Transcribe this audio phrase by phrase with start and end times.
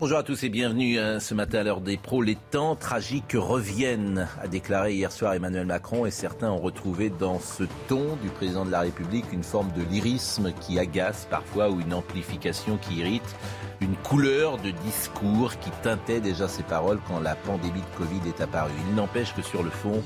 [0.00, 2.22] Bonjour à tous et bienvenue hein, ce matin à l'heure des pros.
[2.22, 7.40] Les temps tragiques reviennent, a déclaré hier soir Emmanuel Macron et certains ont retrouvé dans
[7.40, 11.80] ce ton du président de la République une forme de lyrisme qui agace parfois ou
[11.80, 13.34] une amplification qui irrite,
[13.80, 18.40] une couleur de discours qui teintait déjà ses paroles quand la pandémie de Covid est
[18.40, 18.70] apparue.
[18.90, 20.00] Il n'empêche que sur le fond,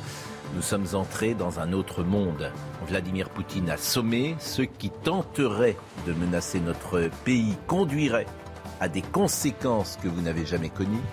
[0.55, 2.51] nous sommes entrés dans un autre monde.
[2.89, 8.27] Vladimir Poutine a sommé ceux qui tenteraient de menacer notre pays conduiraient
[8.83, 11.05] à des conséquences que vous n'avez jamais connues.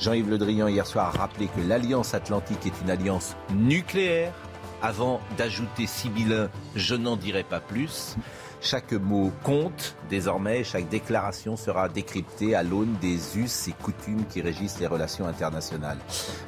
[0.00, 4.34] Jean-Yves Le Drian hier soir a rappelé que l'Alliance Atlantique est une alliance nucléaire.
[4.82, 8.16] Avant d'ajouter sibyllin, je n'en dirai pas plus.
[8.60, 14.42] Chaque mot compte désormais, chaque déclaration sera décryptée à l'aune des us et coutumes qui
[14.42, 15.98] régissent les relations internationales.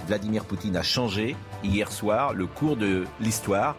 [0.06, 3.74] Vladimir Poutine a changé hier soir le cours de l'histoire.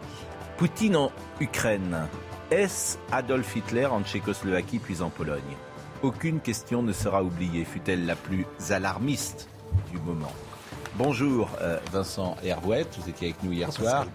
[0.58, 2.08] Poutine en Ukraine.
[2.50, 5.56] Est-ce Adolf Hitler en Tchécoslovaquie puis en Pologne?
[6.04, 9.50] Aucune question ne sera oubliée, fut-elle la plus alarmiste
[9.92, 10.32] du moment.
[10.96, 14.08] Bonjour euh, Vincent Hervouet, vous étiez avec nous hier soir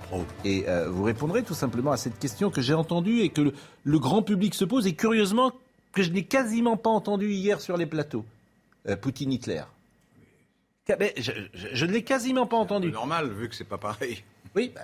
[0.45, 3.53] et euh, vous répondrez tout simplement à cette question que j'ai entendue et que
[3.85, 5.53] le, grand public se pose et curieusement
[5.93, 8.25] que je n'ai quasiment pas entendu hier sur les plateaux.
[8.89, 9.63] Euh, Poutine-Hitler.
[10.89, 12.89] Je, ne l'ai quasiment pas entendu.
[12.89, 14.23] C'est normal vu que c'est pas pareil.
[14.55, 14.83] Oui, bah,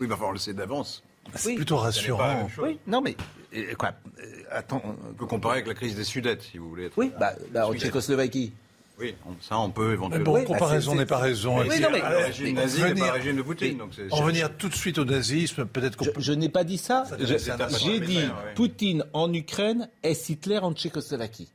[0.00, 1.02] oui, bah, on le sait d'avance.
[1.34, 2.48] C'est plutôt rassurant.
[2.58, 3.16] Oui, non mais
[3.54, 6.90] euh, quoi euh, Attends, on peut comparer avec la crise des Sudètes, si vous voulez.
[6.96, 8.52] oui, bah, bah en Tchécoslovaquie.
[8.98, 10.34] Oui, ça on peut éventuellement.
[10.34, 11.60] Mais bon, comparaison n'est pas raison.
[11.60, 13.78] Oui, non, mais, le régime nazi n'est pas le régime de Poutine.
[13.78, 16.78] Donc en venir tout de suite au nazisme, peut-être qu'on Je, je n'ai pas dit
[16.78, 17.04] ça.
[17.20, 18.24] J'ai dit
[18.56, 21.48] Poutine en Ukraine est Hitler en Tchécoslovaquie.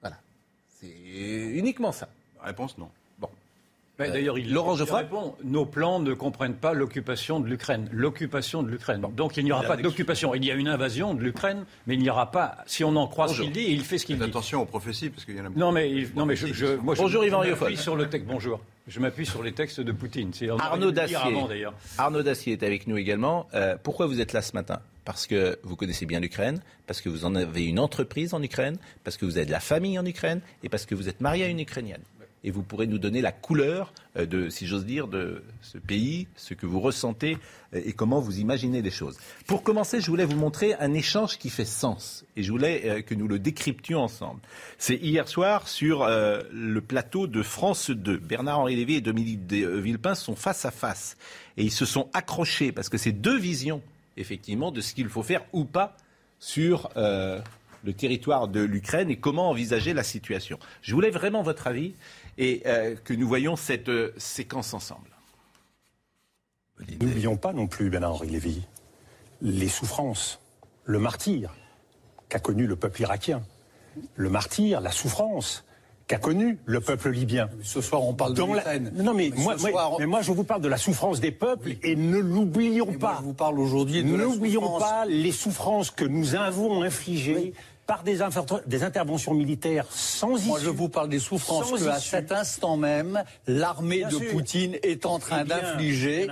[0.00, 0.16] Voilà.
[0.80, 2.08] C'est uniquement ça.
[2.42, 2.88] Réponse, non.
[4.00, 7.88] Euh, d'ailleurs, il, Laurent répond nos plans ne comprennent pas l'occupation de l'Ukraine.
[7.92, 9.02] L'occupation de l'Ukraine.
[9.16, 10.34] Donc il n'y aura pas d'occupation.
[10.34, 13.08] Il y a une invasion de l'Ukraine, mais il n'y aura pas, si on en
[13.08, 14.24] croit ce qu'il dit, il fait ce qu'il dit.
[14.24, 16.94] Attention aux prophéties, parce qu'il y en a Non, mais, non, mais je, je, moi,
[16.96, 18.26] Bonjour je, Yvan m'appuie sur le texte.
[18.28, 18.60] Bonjour.
[18.86, 20.30] Je m'appuie sur les textes de Poutine.
[20.58, 21.18] Arnaud Dacier.
[21.98, 23.48] Arnaud Dacier est avec nous également.
[23.54, 24.80] Euh, pourquoi vous êtes là ce matin?
[25.04, 28.78] Parce que vous connaissez bien l'Ukraine, parce que vous en avez une entreprise en Ukraine,
[29.04, 31.44] parce que vous avez de la famille en Ukraine et parce que vous êtes marié
[31.44, 32.02] à une Ukrainienne
[32.44, 36.28] et vous pourrez nous donner la couleur euh, de, si j'ose dire, de ce pays,
[36.36, 37.36] ce que vous ressentez
[37.74, 39.18] euh, et comment vous imaginez les choses.
[39.46, 43.02] Pour commencer, je voulais vous montrer un échange qui fait sens et je voulais euh,
[43.02, 44.40] que nous le décryptions ensemble.
[44.78, 48.18] C'est hier soir sur le plateau de France 2.
[48.18, 51.16] Bernard-Henri Lévy et Dominique Villepin sont face à face
[51.56, 53.82] et ils se sont accrochés parce que c'est deux visions,
[54.16, 55.96] effectivement, de ce qu'il faut faire ou pas
[56.38, 56.90] sur
[57.84, 60.58] le territoire de l'Ukraine et comment envisager la situation.
[60.82, 61.94] Je voulais vraiment votre avis
[62.38, 65.10] et euh, que nous voyons cette euh, séquence ensemble.
[67.00, 68.62] N'oublions pas non plus, Bernard-Henri Lévy,
[69.42, 70.40] les souffrances,
[70.84, 71.52] le martyr
[72.28, 73.42] qu'a connu le peuple irakien,
[74.14, 75.64] le martyr, la souffrance
[76.06, 77.50] qu'a connu le peuple libyen.
[77.62, 78.92] Ce soir, on parle de l'Ukraine.
[78.94, 79.56] Non, mais, moi,
[79.98, 83.16] mais moi, je vous parle de la souffrance des peuples et ne l'oublions pas.
[83.18, 87.52] je vous parle aujourd'hui de N'oublions pas les souffrances que nous avons infligées
[87.88, 88.18] par des,
[88.66, 90.48] des, interventions militaires sans issue.
[90.48, 95.06] Moi, je vous parle des souffrances que, à cet instant même, l'armée de Poutine est
[95.06, 96.28] en train eh d'infliger.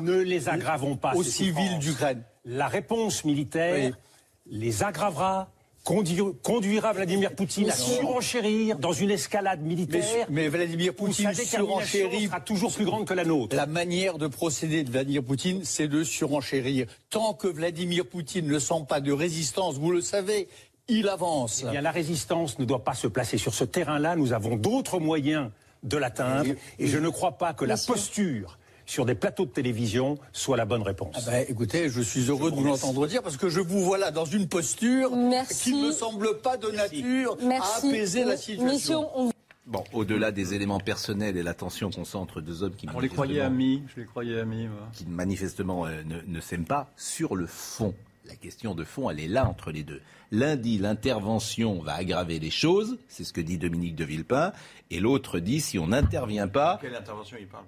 [0.00, 1.14] Ne les aggravons pas.
[1.14, 2.22] Aux civils d'Ukraine.
[2.44, 3.92] La réponse militaire
[4.46, 5.50] les aggravera,
[6.42, 10.26] conduira Vladimir Poutine à surenchérir dans une escalade militaire.
[10.28, 13.54] Mais, Vladimir Poutine surenchérit sera toujours plus grande que la nôtre.
[13.54, 16.86] La manière de procéder de Vladimir Poutine, c'est de surenchérir.
[17.10, 20.48] Tant que Vladimir Poutine ne sent pas de résistance, vous le savez,
[20.88, 21.62] il avance.
[21.66, 24.16] Eh bien, la résistance ne doit pas se placer sur ce terrain-là.
[24.16, 25.50] Nous avons d'autres moyens
[25.82, 26.54] de l'atteindre.
[26.78, 30.64] Et, je ne crois pas que la posture sur des plateaux de télévision soit la
[30.64, 31.16] bonne réponse.
[31.26, 33.98] Ah ben, écoutez, je suis heureux de vous l'entendre dire parce que je vous vois
[33.98, 35.10] là dans une posture
[35.50, 39.32] qui ne me semble pas de nature à apaiser la situation.
[39.66, 43.00] Bon, au-delà des éléments personnels et la tension qu'on sent entre deux hommes qui on
[43.00, 47.34] les croyait amis, je les croyais amis, qui manifestement euh, ne, ne s'aiment pas sur
[47.34, 47.92] le fond.
[48.28, 50.00] La question de fond, elle est là entre les deux.
[50.32, 54.52] Lundi, l'intervention va aggraver les choses, c'est ce que dit Dominique de Villepin,
[54.90, 56.78] et l'autre dit si on n'intervient pas.
[56.80, 57.64] Quelle intervention il parle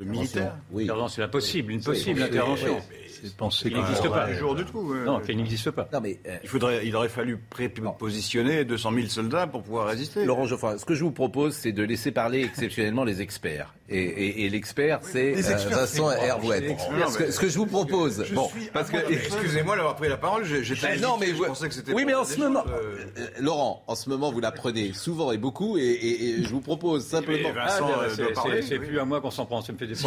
[0.00, 0.88] militaire Oui.
[1.08, 2.80] C'est impossible, une possible intervention.
[3.22, 4.32] C'est pensé qu'il n'existe pas.
[4.32, 4.94] jour du tout.
[4.94, 5.88] Non, qu'il n'existe pas.
[5.92, 10.24] Non, mais, euh, il, faudrait, il aurait fallu prépositionner 200 000 soldats pour pouvoir résister.
[10.24, 13.74] Laurent Geoffroy, ce que je vous propose, c'est de laisser parler exceptionnellement les experts.
[13.92, 16.76] Et, l'expert, c'est euh, Vincent Hervouet.
[17.08, 20.96] Ce, ce, que je vous propose, bon, parce que excusez-moi d'avoir pris la parole, j'étais
[20.98, 21.92] non, mais je pensais que c'était.
[21.92, 25.38] Oui, mais en ce moment, euh, Laurent, en ce moment, vous la prenez souvent et
[25.38, 27.52] beaucoup, et, je vous propose simplement.
[27.52, 29.60] Vincent, ah, c'est plus à moi qu'on s'en prend.
[29.80, 29.94] Fait des.
[29.94, 30.06] Si,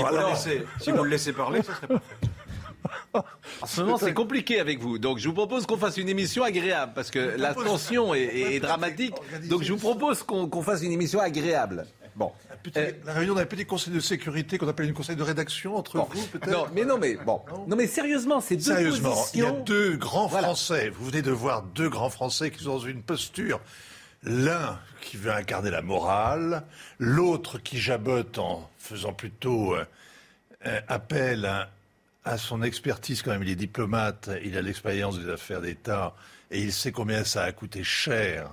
[0.92, 2.16] vous, le laissez parler, ça serait parfait.
[3.62, 5.00] En ce moment, c'est compliqué avec vous.
[5.00, 9.16] Donc, je vous propose qu'on fasse une émission agréable parce que la tension est, dramatique.
[9.50, 11.88] Donc, je vous propose qu'on fasse une émission agréable.
[12.16, 12.32] Bon.
[12.78, 15.98] Euh, la réunion d'un petit conseil de sécurité qu'on appelle une conseil de rédaction entre
[15.98, 17.42] vous, peut-être Non, mais non, mais bon.
[17.68, 20.90] Non, mais sérieusement, c'est deux Sérieusement, il y a deux grands Français.
[20.90, 23.60] Vous venez de voir deux grands Français qui sont dans une posture.
[24.26, 26.64] L'un qui veut incarner la morale,
[26.98, 31.68] l'autre qui jabote en faisant plutôt euh, appel
[32.24, 33.44] à son expertise quand même.
[33.44, 36.16] Il est diplomate, il a l'expérience des affaires d'État
[36.52, 38.50] et il sait combien ça a coûté cher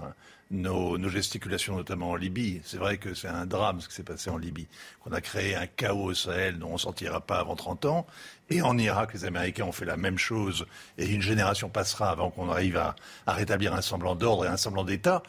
[0.51, 2.61] nos, gesticulations, notamment en Libye.
[2.65, 4.67] C'est vrai que c'est un drame ce qui s'est passé en Libye,
[5.01, 8.07] qu'on a créé un chaos au Sahel dont on ne sortira pas avant 30 ans.
[8.49, 10.67] Et en Irak, les Américains ont fait la même chose
[10.99, 12.97] et une génération passera avant qu'on arrive à
[13.29, 15.23] rétablir un semblant d'ordre et un semblant d'État.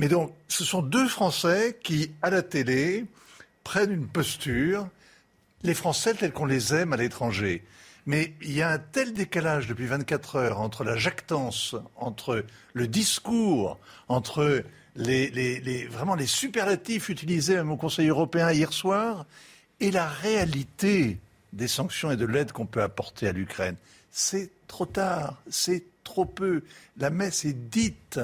[0.00, 3.04] Mais donc, ce sont deux Français qui, à la télé,
[3.64, 4.88] prennent une posture,
[5.62, 7.62] les Français tels qu'on les aime à l'étranger.
[8.06, 12.88] Mais il y a un tel décalage depuis 24 heures entre la jactance, entre le
[12.88, 14.64] discours, entre
[14.96, 19.26] les, vraiment les superlatifs utilisés au Conseil européen hier soir,
[19.80, 21.18] et la réalité
[21.52, 23.76] des sanctions et de l'aide qu'on peut apporter à l'Ukraine.
[24.10, 26.62] C'est trop tard, c'est trop peu.
[26.96, 28.18] La messe est dite.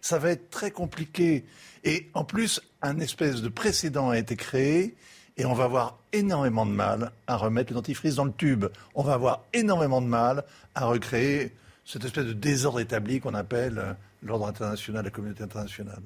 [0.00, 1.44] Ça va être très compliqué.
[1.84, 4.94] Et en plus, un espèce de précédent a été créé
[5.36, 8.66] et on va avoir énormément de mal à remettre le dentifrice dans le tube.
[8.94, 11.52] On va avoir énormément de mal à recréer
[11.84, 13.92] cette espèce de désordre établi qu'on appelle euh,
[14.22, 16.02] l'ordre international, la communauté internationale.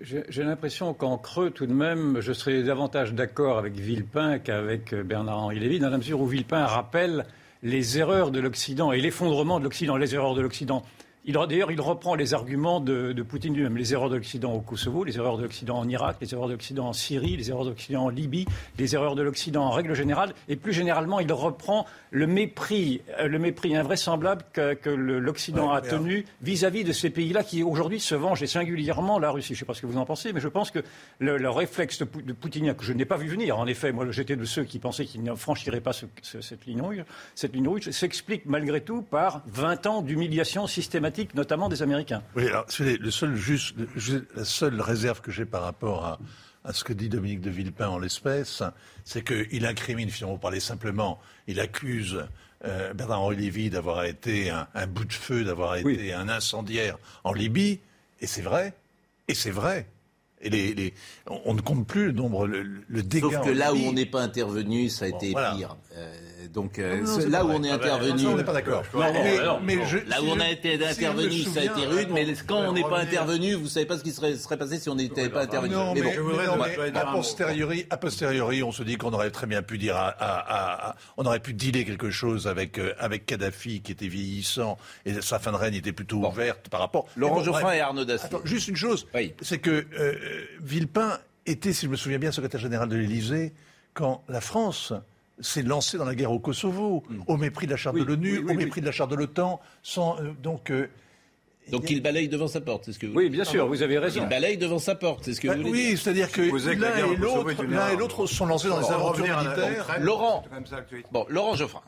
[0.00, 5.02] J'ai l'impression qu'en creux, tout de même, je serais davantage d'accord avec Villepin qu'avec euh,
[5.02, 7.26] Bernard-Henri Lévy, dans la mesure où Villepin rappelle
[7.62, 10.82] les erreurs de l'Occident et l'effondrement de l'Occident, les erreurs de l'Occident.
[11.26, 15.18] D'ailleurs, il reprend les arguments de, Poutine lui-même, les erreurs de l'Occident au Kosovo, les
[15.18, 18.04] erreurs de l'Occident en Irak, les erreurs de l'Occident en Syrie, les erreurs de l'Occident
[18.04, 18.46] en Libye,
[18.78, 23.28] les erreurs de l'Occident en règle générale, et plus généralement, il reprend le mépris, euh,
[23.28, 28.42] le mépris invraisemblable que, l'Occident a tenu vis-à-vis de ces pays-là qui aujourd'hui se vengent,
[28.42, 29.48] et singulièrement la Russie.
[29.48, 30.80] Je ne sais pas ce que vous en pensez, mais je pense que
[31.18, 34.44] le, réflexe de, Poutine, que je n'ai pas vu venir, en effet, moi j'étais de
[34.44, 38.80] ceux qui pensaient qu'il ne franchirait pas cette ligne rouge, cette ligne rouge s'explique malgré
[38.80, 42.22] tout par 20 ans d'humiliation systématique notamment des Américains.
[42.36, 43.74] Oui, alors, le seul juste,
[44.34, 46.18] la seule réserve que j'ai par rapport à,
[46.64, 48.62] à, ce que dit Dominique de Villepin en l'espèce,
[49.04, 52.24] c'est qu'il incrimine, si on parler simplement, il accuse
[52.64, 57.80] euh, Bernard-Henri Lévy d'avoir été un, bout de feu, d'avoir été un incendiaire en Libye,
[58.20, 58.74] et c'est vrai,
[59.28, 59.86] et c'est vrai.
[60.42, 60.94] Et les,
[61.26, 63.28] on ne compte plus le nombre, le, le dégât.
[63.30, 65.76] Sauf que là où on n'est pas intervenu, ça a été pire.
[65.94, 66.14] Euh,
[66.48, 68.84] donc euh, là où on est intervenu, on n'est pas d'accord.
[68.94, 73.00] là où on a été intervenu, ça a été rude, mais quand on n'est pas
[73.00, 75.74] intervenu, vous savez pas ce qui serait, serait passé si on n'était pas intervenu.
[75.74, 79.96] Non, mais, a posteriori, a posteriori, on se dit qu'on aurait très bien pu dire,
[79.96, 85.20] à, on aurait pu dealer quelque chose avec euh, avec Kadhafi qui était vieillissant et
[85.20, 87.06] sa fin de règne était plutôt ouverte par rapport.
[87.16, 88.28] Laurent Geoffrin et Arnaud Dacier.
[88.44, 89.06] juste une chose,
[89.40, 90.14] c'est que euh,
[90.60, 93.52] Villepin était, si je me souviens bien, secrétaire général de l'Élysée
[93.94, 94.92] quand la France
[95.40, 97.22] s'est lancé dans la guerre au Kosovo, mm.
[97.26, 99.60] au mépris de la charte de l'ONU, au mépris de la charte de l'OTAN.
[99.82, 100.88] Sans, euh, donc, euh,
[101.70, 103.98] donc il balaye devant sa porte, c'est ce que vous Oui, bien sûr, vous avez
[103.98, 104.22] raison.
[104.22, 106.42] Il balaye devant sa porte, c'est ce que vous voulez Oui, c'est-à-dire que
[107.64, 109.96] l'un et l'autre sont lancés dans les aventures militaires.
[110.00, 110.44] Laurent,
[111.12, 111.82] bon, Laurent Geoffrin.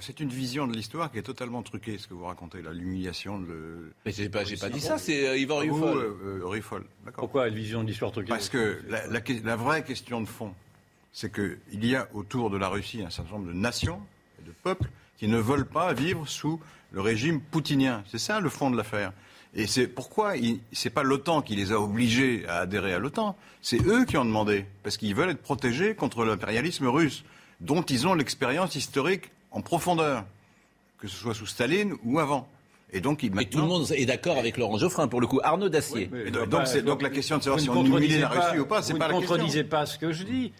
[0.00, 3.92] C'est une vision de l'histoire qui est totalement truquée, ce que vous racontez, l'humiliation de.
[4.04, 6.84] Mais j'ai pas, pas dit ça, c'est euh, Yvan Riffol.
[7.14, 8.28] Pourquoi une vision de l'histoire truquée?
[8.28, 10.54] Parce que la vraie question de fond,
[11.16, 14.02] c'est qu'il y a autour de la Russie un certain nombre de nations
[14.38, 16.60] et de peuples qui ne veulent pas vivre sous
[16.92, 18.04] le régime poutinien.
[18.06, 19.14] C'est ça le fond de l'affaire.
[19.54, 23.34] Et c'est pourquoi ce n'est pas l'OTAN qui les a obligés à adhérer à l'OTAN.
[23.62, 27.24] C'est eux qui ont demandé, parce qu'ils veulent être protégés contre l'impérialisme russe,
[27.62, 30.22] dont ils ont l'expérience historique en profondeur,
[30.98, 32.46] que ce soit sous Staline ou avant.
[32.92, 35.40] Et donc, il, tout le monde est d'accord avec Laurent Geoffrin, pour le coup.
[35.42, 36.10] Arnaud Dacier.
[36.30, 39.08] donc, donc, la question de savoir si on humilie la Russie ou pas, c'est pas
[39.08, 39.20] la question.
[39.20, 40.52] Vous ne contredisez pas ce que je dis.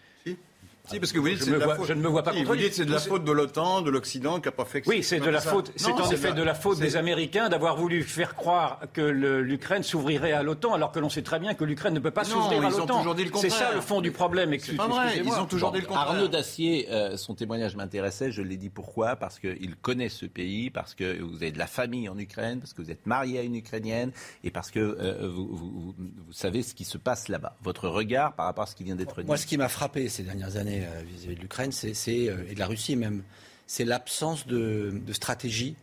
[0.86, 1.88] Si, parce que vous dites c'est de la faute.
[1.88, 4.40] Je ne me vois pas Vous dites c'est de la faute de l'OTAN, de l'Occident
[4.40, 4.82] qui n'a pas fait.
[4.86, 5.72] Oui, c'est de la faute.
[5.76, 10.32] C'est en effet de la faute des Américains d'avoir voulu faire croire que l'Ukraine s'ouvrirait
[10.32, 12.70] à l'OTAN, alors que l'on sait très bien que l'Ukraine ne peut pas s'ouvrir à
[12.70, 13.04] l'OTAN.
[13.36, 14.54] C'est ça le fond du problème.
[14.54, 16.08] Ils ont toujours dit le contraire.
[16.08, 18.30] Arnaud Dacier, euh, son témoignage m'intéressait.
[18.30, 21.66] Je l'ai dit pourquoi Parce qu'il connaît ce pays, parce que vous avez de la
[21.66, 24.12] famille en Ukraine, parce que vous êtes marié à une Ukrainienne,
[24.44, 27.56] et parce que euh, vous, vous, vous, savez ce qui se passe là-bas.
[27.62, 29.26] Votre regard par rapport à ce qui vient d'être dit.
[29.26, 32.58] Moi, ce qui m'a frappé ces dernières années euh, vis-à-vis de l'Ukraine, c'est, et de
[32.58, 33.22] la Russie même,
[33.66, 35.74] c'est l'absence de, de stratégie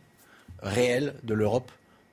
[0.62, 1.70] réelle de l'Europe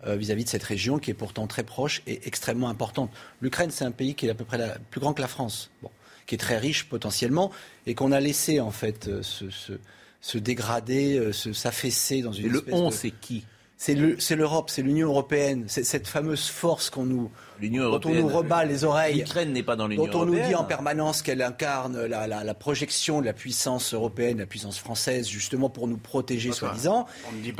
[0.08, 3.12] euh, vis-à-vis de cette région qui est pourtant très proche et extrêmement importante.
[3.40, 5.70] L'Ukraine, c'est un pays qui est à peu près la, plus grand que la France,
[5.84, 5.92] bon,
[6.26, 7.52] qui est très riche potentiellement
[7.86, 9.74] et qu'on a laissé en fait euh, se, se,
[10.20, 12.48] se dégrader, euh, s'affaisser dans une.
[12.48, 13.46] Et le on, c'est qui?
[13.82, 18.64] C'est l'Europe, c'est l'Union européenne, c'est cette fameuse force qu'on nous, dont on nous rebat
[18.64, 19.18] les oreilles.
[19.18, 20.28] L'Ukraine n'est pas dans l'Union européenne.
[20.28, 23.96] Dont on nous dit en permanence qu'elle incarne la, la, la, projection de la puissance
[23.96, 27.08] européenne, la puissance française, justement pour nous protéger, soi-disant.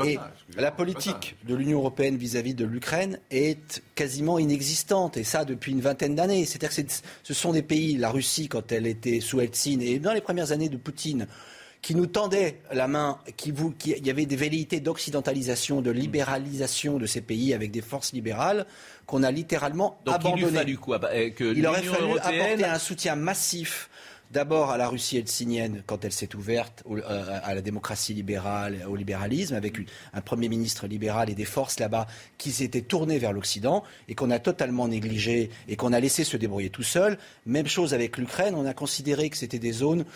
[0.04, 0.16] Et
[0.56, 5.80] la politique de l'Union européenne vis-à-vis de l'Ukraine est quasiment inexistante, et ça depuis une
[5.80, 6.44] vingtaine d'années.
[6.44, 6.92] C'est-à-dire que
[7.24, 10.52] ce sont des pays, la Russie quand elle était sous Eltsine, et dans les premières
[10.52, 11.26] années de Poutine,
[11.82, 15.90] qui nous tendait la main, qui, vous, qui il y avait des velléités d'occidentalisation, de
[15.90, 18.66] libéralisation de ces pays avec des forces libérales
[19.04, 20.46] qu'on a littéralement Donc abandonné.
[20.46, 23.90] Il, fallu quoi bah, que il aurait fallu apporter un soutien massif
[24.30, 28.96] D'abord à la Russie eltsinienne quand elle s'est ouverte euh, à la démocratie libérale, au
[28.96, 29.76] libéralisme, avec
[30.14, 32.06] un Premier ministre libéral et des forces là-bas
[32.38, 36.38] qui s'étaient tournées vers l'Occident et qu'on a totalement négligé et qu'on a laissé se
[36.38, 37.18] débrouiller tout seul.
[37.44, 40.06] Même chose avec l'Ukraine, on a considéré que c'était des zones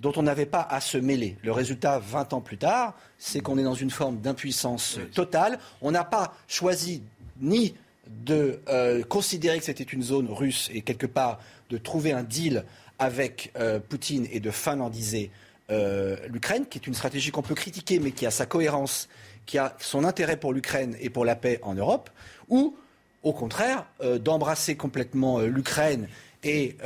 [0.00, 1.36] dont on n'avait pas à se mêler.
[1.42, 5.58] Le résultat, 20 ans plus tard, c'est qu'on est dans une forme d'impuissance totale.
[5.80, 7.02] On n'a pas choisi
[7.40, 7.74] ni
[8.06, 12.64] de euh, considérer que c'était une zone russe et quelque part de trouver un deal
[12.98, 15.30] avec euh, Poutine et de finlandiser
[15.70, 19.08] euh, l'Ukraine, qui est une stratégie qu'on peut critiquer mais qui a sa cohérence,
[19.46, 22.10] qui a son intérêt pour l'Ukraine et pour la paix en Europe,
[22.48, 22.76] ou
[23.22, 23.86] au contraire
[24.20, 26.08] d'embrasser complètement l'Ukraine
[26.42, 26.76] et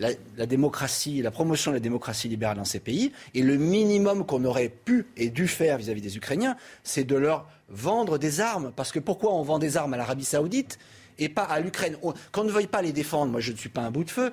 [0.00, 3.12] la, démocratie, la promotion de la démocratie libérale dans ces pays.
[3.34, 7.46] Et le minimum qu'on aurait pu et dû faire vis-à-vis des Ukrainiens, c'est de leur
[7.68, 8.72] vendre des armes.
[8.74, 10.78] Parce que pourquoi on vend des armes à l'Arabie Saoudite
[11.18, 11.96] et pas à l'Ukraine?
[12.32, 14.32] Qu'on ne veuille pas les défendre, moi je ne suis pas un bout de feu.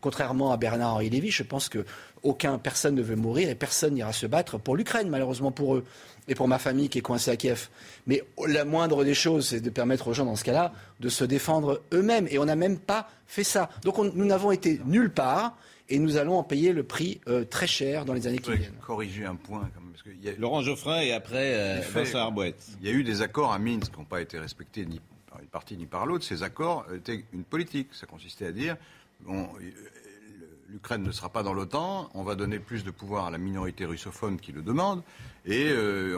[0.00, 1.84] contrairement à Bernard-Henri Lévy, je pense que
[2.22, 5.84] aucun personne ne veut mourir et personne n'ira se battre pour l'Ukraine, malheureusement pour eux
[6.28, 7.68] et pour ma famille qui est coincée à Kiev.
[8.06, 11.24] Mais la moindre des choses, c'est de permettre aux gens, dans ce cas-là, de se
[11.24, 12.26] défendre eux-mêmes.
[12.30, 13.70] Et on n'a même pas fait ça.
[13.82, 15.56] Donc nous n'avons été nulle part.
[15.88, 18.72] Et nous allons en payer le prix euh, très cher dans les années qui viennent.
[18.84, 19.70] Corriger un point.
[19.92, 20.32] parce que y a...
[20.36, 22.60] Laurent Geoffrin et après euh, Vincent Arbouette.
[22.80, 25.38] Il y a eu des accords à Minsk qui n'ont pas été respectés ni par
[25.40, 26.24] une partie ni par l'autre.
[26.24, 27.90] Ces accords étaient une politique.
[27.92, 28.76] Ça consistait à dire
[29.20, 29.48] bon,
[30.68, 33.84] l'Ukraine ne sera pas dans l'OTAN, on va donner plus de pouvoir à la minorité
[33.84, 35.02] russophone qui le demande,
[35.44, 36.16] et, euh,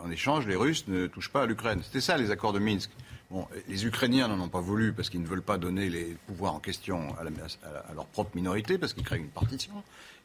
[0.00, 1.80] en échange, les Russes ne touchent pas à l'Ukraine.
[1.82, 2.90] C'était ça les accords de Minsk.
[3.30, 6.54] Bon, les Ukrainiens n'en ont pas voulu parce qu'ils ne veulent pas donner les pouvoirs
[6.54, 9.72] en question à, à leur propre minorité, parce qu'ils créent une partition.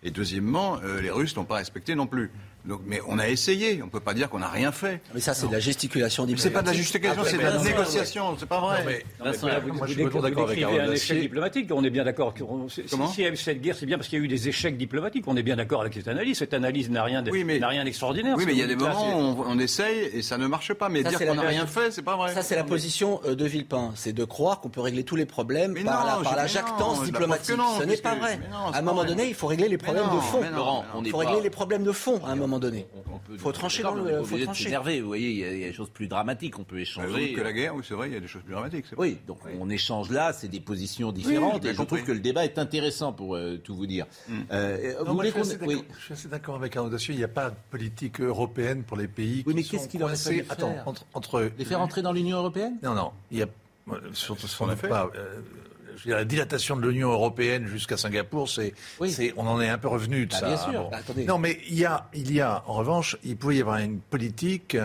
[0.04, 2.32] Et deuxièmement, euh, les Russes n'ont pas respecté non plus.
[2.66, 3.82] Donc, mais on a essayé.
[3.82, 5.02] On ne peut pas dire qu'on n'a rien fait.
[5.14, 6.44] Mais ça, c'est de la gesticulation diplomatique.
[6.44, 8.38] C'est pas de la gesticulation, c'est de la négociation.
[8.40, 9.04] C'est pas vrai.
[9.20, 11.70] vous, moi, je suis d'accord avec un échec diplomatique.
[11.74, 12.34] On est bien d'accord.
[12.70, 14.78] S'il y a eu cette guerre, c'est bien parce qu'il y a eu des échecs
[14.78, 15.26] diplomatiques.
[15.28, 16.38] On est bien d'accord avec cette analyse.
[16.38, 18.36] Cette analyse n'a rien d'extraordinaire.
[18.38, 20.90] Oui, mais il y a des moments où on, essaye et ça ne marche pas.
[20.90, 22.34] Mais dire qu'on n'a rien fait, c'est pas vrai.
[22.34, 23.92] Ça, c'est la position euh, de Villepin.
[23.96, 27.56] C'est de croire qu'on peut régler tous les problèmes par la jactance diplomatique.
[27.80, 28.40] Ce n'est pas vrai.
[28.74, 30.42] À un moment donné, il faut régler les problèmes de fond.
[31.04, 32.86] il faut régler les problèmes de fond à un moment donné.
[33.32, 34.24] Il faut trancher dans le.
[34.24, 34.76] Faut trancher.
[35.02, 36.60] Vous voyez, il y, a, des choses plus dramatiques.
[36.60, 37.34] On peut échanger.
[37.34, 38.86] que la guerre, oui, c'est vrai, il y a des choses plus dramatiques.
[38.98, 41.66] Oui, donc on échange là, c'est des positions différentes.
[41.66, 44.06] et je trouve que le débat est intéressant pour euh, tout vous dire.
[44.28, 44.34] Mm.
[44.52, 47.14] Euh, vous je, suis assez d'accord avec Arnaud Dacier.
[47.14, 49.44] Il n'y a pas de politique européenne pour les pays.
[49.46, 52.78] Oui, mais qu'est-ce qu'il aurait fallu Attends, entre, entre, les faire entrer dans l'Union européenne?
[52.84, 53.12] Non, non.
[53.32, 53.48] Il y a
[54.14, 55.10] surtout ce qu'on pas.
[56.06, 58.74] La dilatation de l'Union européenne jusqu'à Singapour, c'est,
[59.38, 60.48] on en est un peu revenu de bah, ça.
[60.48, 60.90] Bien sûr.
[60.90, 63.78] Bah, non, mais il y a, il y a, en revanche, il pouvait y avoir
[63.78, 64.78] une politique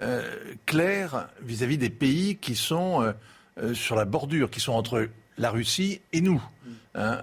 [0.00, 3.12] euh, claire vis-à-vis des pays qui sont euh,
[3.62, 6.42] euh, sur la bordure, qui sont entre la Russie et nous.
[6.42, 6.70] Mm.
[6.94, 7.22] Hein,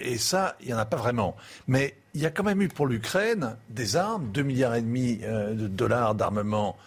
[0.00, 1.36] et ça, il n'y en a pas vraiment.
[1.66, 5.18] Mais il y a quand même eu pour l'Ukraine des armes, 2 milliards et demi
[5.18, 6.78] de dollars d'armement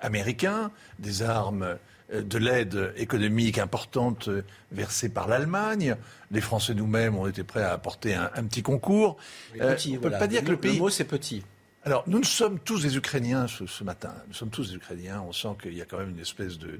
[0.00, 1.76] américain, des armes
[2.20, 5.96] de l'aide économique importante euh, versée par l'Allemagne.
[6.30, 9.16] Les Français nous-mêmes ont été prêts à apporter un, petit concours.
[9.60, 10.74] Euh, on ne peut pas dire que le pays.
[10.74, 11.42] Le mot, c'est petit.
[11.84, 14.14] alors, nous, sommes tous des Ukrainiens ce, matin.
[14.28, 15.22] Nous sommes tous des Ukrainiens.
[15.26, 16.78] On sent qu'il y a quand même une espèce de,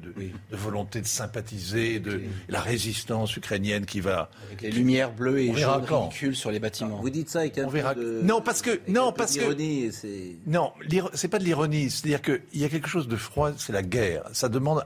[0.50, 4.30] volonté de sympathiser, de la résistance ukrainienne qui va.
[4.48, 7.00] Avec les lumières bleues et jaunes ridicules sur les bâtiments.
[7.00, 7.94] Vous dites ça avec un on verra...
[7.94, 9.56] Non, parce que non, parce que
[9.92, 10.72] c'est non,
[11.14, 11.90] c'est pas de l'ironie.
[11.90, 13.52] C'est-à-dire qu'il y a quelque chose de froid.
[13.56, 14.24] C'est la guerre.
[14.32, 14.84] Ça demande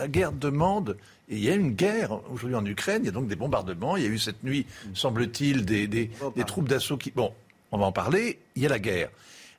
[0.00, 0.96] la guerre demande
[1.28, 3.02] et il y a une guerre aujourd'hui en Ukraine.
[3.02, 3.96] Il y a donc des bombardements.
[3.96, 6.10] Il y a eu cette nuit, semble-t-il, des, des
[6.46, 7.12] troupes d'assaut qui.
[7.12, 7.32] Bon,
[7.70, 8.38] on va en parler.
[8.56, 9.10] Il y a la guerre.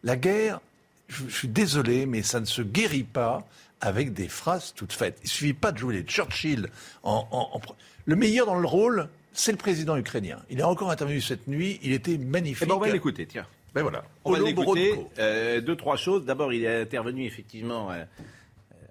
[0.04, 0.60] La guerre,
[1.08, 3.48] je, suis désolé, mais ça ne se guérit pas
[3.80, 5.18] avec des phrases toutes faites.
[5.22, 6.70] Il ne suffit pas de jouer les Churchill
[7.04, 7.62] en,
[8.06, 10.40] Le meilleur dans le rôle, c'est le président ukrainien.
[10.50, 12.64] Il est encore intervenu cette nuit, il était magnifique.
[12.64, 13.46] Eh ben on va l'écouter, tiens.
[13.74, 14.04] Ben voilà.
[14.26, 15.00] On va l'écouter.
[15.20, 16.26] Euh, deux, trois choses.
[16.26, 18.04] D'abord, il est intervenu effectivement euh,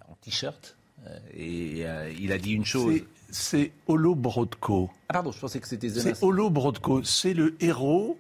[0.09, 0.77] en t-shirt.
[1.07, 1.85] Euh, et
[2.19, 3.01] il a dit une chose.
[3.31, 4.91] C'est Olo Brodko.
[5.09, 7.03] Ah pardon, je pensais que c'était C'est Olo Brodko.
[7.05, 8.19] C'est le héros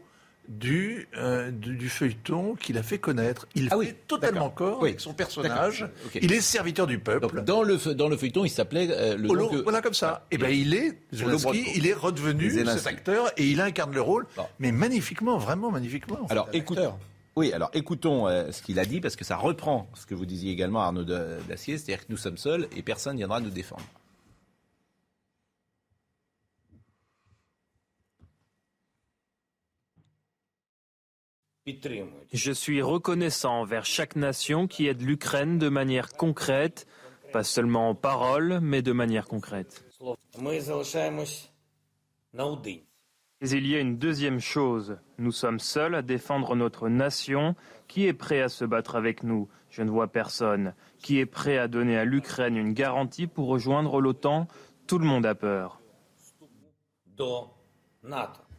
[1.17, 3.47] euh, du, du, feuilleton qu'il a fait connaître.
[3.55, 5.89] Il ah fait totalement corps avec son personnage.
[6.21, 7.43] Il est serviteur du peuple.
[7.43, 10.27] dans, le, dans le feuilleton, il s'appelait euh, le Voilà comme ça.
[10.31, 14.27] Et eh ben il est il est redevenu cet acteur et il incarne le rôle,
[14.59, 16.27] mais magnifiquement, vraiment magnifiquement.
[16.29, 16.89] Alors écoutez.
[17.37, 20.27] Oui, alors écoutons euh, ce qu'il a dit parce que ça reprend ce que vous
[20.27, 23.85] disiez également Arnaud Dacier, c'est-à-dire que nous sommes seuls et personne ne viendra nous défendre.
[32.33, 36.87] Je suis reconnaissant envers chaque nation qui aide l'Ukraine de manière concrète,
[37.33, 39.85] pas seulement en parole, mais de manière concrète.
[43.41, 44.99] Mais il y a une deuxième chose.
[45.19, 47.55] Nous sommes seuls à défendre notre nation.
[47.89, 49.49] Qui est prêt à se battre avec nous?
[49.71, 50.75] Je ne vois personne.
[50.99, 54.47] Qui est prêt à donner à l'Ukraine une garantie pour rejoindre l'OTAN?
[54.87, 55.81] Tout le monde a peur.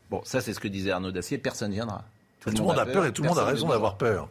[0.09, 2.03] Bon, ça c'est ce que disait Arnaud Dacier, personne ne viendra.
[2.41, 4.29] Tout, le monde a peur, et tout le monde a raison d'avoir peur.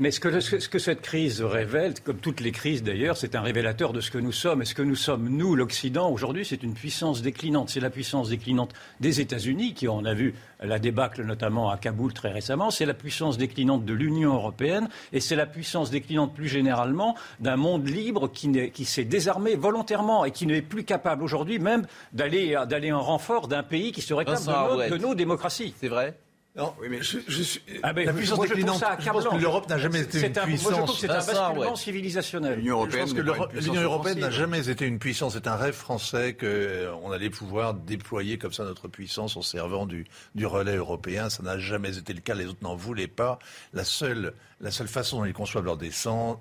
[0.00, 3.42] Mais ce que, ce que, cette crise révèle, comme toutes les crises d'ailleurs, c'est un
[3.42, 4.62] révélateur de ce que nous sommes.
[4.62, 7.70] Et ce que nous sommes, nous, l'Occident, aujourd'hui, c'est une puissance déclinante.
[7.70, 12.12] C'est la puissance déclinante des États-Unis, qui, on a vu la débâcle notamment à Kaboul
[12.12, 12.72] très récemment.
[12.72, 14.88] C'est la puissance déclinante de l'Union européenne.
[15.12, 20.24] Et c'est la puissance déclinante plus généralement d'un monde libre qui, qui s'est désarmé volontairement
[20.24, 24.42] et qui n'est plus capable aujourd'hui même d'aller en renfort d'un pays qui serait réclame
[24.42, 25.72] de, de nos démocraties.
[25.78, 26.16] C'est vrai?
[26.56, 27.60] Non, oui, mais je, je suis.
[27.82, 28.80] Ah ben, la puissance moi, déclinante.
[28.98, 31.00] Je, je pense que l'Europe n'a jamais été une puissance.
[31.00, 32.58] C'est un basculement civilisationnel.
[32.60, 33.08] L'Union européenne,
[33.54, 35.32] l'Union européenne n'a jamais été une puissance.
[35.32, 39.42] C'est un rêve français que euh, on allait pouvoir déployer comme ça notre puissance en
[39.42, 41.28] servant du, du relais européen.
[41.28, 42.34] Ça n'a jamais été le cas.
[42.34, 43.40] Les autres n'en voulaient pas.
[43.72, 45.78] La seule, la seule façon dont ils conçoivent leur,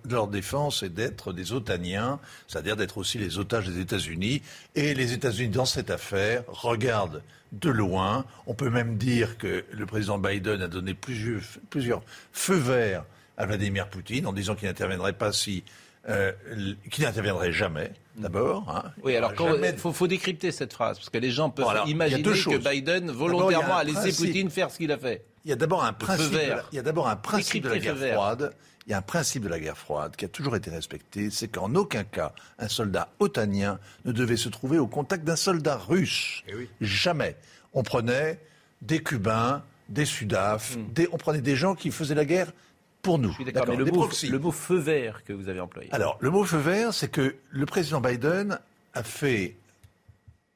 [0.08, 4.44] leur défense, c'est d'être des otaniens, c'est-à-dire d'être aussi les otages des États-Unis.
[4.76, 7.24] Et les États-Unis, dans cette affaire, regardent
[7.54, 8.26] de loin.
[8.48, 13.06] On peut même dire que le président Biden a donné plusieurs, plusieurs feux verts
[13.38, 15.64] à Vladimir Poutine en disant qu'il n'interviendrait pas si
[16.10, 16.34] euh,
[16.92, 18.66] qu'il n'interviendrait jamais, d'abord.
[18.70, 18.92] Hein.
[19.04, 22.58] Oui, alors il faut, faut, décrypter cette phrase, parce que les gens peuvent imaginer que
[22.58, 25.24] Biden volontairement a, laissé Poutine faire ce qu'il a fait.
[25.46, 26.38] Il y a d'abord un principe,
[26.74, 28.54] il y a d'abord un principe de la guerre froide.
[28.86, 31.48] Il y a un principe de la guerre froide qui a toujours été respecté, c'est
[31.48, 36.44] qu'en aucun cas un soldat otanien ne devait se trouver au contact d'un soldat russe.
[36.48, 37.38] Eh Jamais.
[37.74, 38.40] On prenait
[38.82, 41.08] des Cubains, des Sudaf, hmm.
[41.12, 42.52] on prenait des gens qui faisaient la guerre
[43.02, 43.36] pour nous.
[43.40, 45.90] Mais le, mot, le mot feu vert que vous avez employé.
[45.94, 48.60] Alors, le mot feu vert, c'est que le président Biden
[48.94, 49.56] a fait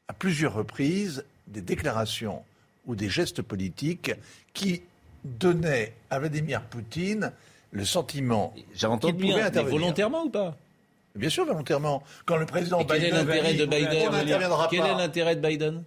[0.08, 2.44] à plusieurs reprises des déclarations
[2.86, 4.12] ou des gestes politiques
[4.54, 4.82] qui
[5.26, 7.34] donnaient à Vladimir Poutine
[7.71, 8.53] le sentiment.
[8.73, 10.56] J'ai entendu bien, mais volontairement ou pas?
[11.15, 12.03] Bien sûr, volontairement.
[12.25, 12.97] Quand le président Biden.
[12.97, 15.84] Quel est l'intérêt de Biden Quel est l'intérêt de Biden?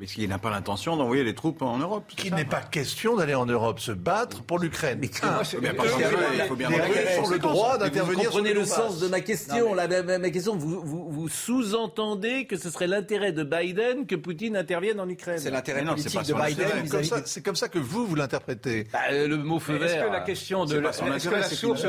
[0.00, 2.04] Mais qu'il n'a pas l'intention d'envoyer les troupes en Europe.
[2.16, 4.98] Qu'il n'est pas question d'aller en Europe se battre pour l'Ukraine.
[5.02, 8.18] Mais ah, il faut bien le droit d'intervenir.
[8.18, 9.74] Vous comprenez le sens de ma question.
[9.74, 14.98] La, ma, question, vous, vous, sous-entendez que ce serait l'intérêt de Biden que Poutine intervienne
[15.00, 15.38] en Ukraine?
[15.38, 17.22] C'est l'intérêt politique de Biden.
[17.26, 18.86] C'est comme ça que vous, vous l'interprétez.
[18.90, 19.90] Bah, le mot feu vert.
[19.90, 21.84] Est-ce que la question de la, source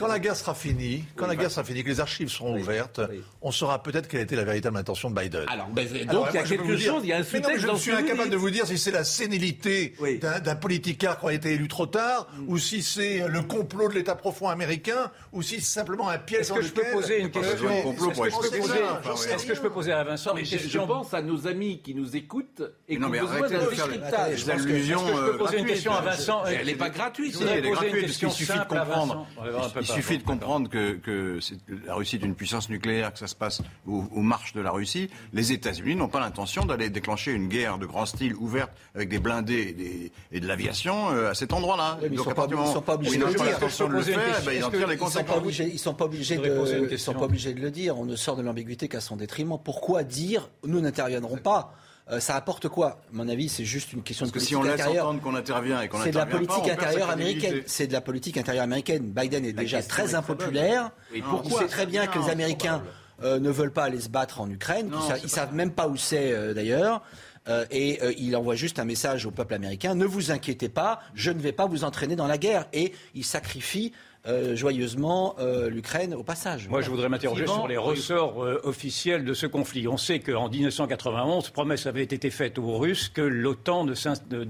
[0.00, 3.02] quand la guerre sera finie, quand la guerre sera finie, que les archives seront ouvertes,
[3.42, 5.44] on saura peut-être quelle était la véritable intention de Biden.
[5.48, 7.66] Alors, ben, donc il y a quelque chose, il y a un sous-texte.
[7.70, 11.52] Je suis incapable de vous dire si c'est la sénilité d'un politicard qui a été
[11.52, 12.48] élu trop tard, mm.
[12.48, 16.40] ou si c'est le complot de l'État profond américain, ou si c'est simplement un piège.
[16.40, 20.46] Est-ce que je peux poser une question Est-ce que je peux poser à Vincent une
[20.46, 23.60] question Je pense à nos amis qui nous écoutent et qui ont besoin d'un.
[24.30, 27.36] Est-ce que je peux poser une question à Vincent Elle n'est pas gratuite.
[27.42, 28.18] Elle est gratuite.
[28.22, 29.26] Il suffit de comprendre.
[29.96, 31.38] Il suffit de comprendre que, que,
[31.84, 35.10] la Russie est une puissance nucléaire, que ça se passe aux, marches de la Russie.
[35.32, 39.18] Les États-Unis n'ont pas l'intention d'aller déclencher une guerre de grand style ouverte avec des
[39.18, 41.98] blindés et, de l'aviation euh, à cet endroit-là.
[42.02, 42.44] ils ne sont, pas
[42.94, 43.46] obligés de le dire.
[43.52, 43.68] Ils ne
[46.96, 47.98] sont pas obligés de le dire.
[47.98, 49.58] On ne sort de l'ambiguïté qu'à son détriment.
[49.62, 51.74] Pourquoi dire nous n'interviendrons pas
[52.10, 52.88] euh, ça apporte quoi?
[52.88, 54.74] À mon avis, c'est juste une question de politique intérieure.
[54.74, 57.10] Parce que si on laisse entendre qu'on intervient et qu'on C'est de la politique intérieure
[57.10, 57.62] américaine.
[57.66, 59.12] C'est de la politique intérieure américaine.
[59.12, 60.90] Biden est déjà très impopulaire.
[61.14, 62.82] Il sait très bien que les Américains
[63.22, 64.90] euh, ne veulent pas aller se battre en Ukraine.
[65.18, 67.02] ils ne savent même pas où c'est euh, d'ailleurs.
[67.70, 71.40] et il envoie juste un message au peuple américain ne vous inquiétez pas, je ne
[71.40, 72.66] vais pas vous entraîner dans la guerre.
[72.72, 73.92] Et il sacrifie
[74.26, 76.68] euh, joyeusement euh, l'Ukraine au passage.
[76.68, 79.88] Moi, je voudrais m'interroger sur les ressorts euh, officiels de ce conflit.
[79.88, 83.94] On sait qu'en 1991, promesse avait été faite aux Russes que l'OTAN ne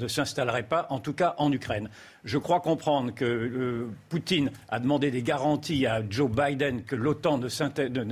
[0.08, 1.88] s'installerait pas, en tout cas en Ukraine.
[2.24, 7.48] Je crois comprendre que Poutine a demandé des garanties à Joe Biden que l'OTAN ne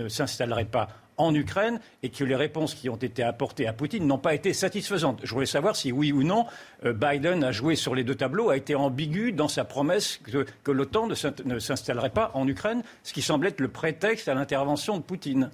[0.08, 4.18] s'installerait pas en Ukraine et que les réponses qui ont été apportées à Poutine n'ont
[4.18, 5.20] pas été satisfaisantes.
[5.24, 6.46] Je voulais savoir si oui ou non
[6.84, 10.70] euh, Biden a joué sur les deux tableaux, a été ambigu dans sa promesse que,
[10.70, 15.02] l'OTAN ne s'installerait pas en Ukraine, ce qui semble être le prétexte à l'intervention de
[15.02, 15.50] Poutine.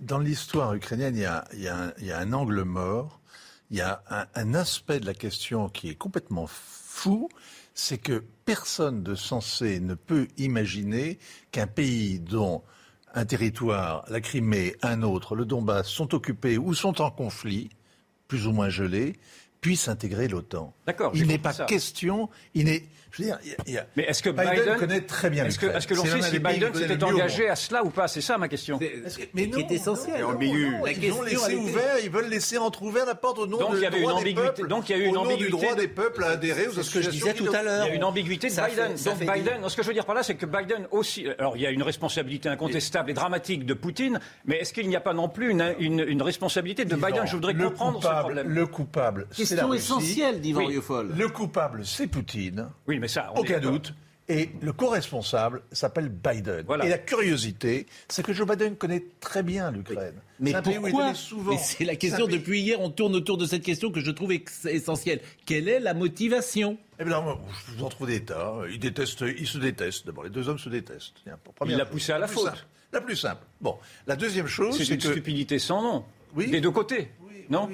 [0.00, 1.22] Dans l'histoire ukrainienne, il
[1.62, 3.20] y, a, un angle mort,
[3.70, 4.02] il y a
[4.34, 7.28] un aspect de la question qui est complètement fou,
[7.74, 11.18] c'est que personne de sensé ne peut imaginer
[11.52, 12.62] qu'un pays dont
[13.14, 17.70] un territoire, la Crimée, un autre, le Donbass, sont occupés ou sont en conflit,
[18.26, 19.16] plus ou moins gelés,
[19.60, 20.72] puissent intégrer l'OTAN.
[20.86, 21.12] D'accord.
[21.14, 22.84] Il n'est pas question, il n'est,
[23.18, 26.04] je veux dire, mais est-ce que Biden, connaît très bien Est-ce que, est que l'on
[26.04, 28.78] sait si Biden s'était engagé à cela ou pas C'est ça ma question.
[29.34, 30.20] mais non, qui est essentiel.
[30.20, 33.76] La ils ont laissé ouvert, ils veulent laisser entrouvert la porte au nom donc, de,
[33.78, 34.62] il y avait une ambiguïté.
[34.68, 35.44] Donc il y a eu une ambiguïté.
[35.44, 37.84] du droit des peuples à adhérer aux ce que je disais tout à l'heure.
[37.86, 38.94] Il y a une ambiguïté de Biden.
[39.04, 41.26] Donc Biden, ce que je veux dire par là, c'est que Biden aussi.
[41.38, 44.96] Alors il y a une responsabilité incontestable et dramatique de Poutine, mais est-ce qu'il n'y
[44.96, 47.26] a pas non plus une responsabilité de Biden?
[47.26, 48.48] Je voudrais comprendre ce problème.
[48.48, 52.68] Le coupable, c'est la essentielle, dit Le coupable, c'est Poutine.
[52.86, 53.94] Oui, mais ça, aucun doute.
[54.30, 56.66] Et le co-responsable s'appelle Biden.
[56.82, 60.16] Et la curiosité, c'est que Joe Biden connaît très bien l'Ukraine.
[60.38, 64.10] Mais pourquoi C'est la question, depuis hier, on tourne autour de cette question que je
[64.10, 64.32] trouve
[64.66, 65.20] essentielle.
[65.46, 66.76] Quelle est la motivation?
[67.00, 67.24] Eh bien,
[67.66, 68.54] je vous en trouve des tas.
[68.70, 70.04] Ils, détestent, ils se détestent.
[70.04, 71.14] D'abord, les deux hommes se détestent.
[71.64, 72.66] Il l'a poussé à la, faute.
[72.92, 73.42] La plus simple.
[73.62, 76.04] Bon, la deuxième chose, c'est une stupidité sans nom.
[76.34, 76.50] Oui.
[76.50, 77.12] Des deux côtés.
[77.22, 77.66] Oui, non,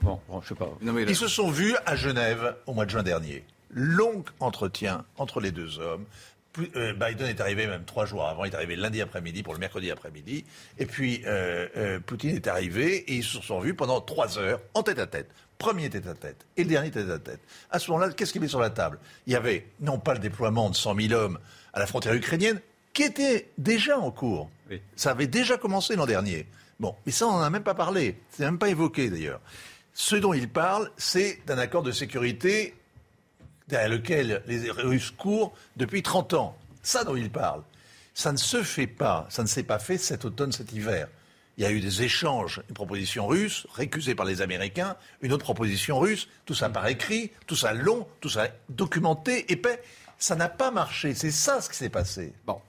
[0.00, 0.70] bon, je sais pas.
[1.06, 5.50] Ils se sont vus à Genève au mois de juin dernier long entretien entre les
[5.50, 6.04] deux hommes.
[6.76, 9.60] Euh, Biden est arrivé même trois jours avant, il est arrivé lundi après-midi pour le
[9.60, 10.44] mercredi après-midi.
[10.78, 14.60] Et puis euh, euh, Poutine est arrivé et ils se sont vus pendant trois heures
[14.74, 15.28] en tête à tête.
[15.58, 17.40] Premier tête à tête et le dernier tête à tête.
[17.70, 18.98] À ce moment-là, qu'est-ce qu'il met sur la table?
[19.26, 21.38] Il y avait non pas le déploiement de 100 000 hommes
[21.72, 22.60] à la frontière ukrainienne,
[22.92, 24.50] qui était déjà en cours.
[24.96, 26.46] Ça avait déjà commencé l'an dernier.
[26.78, 28.18] Bon, mais ça, on n'en a même pas parlé.
[28.30, 29.40] C'est même pas évoqué d'ailleurs.
[29.94, 32.74] Ce dont il parle, c'est d'un accord de sécurité
[33.68, 36.56] derrière lequel les Russes courent depuis 30 ans.
[36.82, 37.62] Ça dont il parle.
[38.14, 41.08] Ça ne se fait pas, ça ne s'est pas fait cet automne, cet hiver.
[41.56, 45.44] Il y a eu des échanges, une proposition russe, récusée par les Américains, une autre
[45.44, 49.82] proposition russe, tout ça par écrit, tout ça long, tout ça documenté, épais.
[50.18, 51.14] Ça n'a pas marché.
[51.14, 52.32] C'est ça ce qui s'est passé.
[52.46, 52.60] Bon.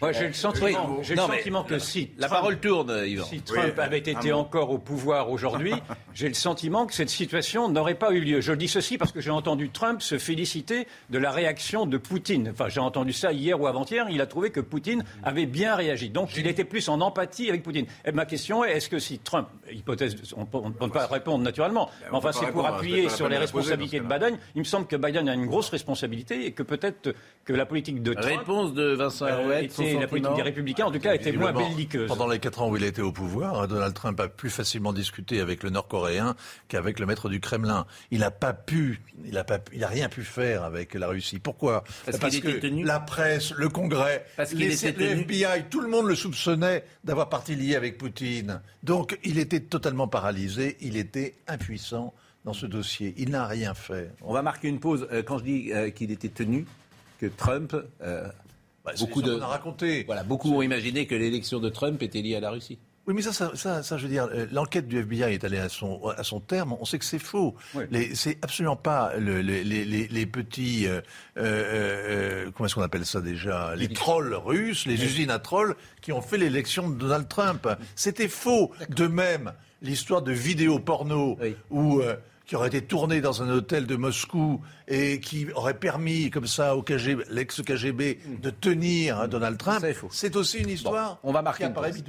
[0.00, 3.24] Moi, j'ai le sentiment, j'ai le sentiment que si la parole tourne, Yvan.
[3.24, 5.74] Si Trump avait été encore au pouvoir aujourd'hui,
[6.14, 8.40] j'ai le sentiment que cette situation n'aurait pas eu lieu.
[8.40, 12.50] Je dis ceci parce que j'ai entendu Trump se féliciter de la réaction de Poutine.
[12.52, 14.06] Enfin, j'ai entendu ça hier ou avant-hier.
[14.10, 16.10] Il a trouvé que Poutine avait bien réagi.
[16.10, 17.86] Donc, il était plus en empathie avec Poutine.
[18.04, 21.90] Et ma question est est-ce que si Trump, hypothèse, on ne peut pas répondre naturellement,
[22.02, 24.38] mais enfin, c'est pour appuyer sur les responsabilités de Biden.
[24.54, 28.02] Il me semble que Biden a une grosse responsabilité et que peut-être que la politique
[28.02, 28.38] de Trump.
[28.38, 32.08] Réponse de Vincent Herouet la politique des Républicains, en tout cas, était moins belliqueuse.
[32.08, 35.40] Pendant les quatre ans où il était au pouvoir, Donald Trump a plus facilement discuté
[35.40, 36.34] avec le Nord-Coréen
[36.68, 37.86] qu'avec le maître du Kremlin.
[38.10, 41.38] Il n'a pas pu, il n'a pas, il a rien pu faire avec la Russie.
[41.38, 41.84] Pourquoi?
[42.04, 46.84] Parce, que la presse, le Congrès, Parce les, le FBI, tout le monde le soupçonnait
[47.04, 48.60] d'avoir parti lié avec Poutine.
[48.82, 50.76] Donc, il était totalement paralysé.
[50.80, 52.14] Il était impuissant
[52.44, 53.14] dans ce dossier.
[53.18, 54.12] Il n'a rien fait.
[54.22, 55.06] On va marquer une pause.
[55.12, 56.66] Euh, quand je dis euh, qu'il était tenu,
[57.18, 58.28] que Trump euh,
[58.88, 60.04] bah, beaucoup de, raconté.
[60.04, 62.78] Voilà, beaucoup ont imaginé que l'élection de Trump était liée à la Russie.
[63.08, 65.70] Oui, mais ça, ça, ça, je veux dire, euh, l'enquête du FBI est allée à
[65.70, 66.76] son, à son terme.
[66.78, 67.54] On sait que c'est faux.
[68.12, 71.00] C'est absolument pas le, les, les, les, petits, euh,
[71.38, 76.12] euh, comment est-ce qu'on appelle ça déjà, les trolls russes, les usines à trolls qui
[76.12, 77.66] ont fait l'élection de Donald Trump.
[77.96, 78.72] C'était faux.
[78.90, 81.38] De même, l'histoire de vidéos porno
[81.70, 82.02] où
[82.48, 86.74] qui aurait été tourné dans un hôtel de Moscou et qui aurait permis, comme ça,
[86.76, 91.64] au KGB, l'ex-KGB de tenir hein, Donald Trump, c'est aussi une histoire on va marquer
[91.64, 92.02] une pause.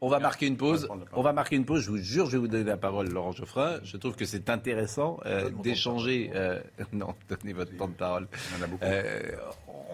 [0.00, 0.88] On va marquer une pause.
[1.12, 1.82] On va marquer une pause.
[1.82, 3.78] Je vous jure, je vais vous donner la parole, Laurent Geoffrin.
[3.84, 6.30] Je trouve que c'est intéressant euh, d'échanger.
[6.34, 6.60] Euh,
[6.92, 8.26] non, donnez votre temps de parole.
[8.82, 9.22] Euh,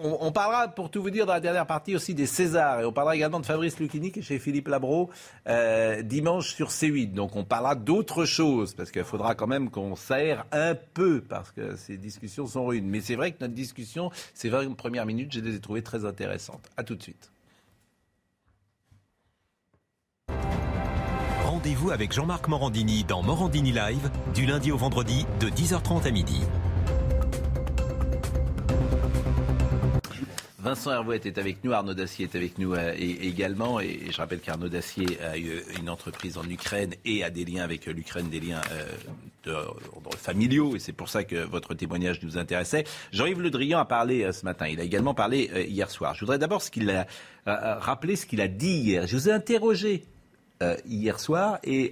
[0.03, 2.81] on, parlera, pour tout vous dire, dans la dernière partie aussi des Césars.
[2.81, 5.09] Et on parlera également de Fabrice Lucchini qui chez Philippe Labro
[5.47, 7.13] euh, dimanche sur C8.
[7.13, 11.51] Donc on parlera d'autres choses parce qu'il faudra quand même qu'on s'aère un peu parce
[11.51, 12.87] que ces discussions sont ruines.
[12.87, 16.05] Mais c'est vrai que notre discussion, ces 20 premières minutes, je les ai trouvées très
[16.05, 16.69] intéressantes.
[16.77, 17.31] À tout de suite.
[21.45, 26.41] Rendez-vous avec Jean-Marc Morandini dans Morandini Live du lundi au vendredi de 10h30 à midi.
[30.61, 33.79] Vincent Hervouet est avec nous, Arnaud Dacier est avec nous euh, également.
[33.79, 37.63] Et, je rappelle qu'Arnaud Dacier a eu une entreprise en Ukraine et a des liens
[37.63, 38.61] avec l'Ukraine, des liens
[39.47, 39.65] euh,
[40.17, 40.75] familiaux.
[40.75, 42.83] Et c'est pour ça que votre témoignage nous intéressait.
[43.11, 44.67] Jean-Yves Le Drian a parlé euh, ce matin.
[44.67, 46.13] Il a également parlé hier soir.
[46.13, 47.07] Je voudrais d'abord ce qu'il a,
[47.47, 49.07] ce qu'il a dit hier.
[49.07, 50.03] Je vous ai interrogé
[50.85, 51.91] hier soir et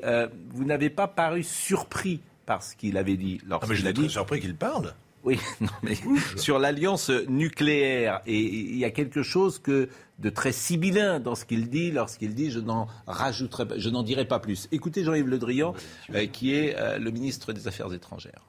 [0.52, 3.42] vous n'avez pas paru surpris par ce qu'il avait dit.
[3.50, 4.10] Ah mais je suis dit...
[4.10, 4.94] surpris qu'il parle.
[5.24, 5.40] Oui,
[5.84, 5.96] mais
[6.38, 8.22] sur l'alliance nucléaire.
[8.26, 12.36] Et il y a quelque chose que de très sibyllin dans ce qu'il dit lorsqu'il
[12.36, 14.68] dit je n'en rajouterai je n'en dirai pas plus.
[14.72, 15.74] Écoutez Jean-Yves Le Drian,
[16.14, 18.46] euh, qui est euh, le ministre des Affaires étrangères.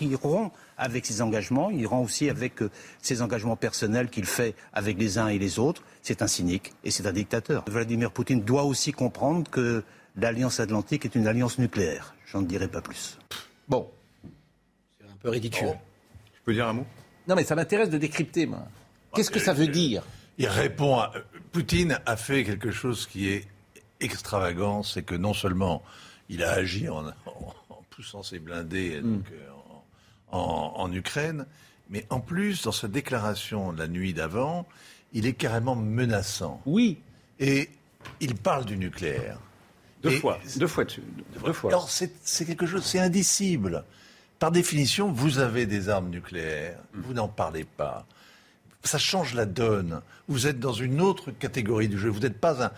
[0.00, 2.70] Il rend avec ses engagements, il rend aussi avec euh,
[3.02, 5.82] ses engagements personnels qu'il fait avec les uns et les autres.
[6.00, 7.64] C'est un cynique et c'est un dictateur.
[7.66, 9.82] Vladimir Poutine doit aussi comprendre que
[10.16, 12.14] l'Alliance Atlantique est une alliance nucléaire.
[12.26, 13.18] J'en dirai pas plus.
[13.68, 13.90] Bon,
[15.22, 15.74] peu ridicule.
[16.34, 16.86] Je peux dire un mot?
[17.28, 18.66] Non, mais ça m'intéresse de décrypter, moi.
[19.14, 20.02] Qu'est-ce que ça veut dire?
[20.38, 21.12] Il répond à...
[21.52, 23.46] Poutine a fait quelque chose qui est
[24.00, 25.82] extravagant, c'est que non seulement
[26.28, 27.04] il a agi en,
[27.90, 29.22] poussant ses blindés hmm.
[29.32, 29.48] euh,
[30.32, 31.46] en, Ukraine,
[31.90, 34.66] mais en plus, dans sa déclaration la nuit d'avant,
[35.12, 36.62] il est carrément menaçant.
[36.66, 36.98] Oui.
[37.40, 37.68] Et
[38.20, 39.38] il parle du nucléaire.
[40.02, 40.38] Deux fois.
[40.56, 41.02] Deux fois dessus.
[41.44, 41.70] Deux fois.
[41.70, 43.84] Alors, c'est quelque chose, c'est indicible.
[44.40, 48.06] Par définition, vous avez des armes nucléaires, vous n'en parlez pas.
[48.82, 50.00] Ça change la donne.
[50.28, 52.08] Vous êtes dans une autre catégorie du jeu.
[52.08, 52.70] Vous n'êtes pas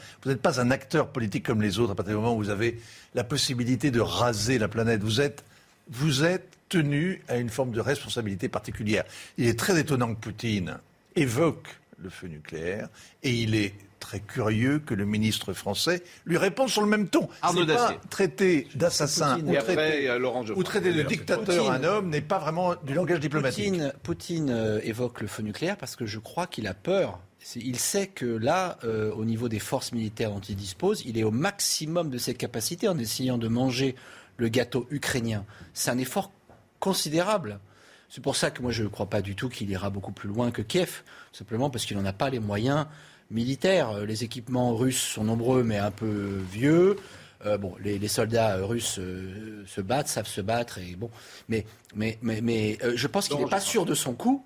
[0.61, 2.81] un, acteur politique comme les autres à partir du moment où vous avez
[3.15, 5.05] la possibilité de raser la planète.
[5.05, 5.45] Vous êtes,
[5.89, 9.05] vous êtes tenu à une forme de responsabilité particulière.
[9.39, 10.79] Il est très étonnant que Poutine
[11.15, 12.89] évoque le feu nucléaire
[13.23, 17.29] et il est très curieux que le ministre français lui réponde sur le même ton.
[17.41, 23.21] Arnaud pas traiter d'assassin ou, traiter de dictateur un homme n'est pas vraiment du langage
[23.21, 23.81] diplomatique.
[24.03, 27.21] Poutine, euh, évoque le feu nucléaire parce que je crois qu'il a peur.
[27.55, 31.25] Il sait que là, euh, au niveau des forces militaires dont il dispose, il est
[31.25, 33.95] au maximum de ses capacités en essayant de manger
[34.37, 35.45] le gâteau ukrainien.
[35.75, 36.33] C'est un effort
[36.81, 37.61] considérable.
[38.09, 40.29] C'est pour ça que moi je ne crois pas du tout qu'il ira beaucoup plus
[40.29, 42.87] loin que Kiev, simplement parce qu'il n'en a pas les moyens
[43.33, 43.91] militaires.
[43.91, 46.97] Euh, les équipements russes sont nombreux mais un peu vieux.
[47.45, 51.11] Euh, bon, les, soldats russes euh, se battent, savent se battre, et bon.
[51.49, 51.67] Mais,
[51.97, 54.45] mais, mais, mais je pense qu'il n'est pas sûr de son coup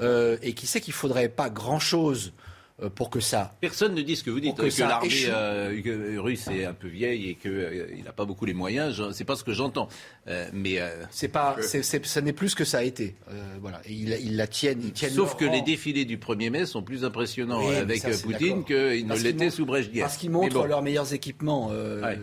[0.00, 2.40] et qu'il sait qu'il faudrait pas grand-chose euh,
[2.96, 3.54] pour que ça.
[3.60, 7.30] Personne ne dit ce que vous dites, que, l'armée euh, russe est un peu vieille
[7.30, 9.00] et qu'il euh, n'a pas beaucoup les moyens.
[9.12, 9.88] C'est pas ce que j'entends.
[10.52, 13.14] mais c'est pas, ça n'est plus ce que ça a été.
[13.60, 16.82] voilà, et ils, la tiennent, ils tiennent Sauf que les défilés du 1er mai sont
[16.82, 20.00] plus impressionnants avec Poutine qu'ils ne l'étaient sous Brejnev.
[20.00, 21.70] Parce qu'ils montrent leurs meilleurs équipements.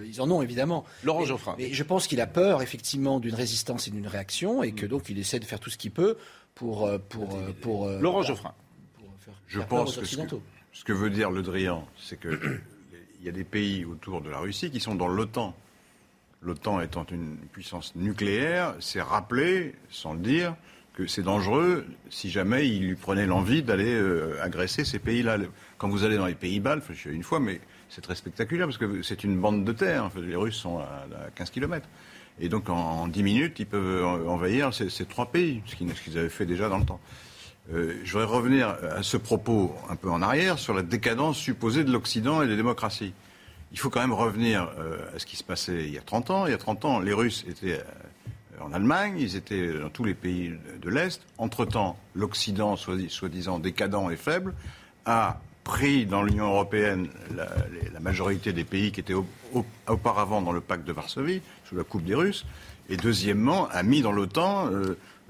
[0.05, 0.83] Ils en ont évidemment.
[1.03, 1.55] Laurent Geoffrin.
[1.57, 5.09] Mais je pense qu'il a peur effectivement d'une résistance et d'une réaction et que donc
[5.09, 6.17] il essaie de faire tout ce qu'il peut
[6.55, 7.87] pour pour pour.
[7.87, 8.53] Laurent Geoffrin.
[9.47, 12.61] Je pense que ce, que veut dire Le Drian, c'est qu'il
[13.23, 15.55] y a des pays autour de la Russie qui sont dans l'OTAN.
[16.41, 20.55] L'OTAN étant une puissance nucléaire, c'est rappelé, sans le dire,
[20.93, 25.37] que c'est dangereux si jamais il lui prenait l'envie d'aller euh, agresser ces pays-là.
[25.77, 28.67] Quand vous allez dans les pays baltes, je suis une fois, mais c'est très spectaculaire
[28.67, 30.09] parce que c'est une bande de terre.
[30.15, 31.87] les Russes sont à, 15 km.
[32.39, 36.29] Et donc en, 10 minutes, ils peuvent envahir ces, ces trois pays, ce qu'ils avaient
[36.29, 36.99] fait déjà dans le temps.
[37.69, 41.83] Euh, je voudrais revenir à ce propos un peu en arrière sur la décadence supposée
[41.83, 43.13] de l'Occident et des démocraties.
[43.71, 46.31] Il faut quand même revenir euh, à ce qui se passait il y a 30
[46.31, 46.47] ans.
[46.47, 50.03] Il y a 30 ans, les Russes étaient euh, en Allemagne, ils étaient dans tous
[50.03, 51.21] les pays de l'Est.
[51.37, 54.53] Entre-temps, l'Occident, soi-disant décadent et faible,
[55.05, 59.15] a pris dans l'Union européenne la, majorité des pays qui étaient
[59.87, 62.45] auparavant dans le pacte de Varsovie, sous la coupe des Russes,
[62.89, 64.69] et deuxièmement, a mis dans l'OTAN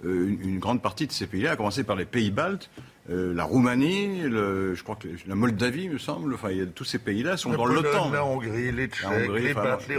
[0.04, 2.70] une, grande partie de ces pays-là, à commencer par les pays baltes,
[3.10, 6.66] euh, la Roumanie, le, je crois que la Moldavie, me semble, enfin, il y a,
[6.66, 8.12] tous ces pays-là sont dans l'OTAN.
[8.12, 9.54] La Hongrie, les Tchèques, les, les,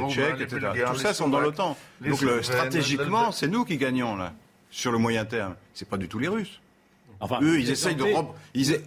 [0.08, 0.72] Tchèques, etc.
[0.86, 1.76] Tout ça sont dans l'OTAN.
[2.00, 4.32] Donc stratégiquement, c'est nous qui gagnons là,
[4.70, 5.54] sur le moyen terme.
[5.74, 6.60] C'est pas du tout les Russes.
[7.20, 8.04] Enfin, Eux, ils essayent, de
[8.52, 8.80] ils,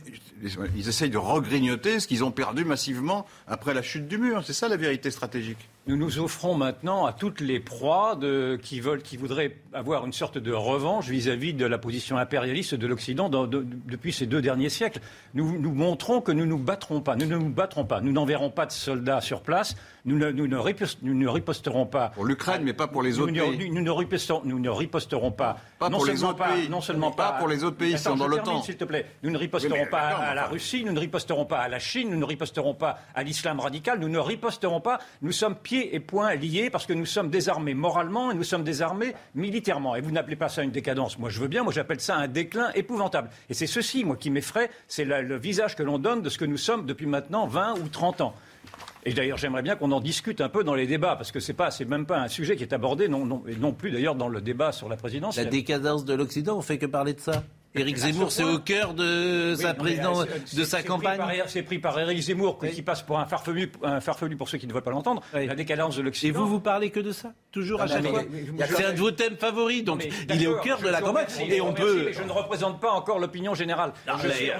[0.75, 4.43] ils essayent de regrignoter ce qu'ils ont perdu massivement après la chute du mur.
[4.45, 8.79] C'est ça la vérité stratégique nous nous offrons maintenant à toutes les proies de, qui,
[8.79, 13.29] veulent, qui voudraient avoir une sorte de revanche vis-à-vis de la position impérialiste de l'Occident
[13.29, 14.99] depuis ces deux derniers siècles.
[15.35, 17.15] Nous, nous montrons que nous ne nous battrons pas.
[17.15, 18.01] Nous ne nous battrons pas.
[18.01, 19.75] Nous n'enverrons pas de soldats sur place.
[20.05, 22.09] Nous ne, nous ne, riposterons pas.
[22.09, 23.69] Pour l'Ukraine, mais pas pour les autres pays.
[23.69, 25.57] Nous, ne riposterons, nous ne riposterons pas.
[25.77, 26.69] Pas non pour les autres pays.
[26.69, 28.63] Non seulement pas, pour les autres pays qui sont dans l'OTAN.
[28.63, 29.05] S'il te plaît.
[29.21, 30.83] Nous ne riposterons pas à, la Russie.
[30.83, 32.09] Nous ne riposterons pas à la Chine.
[32.09, 33.99] Nous ne riposterons pas à l'islam radical.
[33.99, 34.99] Nous ne riposterons pas.
[35.21, 38.63] Nous sommes pieds et poings liés parce que nous sommes désarmés moralement et nous sommes
[38.63, 39.95] désarmés militairement.
[39.95, 41.19] Et vous n'appelez pas ça une décadence.
[41.19, 41.63] Moi, je veux bien.
[41.63, 43.29] Moi, j'appelle ça un déclin épouvantable.
[43.49, 44.69] Et c'est ceci, moi, qui m'effraie.
[44.87, 47.87] C'est le visage que l'on donne de ce que nous sommes depuis maintenant 20 ou
[47.87, 48.35] 30 ans.
[49.05, 51.51] Et d'ailleurs, j'aimerais bien qu'on en discute un peu dans les débats, parce que ce
[51.51, 54.27] n'est même pas un sujet qui est abordé, non, non, et non plus d'ailleurs dans
[54.27, 55.37] le débat sur la présidence.
[55.37, 57.43] La décadence de l'Occident, on fait que parler de ça?
[57.75, 61.21] Éric Zemmour, c'est au cœur de sa présidence, de sa campagne.
[61.47, 64.67] C'est pris par Éric Zemmour, qui passe pour un farfelu, un farfelu pour ceux qui
[64.67, 65.21] ne veulent pas l'entendre.
[65.33, 66.29] La décadence de l'Occident.
[66.29, 68.23] Et vous, vous parlez que de ça Toujours à chaque fois
[68.69, 71.27] C'est un de vos thèmes favoris, donc il est au cœur de la campagne.
[71.47, 72.11] Et on peut.
[72.11, 73.93] Je ne représente pas encore l'opinion générale.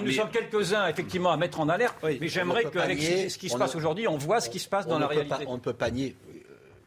[0.02, 3.74] Nous sommes quelques-uns, effectivement, à mettre en alerte, mais j'aimerais qu'avec ce qui se passe
[3.74, 5.44] aujourd'hui, on voit ce qui se passe dans la réalité.
[5.46, 6.16] On ne peut pas nier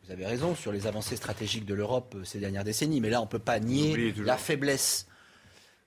[0.10, 3.22] vous avez raison sur les avancées stratégiques de l'Europe euh, ces dernières décennies, mais là,
[3.22, 5.08] on ne peut pas nier la faiblesse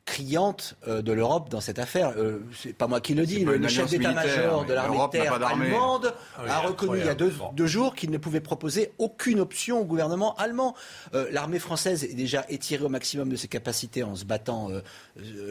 [0.05, 2.15] criante euh, de l'Europe dans cette affaire.
[2.17, 6.15] Euh, c'est pas moi qui le dis, le, chef d'état-major de l'armée de terre allemande
[6.37, 9.85] ah a reconnu il y a deux, jours qu'il ne pouvait proposer aucune option au
[9.85, 10.75] gouvernement allemand.
[11.15, 14.71] Euh, l'armée française est déjà étirée au maximum de ses capacités en se battant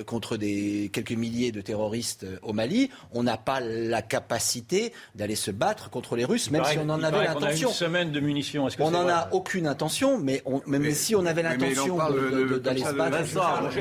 [0.05, 2.89] contre des quelques milliers de terroristes au Mali.
[3.13, 7.01] On n'a pas la capacité d'aller se battre contre les Russes, même si on en
[7.01, 7.69] avait l'intention.
[7.69, 8.67] On a une semaine de munitions.
[8.79, 13.17] on n'en a aucune intention, mais, même si on avait l'intention d'aller se battre,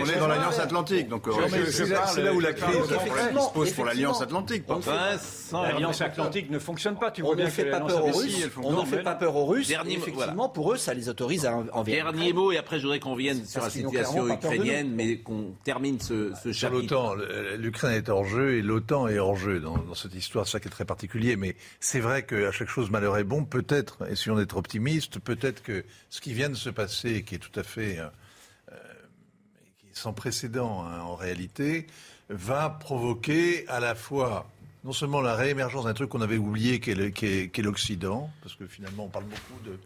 [0.00, 1.08] on est dans l'alliance Atlantique.
[1.08, 1.32] Donc, euh,
[1.70, 4.64] c'est là où la crise se pose pour l'Alliance Atlantique.
[5.52, 7.10] L'Alliance Atlantique ne fonctionne pas.
[7.10, 8.48] Tu on ne fait pas peur aux Russes.
[8.62, 9.70] On ne fait pas peur aux Russes.
[9.70, 13.14] Effectivement, pour eux, ça les autorise à en Dernier mot, et après, je voudrais qu'on
[13.14, 16.80] vienne sur la situation ukrainienne, mais qu'on termine ce chapitre.
[16.80, 17.14] L'OTAN,
[17.58, 20.46] l'Ukraine est hors jeu et l'OTAN est hors jeu dans cette histoire.
[20.46, 21.36] C'est ça qui est très particulier.
[21.36, 23.44] Mais c'est vrai qu'à chaque chose, malheur est bon.
[23.44, 27.36] Peut-être, et si on est optimiste, peut-être que ce qui vient de se passer, qui
[27.36, 28.06] est tout à fait euh,
[30.00, 31.86] sans précédent hein, en réalité,
[32.28, 34.50] va provoquer à la fois
[34.82, 39.04] non seulement la réémergence d'un truc qu'on avait oublié, qui est l'Occident, parce que finalement
[39.04, 39.78] on parle beaucoup de,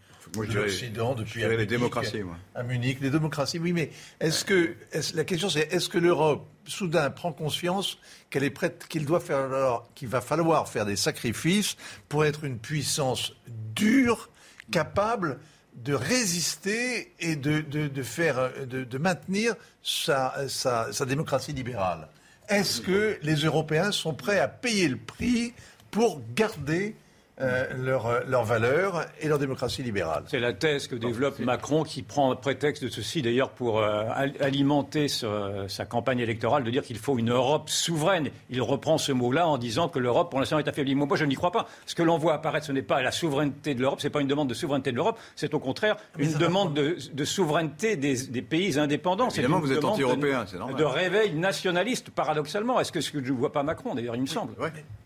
[0.54, 2.36] l'Occident depuis les démocraties, moi.
[2.54, 3.58] à Munich, les démocraties.
[3.58, 4.74] Oui, mais est-ce que
[5.14, 7.98] la question c'est est-ce que l'Europe soudain prend conscience
[8.30, 11.76] qu'elle est prête, qu'il doit faire, qu'il va falloir faire des sacrifices
[12.08, 13.34] pour être une puissance
[13.74, 14.30] dure,
[14.70, 15.38] capable
[15.74, 22.08] de résister et de, de, faire, de, de maintenir sa, sa, sa, démocratie libérale.
[22.48, 25.52] Est-ce que les Européens sont prêts à payer le prix
[25.90, 26.94] pour garder
[27.40, 30.22] euh, leur, euh, leur valeur et leur démocratie libérale.
[30.28, 34.04] C'est la thèse que développe Macron qui prend prétexte de ceci d'ailleurs pour euh,
[34.38, 38.30] alimenter sa campagne électorale de dire qu'il faut une Europe souveraine.
[38.50, 40.94] Il reprend ce mot-là en disant que l'Europe pour l'instant est affaiblie.
[40.94, 41.66] Moi, je n'y crois pas.
[41.86, 44.20] Ce que l'on voit apparaître, ce n'est pas la souveraineté de l'Europe, ce n'est pas
[44.20, 48.28] une demande de souveraineté de l'Europe, c'est au contraire une demande de, de, souveraineté des,
[48.28, 49.28] des, pays indépendants.
[49.30, 50.76] Évidemment, vous êtes anti-européen, c'est normal.
[50.76, 52.78] De réveil nationaliste, paradoxalement.
[52.78, 54.54] Est-ce que ce que je ne vois pas Macron, d'ailleurs, il me semble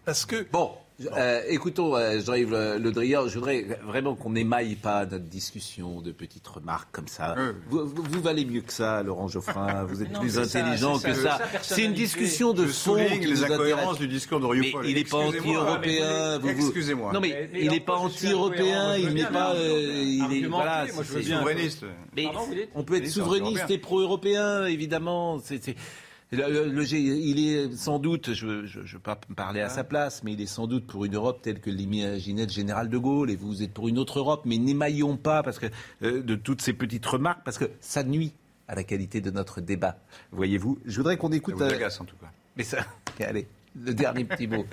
[0.05, 0.73] Parce que, bon,
[1.17, 6.11] euh, écoutons, euh, Jean-Yves Le, Drian, je voudrais vraiment qu'on n'émaille pas notre discussion de
[6.11, 7.37] petites remarques comme ça.
[7.69, 9.85] Vous, valez mieux que ça, Laurent Geoffrin.
[9.89, 11.39] Vous êtes plus intelligent que ça.
[11.63, 12.97] C'est une discussion de fond.
[12.97, 16.41] les incohérences du discours de Mais il n'est pas anti-européen.
[16.45, 17.13] Excusez-moi.
[17.13, 18.97] Non, mais, il n'est pas anti-européen.
[18.97, 19.55] Il n'est pas.
[19.55, 20.87] Euh, il est voilà.
[20.89, 21.85] souverainiste.
[22.75, 25.39] on peut être souverainiste et pro-européen, évidemment.
[25.39, 25.77] C'est
[26.31, 30.47] il est sans doute, je ne veux pas parler à sa place, mais il est
[30.47, 33.73] sans doute pour une Europe telle que l'imaginait le général de Gaulle, et vous êtes
[33.73, 35.67] pour une autre Europe, mais n'émaillons pas parce que,
[36.03, 38.33] euh, de toutes ces petites remarques, parce que ça nuit
[38.69, 39.97] à la qualité de notre débat.
[40.33, 41.59] Voyez-vous, je voudrais qu'on écoute.
[41.59, 42.31] Ça vous euh, agace, en tout cas.
[42.57, 42.79] Mais ça,
[43.21, 43.47] allez.
[43.81, 44.67] Le dernier petit mot.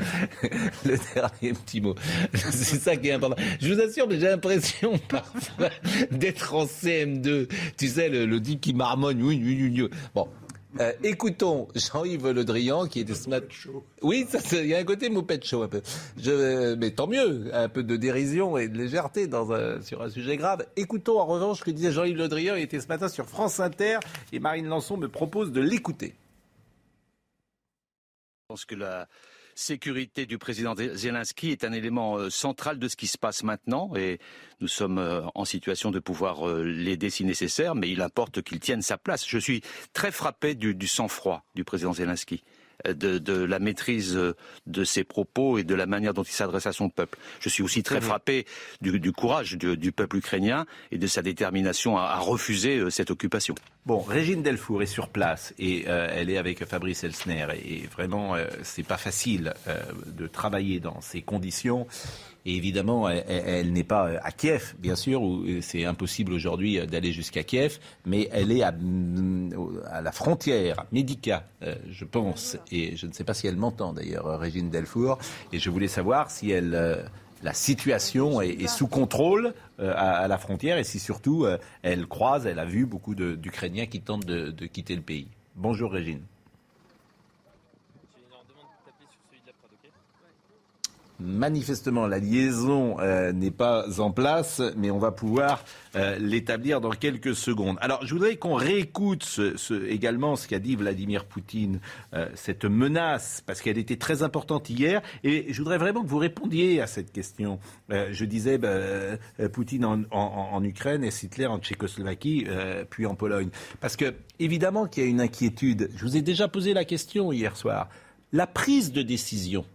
[0.86, 1.96] le dernier petit mot.
[2.34, 3.42] C'est ça qui est important.
[3.62, 5.70] Je vous assure, mais j'ai l'impression parfois
[6.12, 7.48] d'être en CM2.
[7.78, 9.22] Tu sais, le, le qui marmonne.
[9.22, 9.90] Oui, oui, oui.
[10.16, 10.28] Bon,
[10.80, 13.48] euh, écoutons Jean-Yves Le Drian qui était ce matin.
[14.02, 15.82] Oui, il y a un côté moupette chaud un peu.
[16.18, 20.10] Je, mais tant mieux, un peu de dérision et de légèreté dans un, sur un
[20.10, 20.66] sujet grave.
[20.76, 22.56] Écoutons en revanche ce que disait Jean-Yves Le Drian.
[22.56, 24.00] Il était ce matin sur France Inter
[24.32, 26.16] et Marine Lançon me propose de l'écouter.
[28.48, 29.08] pense que la
[29.56, 33.96] sécurité du président Zelensky est un élément euh, central de ce qui se passe maintenant
[33.96, 34.20] et
[34.60, 38.60] nous sommes euh, en situation de pouvoir euh, l'aider si nécessaire, mais il importe qu'il
[38.60, 39.26] tienne sa place.
[39.28, 39.62] Je suis
[39.94, 42.44] très frappé du, du sang-froid du président Zelensky
[42.94, 44.20] de, la maîtrise
[44.68, 47.18] de ses propos et de la manière dont il s'adresse à son peuple.
[47.40, 48.46] Je suis aussi très frappé
[48.82, 53.56] du, courage du, peuple ukrainien et de sa détermination à, refuser euh, cette occupation.
[53.86, 58.36] Bon, Régine Delfour est sur place et euh, elle est avec Fabrice Elsner et, vraiment
[58.36, 59.54] euh, c'est pas facile
[60.08, 61.88] de travailler dans ces conditions.
[62.46, 67.44] Et évidemment, elle, n'est pas à Kiev, bien sûr, où c'est impossible aujourd'hui d'aller jusqu'à
[67.44, 68.72] Kiev, mais elle est à,
[69.90, 72.58] à la frontière, Médica, euh, je pense.
[72.72, 75.18] Et je ne sais pas si elle m'entend d'ailleurs, Régine Delfour.
[75.52, 77.04] Et je voulais savoir si elle euh,
[77.42, 81.48] la situation est, sous contrôle euh, à, la frontière et si surtout
[81.82, 85.28] elle croise, elle a vu beaucoup d'Ukrainiens qui tentent de, de quitter le pays.
[85.56, 86.22] Bonjour Régine.
[91.20, 95.64] Manifestement, la liaison euh, n'est pas en place, mais on va pouvoir
[95.96, 97.78] euh, l'établir dans quelques secondes.
[97.80, 99.40] Alors, je voudrais qu'on réécoute
[99.88, 101.80] également ce qu'a dit Vladimir Poutine,
[102.14, 106.18] euh, cette menace, parce qu'elle était très importante hier, et je voudrais vraiment que vous
[106.18, 107.60] répondiez à cette question.
[107.90, 108.78] je disais bah,
[109.54, 112.46] Poutine en, en, Ukraine et Hitler en Tchécoslovaquie,
[112.90, 113.50] puis en Pologne.
[113.80, 115.90] Parce que, évidemment qu'il y a une inquiétude.
[115.96, 117.88] Je vous ai déjà posé la question hier soir.
[118.34, 119.66] La prise de décision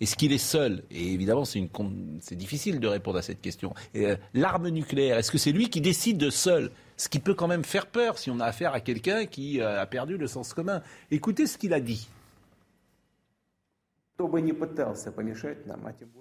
[0.00, 3.74] est-ce qu'il est seul Et évidemment, c'est, difficile de répondre à cette question.
[3.96, 6.70] Euh, l'arme nucléaire, est-ce que c'est lui qui décide seul?
[6.96, 9.80] Ce qui peut quand même faire peur si on a affaire à quelqu'un qui euh,
[9.80, 10.82] a perdu le sens commun.
[11.10, 12.08] Écoutez ce qu'il a dit.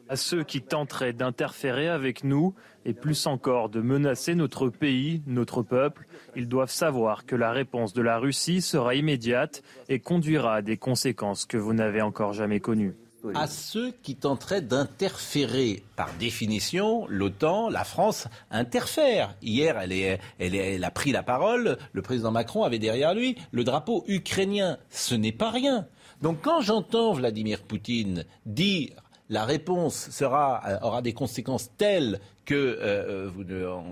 [0.08, 2.56] À ceux qui tenteraient d'interférer avec nous,
[2.86, 6.06] et plus encore de menacer notre pays, notre peuple,
[6.36, 10.78] ils doivent savoir que la réponse de la Russie sera immédiate et conduira à des
[10.78, 12.96] conséquences que vous n'avez encore jamais connues
[13.34, 15.84] à ceux qui tenteraient d'interférer.
[15.96, 19.36] Par définition, l'OTAN, la France interfère.
[19.42, 24.04] Hier, elle, elle, a pris la parole, le président Macron avait derrière lui le drapeau
[24.08, 24.78] ukrainien.
[24.90, 25.88] Ce n'est pas rien.
[26.22, 28.92] Donc quand j'entends Vladimir Poutine dire
[29.30, 33.44] la réponse sera, euh, aura des conséquences telles que euh, euh, vous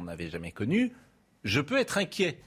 [0.03, 0.91] n'avez jamais connues,
[1.43, 2.39] je peux être inquiet.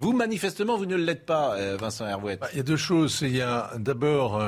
[0.00, 2.36] Vous, manifestement, vous ne l'êtes pas, Vincent Hervouet.
[2.36, 3.20] Bah, il y a deux choses.
[3.22, 4.42] Il y a d'abord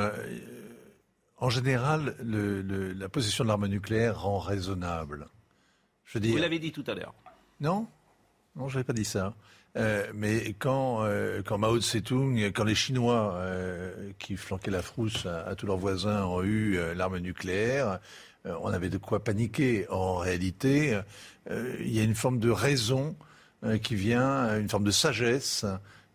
[1.44, 5.28] en général, la possession de l'arme nucléaire rend raisonnable.
[6.06, 7.12] Je Vous l'avez dit tout à l'heure.
[7.60, 7.86] Non,
[8.56, 9.34] non, je n'avais pas dit ça.
[9.76, 15.26] Euh, mais quand, euh, quand Mao Tse-tung, quand les Chinois euh, qui flanquaient la frousse
[15.26, 17.98] à, tous leurs voisins ont eu l'arme nucléaire,
[18.46, 19.86] on avait de quoi paniquer.
[19.90, 20.98] En réalité,
[21.50, 23.16] il y a une forme de raison
[23.82, 25.66] qui vient, une forme de sagesse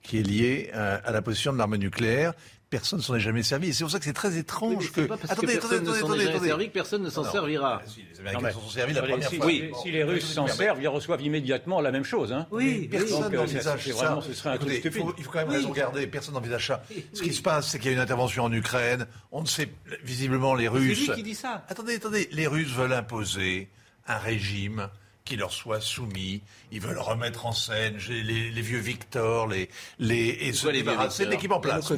[0.02, 2.34] qui est liée à la possession de l'arme nucléaire
[2.70, 3.74] personne ne s'en est jamais servi.
[3.74, 5.02] C'est pour ça que c'est très étrange que.
[5.02, 7.82] attendez, personne attendez, ne s'en est jamais servi que personne ne s'en servira.
[7.86, 9.46] Si les Américains s'en sont servis la première fois.
[9.46, 9.72] Oui.
[9.82, 12.32] Si les Russes s'en servent, ils reçoivent immédiatement la même chose.
[12.32, 12.48] Hein.
[12.52, 14.20] Oui, personne n'envisage ça.
[14.22, 16.08] Ce serait un Écoutez, il, faut, il faut quand même raison garder.
[16.08, 16.84] Personne n'envisage ça.
[17.14, 19.08] Ce qui se passe, c'est qu'il y a une intervention en Ukraine.
[19.32, 19.70] On ne sait
[20.04, 21.00] visiblement les Russes.
[21.06, 21.66] C'est lui qui dit ça.
[21.70, 22.30] Attendez, attendez.
[22.32, 23.70] Les Russes veulent imposer
[24.08, 24.90] un régime
[25.30, 26.42] qui leur soit soumis.
[26.72, 29.70] Ils veulent remettre en scène les, vieux Victor, les,
[30.00, 31.92] les, et se débarrasser de l'équipe en place.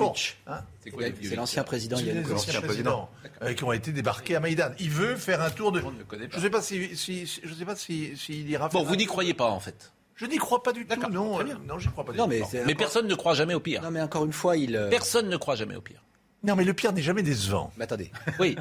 [0.48, 3.10] Hein c'est l'ancien président Les anciens présidents
[3.42, 4.72] euh, qui ont été débarqués à Maïdan.
[4.80, 5.82] Il veut faire un tour de.
[5.82, 8.68] Je ne sais pas si, je sais pas s'il si, ira.
[8.68, 9.94] Bon, vous n'y croyez pas en fait.
[10.16, 11.10] Je n'y crois pas du tout.
[11.10, 12.12] Non, euh, non, je crois pas.
[12.12, 13.82] Du non, mais, mais personne ne croit jamais au pire.
[13.82, 14.76] Non, mais encore une fois, il.
[14.76, 16.04] Euh, personne ne croit jamais au pire.
[16.44, 17.72] Non, mais le pire n'est jamais décevant.
[17.78, 18.12] Mais attendez.
[18.40, 18.56] Oui,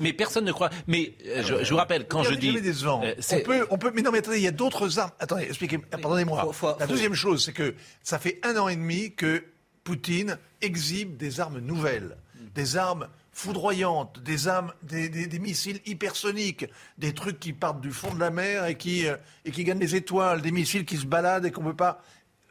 [0.00, 0.70] mais personne ne croit.
[0.86, 2.48] Mais euh, je, vous rappelle, quand je dis.
[2.48, 3.02] jamais décevant.
[3.04, 3.92] Euh, on, peut, on peut.
[3.94, 5.10] Mais non, mais attendez, il y a d'autres armes.
[5.18, 5.78] Attendez, expliquez.
[5.78, 6.52] Pardonnez-moi.
[6.78, 9.44] La deuxième chose, c'est que ça fait un an et demi que
[9.82, 12.16] Poutine exhibe des armes nouvelles,
[12.54, 16.66] des armes foudroyantes, des armes, des, des, missiles hypersoniques,
[16.98, 19.80] des trucs qui partent du fond de la mer et qui, euh, et qui gagnent
[19.80, 22.00] les étoiles, des missiles qui se baladent et qu'on peut pas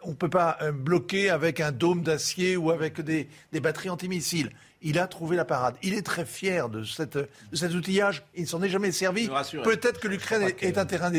[0.06, 4.51] on ne peut pas bloquer avec un dôme d'acier ou avec des, des batteries antimissiles
[4.84, 5.76] il a trouvé la parade.
[5.82, 7.18] Il est très fier de, cette,
[7.54, 8.24] cet outillage.
[8.36, 9.30] Il ne s'en est jamais servi.
[9.64, 11.10] Peut-être que l'Ukraine est, un terrain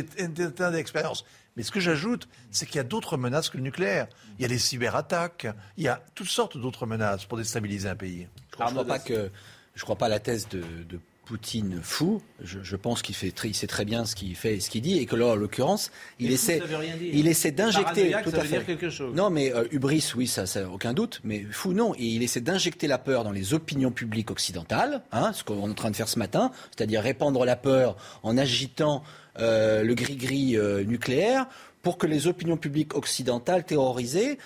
[0.70, 1.24] d'expérience.
[1.56, 4.06] Mais ce que j'ajoute, c'est qu'il y a d'autres menaces que le nucléaire.
[4.38, 7.96] Il y a les cyberattaques, il y a toutes sortes d'autres menaces pour déstabiliser un
[7.96, 8.28] pays.
[8.58, 9.30] Je ne crois, pas que,
[9.74, 10.62] je crois pas à la thèse de,
[11.24, 12.20] Poutine fou.
[12.42, 14.98] Je, pense qu'il fait, il sait très bien ce qu'il fait et ce qu'il dit,
[14.98, 16.60] et que là, en l'occurrence, il essaie,
[17.00, 18.62] il essaie d'injecter tout à fait.
[18.64, 19.14] quelque chose.
[19.14, 21.20] Non, mais euh, hubris, oui, ça, ça, aucun doute.
[21.24, 21.94] Mais fou, non.
[21.94, 25.70] Et il essaie d'injecter la peur dans les opinions publiques occidentales, hein, ce qu'on est
[25.70, 29.02] en train de faire ce matin, c'est-à-dire répandre la peur en agitant
[29.38, 31.46] euh, le gris-gris euh, nucléaire
[31.82, 34.38] pour que les opinions publiques occidentales terrorisées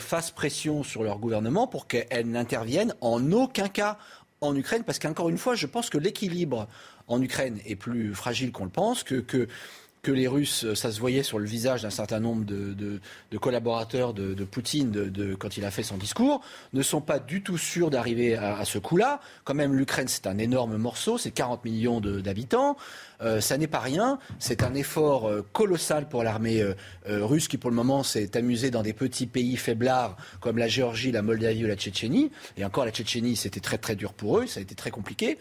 [0.00, 3.98] fassent pression sur leur gouvernement pour qu'elles n'interviennent en aucun cas
[4.40, 6.68] en Ukraine, parce qu'encore une fois, je pense que l'équilibre
[7.08, 9.48] en Ukraine est plus fragile qu'on le pense, que,
[10.12, 13.00] les Russes, ça se voyait sur le visage d'un certain nombre de,
[13.38, 16.40] collaborateurs de, Poutine de, quand il a fait son discours,
[16.72, 19.20] ne sont pas du tout sûrs d'arriver à, ce coup-là.
[19.44, 22.76] Quand même, l'Ukraine, c'est un énorme morceau, c'est 40 millions d'habitants.
[23.22, 24.18] Euh, ça n'est pas rien.
[24.38, 26.74] C'est un effort euh, colossal pour l'armée euh,
[27.06, 31.12] russe qui, pour le moment, s'est amusée dans des petits pays faiblards comme la Géorgie,
[31.12, 32.30] la Moldavie ou la Tchétchénie.
[32.56, 34.46] Et encore, la Tchétchénie, c'était très très dur pour eux.
[34.46, 35.38] Ça a été très compliqué.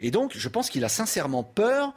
[0.00, 1.92] Et donc, je pense qu'il a sincèrement peur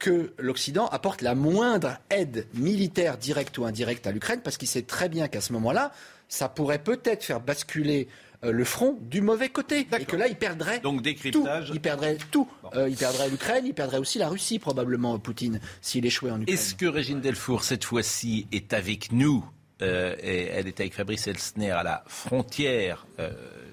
[0.00, 4.82] que l'Occident apporte la moindre aide militaire directe ou indirecte à l'Ukraine, parce qu'il sait
[4.82, 5.92] très bien qu'à ce moment-là,
[6.26, 8.08] ça pourrait peut-être faire basculer
[8.42, 9.86] euh, le front du mauvais côté.
[9.98, 11.68] Et que là, il perdrait Donc, décryptage.
[11.68, 11.74] Tout.
[11.74, 12.48] Il perdrait tout.
[12.74, 16.54] Euh, il perdrait l'Ukraine, il perdrait aussi la Russie, probablement, Poutine, s'il échouait en Ukraine.
[16.54, 19.44] Est-ce que Régine Delfour, cette fois-ci, est avec nous
[19.82, 23.06] euh, et Elle est avec Fabrice Elsner à la frontière,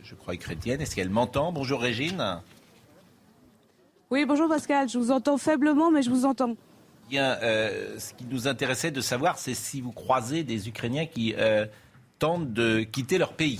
[0.03, 0.82] je crois, ukrainienne?
[0.82, 1.53] Est-ce qu'elle m'entend?
[1.53, 2.41] Bonjour, Régine.
[4.09, 4.87] Oui, bonjour Pascal.
[4.87, 6.55] Je vous entends faiblement, mais je vous entends.
[7.09, 11.35] Bien, ce qui nous intéressait de savoir, c'est si vous croisez des Ukrainiens qui
[12.17, 13.59] tentent de quitter leur pays.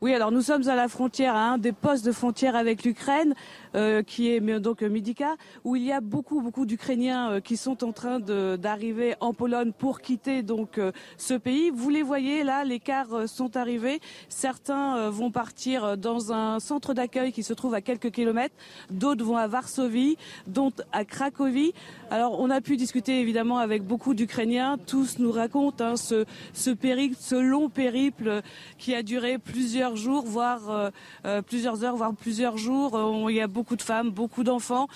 [0.00, 3.34] Oui, alors nous sommes à la frontière, à un des postes de frontière avec l'Ukraine.
[3.74, 7.82] Euh, qui est donc Midika, où il y a beaucoup beaucoup d'Ukrainiens euh, qui sont
[7.84, 11.70] en train d'arriver en Pologne pour quitter donc euh, ce pays.
[11.70, 14.00] Vous les voyez là, les cars sont arrivés.
[14.28, 18.54] Certains vont partir dans un centre d'accueil qui se trouve à quelques kilomètres.
[18.90, 21.72] D'autres vont à Varsovie, d'autres à Cracovie.
[22.10, 24.76] Alors on a pu discuter évidemment avec beaucoup d'Ukrainiens.
[24.86, 28.42] Tous nous racontent hein, ce, ce périple, ce long périple
[28.76, 30.90] qui a duré plusieurs jours, voire
[31.46, 33.30] plusieurs heures, voire plusieurs jours.
[33.30, 34.88] il y a de femmes, beaucoup d'enfants.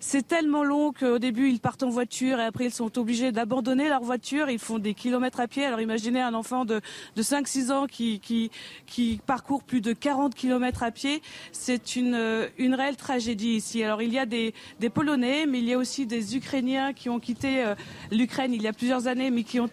[0.00, 3.88] C'est tellement long qu'au début, ils partent en voiture et après, ils sont obligés d'abandonner
[3.88, 4.48] leur voiture.
[4.50, 5.64] Ils font des kilomètres à pied.
[5.64, 6.80] Alors imaginez un enfant de,
[7.16, 11.22] de 5-6 ans qui, qui, parcourt plus de 40 kilomètres à pied.
[11.52, 13.82] C'est une, une réelle tragédie ici.
[13.82, 17.08] Alors il y a des, des Polonais, mais il y a aussi des Ukrainiens qui
[17.08, 17.74] ont quitté euh,
[18.10, 19.70] l'Ukraine il y a plusieurs années, mais qui ont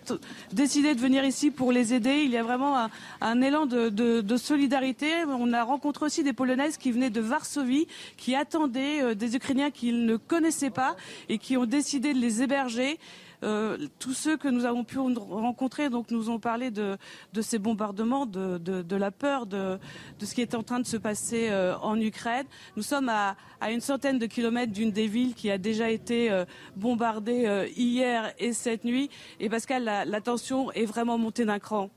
[0.52, 2.24] décidé de venir ici pour les aider.
[2.24, 2.90] Il y a vraiment un,
[3.22, 5.08] un élan de, de, de solidarité.
[5.28, 7.88] On a rencontré aussi des Polonaises qui venaient de Varsovie,
[8.18, 10.96] qui attendaient euh, des Ukrainiens qu'ils ne connaissaient pas
[11.28, 12.98] et qui ont décidé de les héberger.
[13.42, 16.98] Euh, tous ceux que nous avons pu rencontrer donc nous ont parlé de,
[17.42, 19.80] ces bombardements, de, la peur de,
[20.22, 22.46] ce qui est en train de se passer euh, en Ukraine.
[22.76, 23.38] Nous sommes à,
[23.70, 26.44] une centaine de kilomètres d'une des villes qui a déjà été
[26.76, 29.10] bombardée hier et cette nuit.
[29.40, 31.90] Et Pascal, la, tension est vraiment montée d'un cran.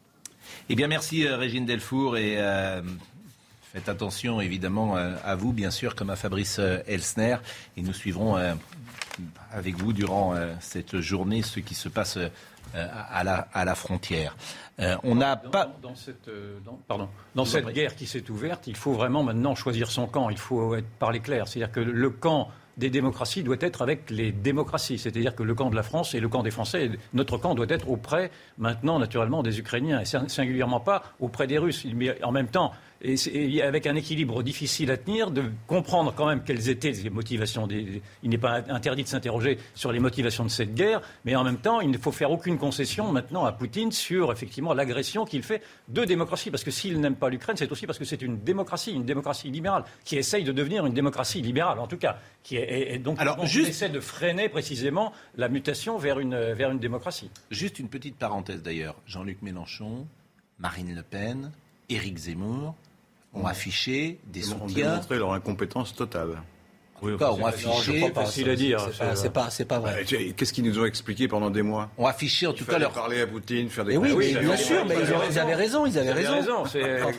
[0.68, 2.36] Eh bien, merci Régine Delfour et
[3.72, 7.36] Faites attention évidemment euh, à vous, bien sûr, comme à Fabrice euh, Elsner.
[7.78, 8.52] Et nous suivrons euh,
[9.50, 12.18] avec vous durant cette journée ce qui se passe
[12.74, 14.36] à la, à la frontière.
[15.02, 15.70] on n'a pas.
[15.82, 16.30] Dans, cette,
[16.88, 20.30] pardon, dans cette guerre qui s'est ouverte, il faut vraiment maintenant choisir son camp.
[20.30, 21.46] Il faut être, parler clair.
[21.46, 24.98] C'est-à-dire que le camp des démocraties doit être avec les démocraties.
[24.98, 27.66] C'est-à-dire que le camp de la France et le camp des Français, notre camp doit
[27.68, 31.86] être auprès, maintenant, naturellement, des Ukrainiens, et singulièrement pas auprès des Russes.
[31.94, 32.72] Mais en même temps,
[33.02, 37.66] et, avec un équilibre difficile à tenir, de comprendre quand même quelles étaient les motivations.
[37.66, 41.44] Des, il n'est pas interdit de s'interroger sur les motivations de cette guerre, mais en
[41.44, 45.42] même temps, il ne faut faire aucune concession maintenant à Poutine sur effectivement l'agression qu'il
[45.42, 46.50] fait de démocratie.
[46.50, 49.50] Parce que s'il n'aime pas l'Ukraine, c'est aussi parce que c'est une démocratie, une démocratie
[49.50, 52.18] libérale, qui essaye de devenir une démocratie libérale, en tout cas.
[52.42, 56.70] Qui est, et donc, Alors, on essaie de freiner précisément la mutation vers une, vers
[56.70, 57.30] une démocratie.
[57.50, 58.96] Juste une petite parenthèse d'ailleurs.
[59.06, 60.06] Jean-Luc Mélenchon,
[60.58, 61.52] Marine Le Pen,
[61.88, 62.74] Éric Zemmour,
[63.34, 64.62] ont affiché des soutiens.
[64.64, 66.42] Ont démontré leur incompétence totale.
[67.02, 68.00] Oui, enfin, on affiché.
[68.00, 68.88] C'est facile à dire.
[69.14, 70.04] C'est pas, c'est pas, vrai.
[70.04, 71.90] Qu'est-ce qu'ils nous ont expliqué pendant des mois?
[71.98, 72.92] On affiché en tout cas leur.
[72.92, 73.96] parler à Poutine, faire des.
[73.96, 74.94] oui, oui, bien sûr, mais
[75.30, 76.64] ils, avaient raison, ils avaient raison.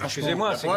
[0.04, 0.68] Excusez-moi, c'est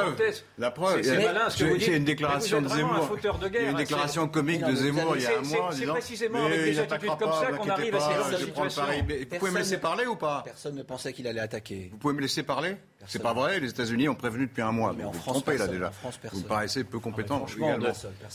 [0.59, 1.89] La preuve, c'est malin ce que vous dites.
[1.89, 3.17] une déclaration de Zemmour.
[3.23, 5.71] Il y a une déclaration comique de Zemmour il y a un mois.
[5.73, 8.83] C'est précisément avec des attitudes comme ça qu'on arrive à ces situations.
[9.31, 10.43] Vous pouvez me laisser parler ou pas?
[10.45, 11.89] Personne ne pensait qu'il allait attaquer.
[11.93, 12.77] Vous pouvez me laisser parler?
[13.07, 14.95] C'est pas vrai, les États-Unis ont prévenu depuis un mois.
[14.97, 15.93] Mais, en vous France, trompez là déjà.
[16.33, 17.47] vous me paraissez peu compétent.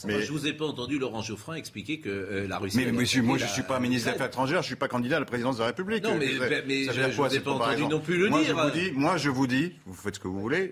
[0.06, 2.78] mais je vous ai pas entendu Laurent Geoffrin expliquer que euh, la Russie.
[2.78, 5.20] Mais monsieur, moi je suis pas ministre des Affaires étrangères, je suis pas candidat à
[5.20, 6.04] la présidence de la République.
[6.04, 6.32] Non, mais,
[6.66, 8.58] mais, je, vous ai pas entendu non plus le moi, dire.
[8.58, 10.72] Je vous dis, moi je vous dis, vous faites ce que vous voulez.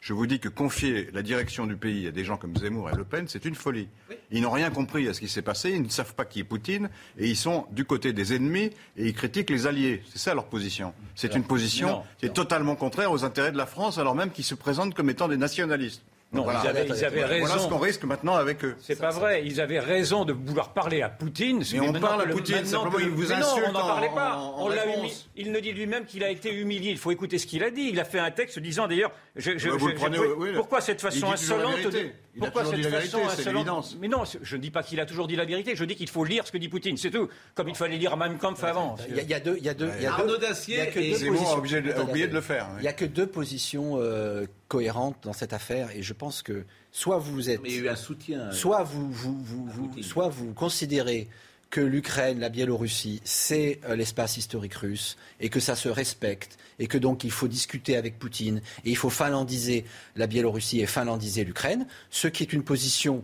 [0.00, 2.94] Je vous dis que confier la direction du pays à des gens comme Zemmour et
[2.94, 3.88] Le Pen, c'est une folie.
[4.30, 6.44] Ils n'ont rien compris à ce qui s'est passé, ils ne savent pas qui est
[6.44, 6.88] Poutine,
[7.18, 10.02] et ils sont du côté des ennemis, et ils critiquent les alliés.
[10.10, 10.94] C'est ça leur position.
[11.14, 14.44] C'est une position qui est totalement contraire aux intérêts de la France, alors même qu'ils
[14.44, 16.02] se présentent comme étant des nationalistes.
[16.30, 17.46] Non, ils avaient, ils avaient raison.
[17.46, 18.76] Voilà ce qu'on risque maintenant avec eux.
[18.80, 19.44] C'est pas vrai.
[19.46, 21.64] Ils avaient raison de vouloir parler à Poutine.
[21.72, 24.36] Mais on parle à Poutine, simplement il vous insulte non, on n'en parlait pas.
[24.36, 24.70] En, on
[25.36, 26.90] Il ne dit lui-même qu'il a été humilié.
[26.90, 27.88] Il faut écouter ce qu'il a dit.
[27.90, 31.30] Il a fait un texte disant d'ailleurs, je, je, vous prenez, oui, pourquoi cette façon
[31.30, 35.28] insolente de, Pourquoi cette façon insolente Mais non, je ne dis pas qu'il a toujours
[35.28, 35.76] dit la vérité.
[35.76, 36.96] Je dis qu'il faut lire ce que dit Poutine.
[36.96, 37.28] C'est tout.
[37.54, 38.96] Comme il fallait lire Mein Kampf avant.
[39.08, 41.52] Il y a deux, il y a deux, il y a Arnaud Dacier et Zemmour
[41.52, 41.58] a
[42.02, 42.68] oublié de le faire.
[42.78, 44.00] Il n'y a que deux positions
[44.66, 47.62] cohérentes dans cette affaire, et je pense que soit vous êtes.
[47.62, 48.50] Mais il y a eu un soutien.
[48.52, 51.28] Soit vous, vous, vous, soit vous considérez
[51.70, 56.96] que l'Ukraine, la Biélorussie, c'est l'espace historique russe et que ça se respecte et que
[56.96, 59.84] donc il faut discuter avec Poutine et il faut finlandiser
[60.16, 63.22] la Biélorussie et finlandiser l'Ukraine, ce qui est une position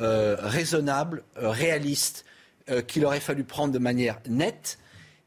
[0.00, 2.24] euh, raisonnable, euh, réaliste,
[2.70, 4.78] euh, qu'il aurait fallu prendre de manière nette.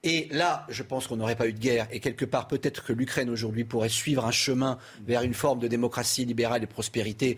[0.03, 1.87] Et là, je pense qu'on n'aurait pas eu de guerre.
[1.91, 5.67] Et quelque part, peut-être que l'Ukraine aujourd'hui pourrait suivre un chemin vers une forme de
[5.67, 7.37] démocratie libérale et de prospérité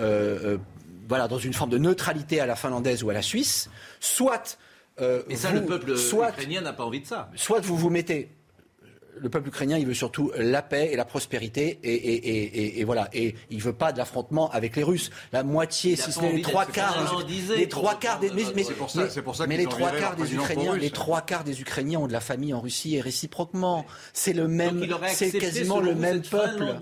[0.00, 0.58] euh, euh,
[1.08, 3.70] voilà, dans une forme de neutralité à la finlandaise ou à la suisse,
[4.00, 4.58] soit.
[5.00, 7.30] Euh, Mais ça, le peuple ukrainien n'a pas envie de ça.
[7.34, 8.30] Soit vous vous mettez
[9.18, 13.08] le peuple ukrainien, il veut surtout la paix et la prospérité, et, et, et, voilà.
[13.12, 15.10] Et il veut pas de l'affrontement avec les Russes.
[15.32, 17.16] La moitié, si ce n'est les trois quarts,
[17.56, 18.64] les trois quarts des, mais, mais,
[19.48, 22.52] mais les trois quarts des Ukrainiens, les trois quarts des Ukrainiens ont de la famille
[22.52, 23.86] en Russie et réciproquement.
[24.12, 26.76] C'est le même, c'est quasiment le même peuple.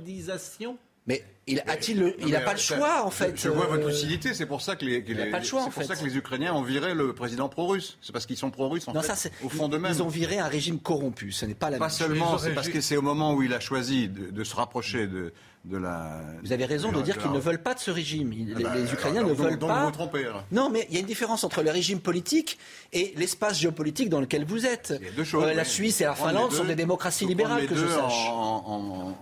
[1.06, 3.38] Mais il a-t-il il n'a pas le choix en fait.
[3.38, 6.54] Je, vois votre lucidité, c'est pour ça que les, c'est pour ça que les Ukrainiens
[6.54, 7.98] ont viré le président pro-russe.
[8.00, 9.32] C'est parce qu'ils sont pro-russes en fait.
[9.42, 9.70] au fond.
[9.70, 11.32] Ils ont viré un régime corrompu.
[11.32, 11.78] Ce n'est pas la.
[11.78, 15.06] Pas seulement, c'est parce que c'est au moment où il a choisi de se rapprocher
[15.06, 15.32] de
[15.66, 18.30] vous avez raison de, dire qu'ils ne veulent pas de ce régime.
[18.54, 19.80] Ah les, bah, Ukrainiens ne veulent pas.
[19.80, 22.58] Vous vous trompez, Non, mais il y a une différence entre le régime politique
[22.92, 24.92] et l'espace géopolitique dans lequel vous êtes.
[25.34, 28.28] Euh, la Suisse et la Finlande sont des démocraties libérales, que je sache.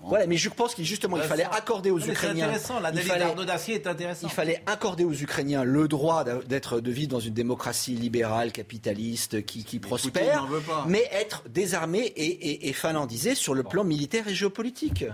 [0.03, 2.47] Voilà, mais je pense qu'il justement, il fallait accorder aux Ukrainiens.
[2.47, 2.81] Intéressant.
[2.81, 4.27] La il fallait, d'acier est intéressant.
[4.27, 9.45] Il fallait accorder aux Ukrainiens le droit d'être, de vivre dans une démocratie libérale, capitaliste,
[9.47, 10.49] qui, qui prospère,
[10.89, 15.05] mais être désarmé et, et, finlandisé sur le plan militaire et géopolitique.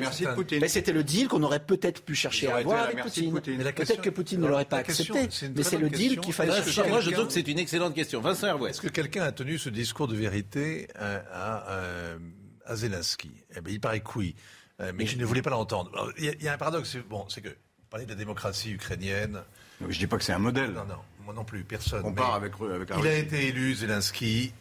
[0.00, 0.24] merci
[0.60, 3.40] mais c'était le deal qu'on aurait peut-être pu chercher à avoir avec Poutine.
[3.40, 6.88] Peut-être que Poutine ne l'aurait pas accepté, mais c'est le deal qu'il fallait chercher.
[6.88, 8.20] Moi, je trouve que c'est une excellente question.
[8.20, 8.70] Vincent Hervouet.
[8.70, 12.18] Est-ce que quelqu'un a tenu ce discours de vérité euh, euh,
[12.64, 13.30] à, Zelensky?
[13.56, 14.34] Eh bien, il paraît que oui.
[14.80, 16.12] Euh, mais je ne voulais pas l'entendre.
[16.18, 17.48] Il y, a un paradoxe, bon, c'est que
[17.90, 19.40] parler de la démocratie ukrainienne.
[19.80, 20.70] Je ne dis pas que c'est un modèle.
[20.70, 22.02] Non, non, moi non plus, personne.
[22.04, 24.52] On part avec, avec Il a été élu, Zelensky,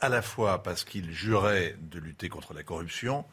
[0.00, 3.24] à la fois parce qu'il jurait de lutter contre la corruption,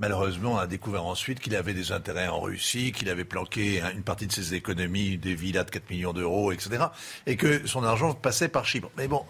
[0.00, 4.02] Malheureusement, on a découvert ensuite qu'il avait des intérêts en Russie, qu'il avait planqué une
[4.02, 6.86] partie de ses économies, des villas de 4 millions d'euros, etc.
[7.26, 8.90] Et que son argent passait par Chypre.
[8.96, 9.26] Mais bon,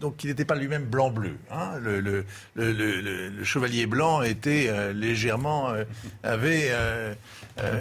[0.00, 1.36] donc il n'était pas lui-même blanc-bleu.
[1.52, 1.78] Hein.
[1.78, 2.24] Le,
[3.44, 5.70] chevalier blanc était euh, légèrement...
[5.70, 5.84] Euh,
[6.24, 7.14] avait euh,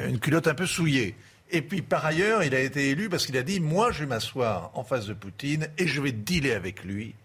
[0.07, 1.15] une culotte un peu souillée.
[1.49, 4.05] Et puis par ailleurs, il a été élu parce qu'il a dit, moi je vais
[4.05, 7.15] m'asseoir en face de Poutine et je vais dealer avec lui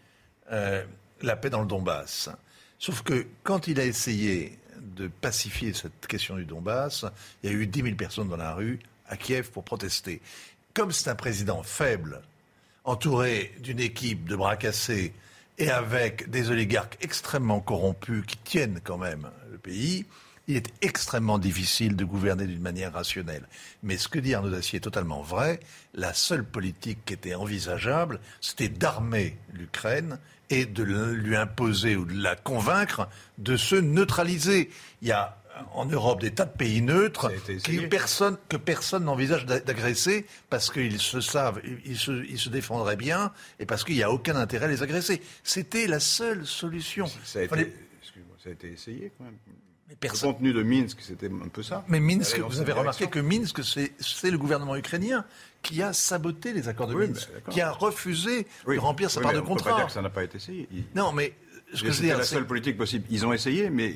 [0.51, 2.31] la paix dans le Donbass.
[2.79, 4.59] Sauf que quand il a essayé
[4.97, 7.05] de pacifier cette question du Donbass.
[7.43, 10.21] Il y a eu 10 000 personnes dans la rue à Kiev pour protester.
[10.75, 12.23] Comme c'est un président faible,
[12.85, 15.13] entouré d'une équipe de bras cassés
[15.59, 20.07] et avec des oligarques extrêmement corrompus qui tiennent quand même le pays,
[20.49, 23.47] il est extrêmement difficile de gouverner d'une manière rationnelle.
[23.83, 25.61] Mais ce que dit Arnaud Dacier est totalement vrai.
[25.95, 30.19] La seule politique qui était envisageable, c'était d'armer l'Ukraine
[30.53, 34.71] et de lui imposer ou de la convaincre de se neutraliser.
[35.01, 35.39] Il y a
[35.73, 37.31] en Europe des tas de pays neutres
[37.89, 43.83] personne, que personne n'envisage d'agresser parce qu'ils se savent, ils se, défendraient bien et parce
[43.85, 45.23] qu'il n'y a aucun intérêt à les agresser.
[45.43, 47.07] C'était la seule solution.
[47.25, 47.73] Ça a, été,
[48.43, 49.37] ça a été essayé quand même.
[50.03, 51.85] Le contenu de Minsk, c'était un peu ça.
[51.87, 55.25] Mais Minsk, vous avez remarqué que Minsk, c'est le gouvernement ukrainien
[55.63, 59.41] qui a saboté les accords de Minsk, qui a refusé de remplir sa part de
[59.41, 59.53] contrat.
[59.53, 60.69] On peut pas dire que ça n'a pas été essayé.
[60.95, 61.35] Non, mais
[61.75, 63.05] ce que c'est la seule politique possible.
[63.11, 63.95] Ils ont essayé, mais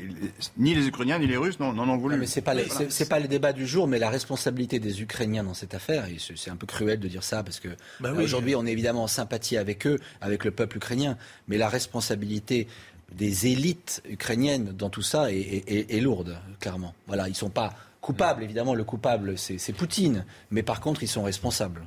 [0.56, 2.14] ni les Ukrainiens ni les Russes n'en ont voulu.
[2.14, 2.54] Non, mais c'est pas
[2.88, 6.06] c'est pas le débat du jour, mais la responsabilité des Ukrainiens dans cette affaire.
[6.06, 7.68] Et c'est un peu cruel de dire ça parce que
[8.00, 11.16] bah aujourd'hui on est évidemment en sympathie avec eux, avec le peuple ukrainien,
[11.48, 12.66] mais la responsabilité
[13.12, 16.94] des élites ukrainiennes dans tout ça est, lourde, clairement.
[17.06, 17.74] Voilà, ils sont pas
[18.06, 21.82] coupables, évidemment, le coupable, c'est Poutine, mais par contre, ils sont responsables.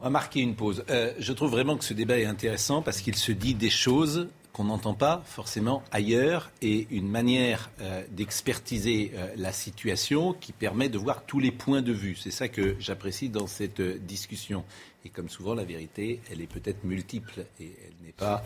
[0.00, 0.82] On va marquer une pause.
[0.88, 4.28] Euh, je trouve vraiment que ce débat est intéressant parce qu'il se dit des choses
[4.54, 10.88] qu'on n'entend pas forcément ailleurs et une manière euh, d'expertiser euh, la situation qui permet
[10.88, 12.16] de voir tous les points de vue.
[12.16, 14.64] C'est ça que j'apprécie dans cette discussion.
[15.04, 18.42] Et comme souvent, la vérité, elle est peut-être multiple et elle n'est pas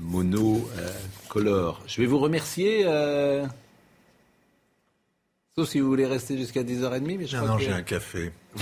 [0.00, 1.82] monocolore.
[1.86, 2.84] Je vais vous remercier.
[5.58, 7.16] Sauf si vous voulez rester jusqu'à 10h30.
[7.16, 8.30] Mais je non, j'ai un café.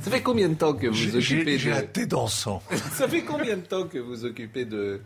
[0.00, 1.58] Ça fait combien de temps que vous occupez de...
[1.58, 2.62] J'ai un thé dansant.
[2.92, 5.00] Ça fait combien de temps que vous occupez de...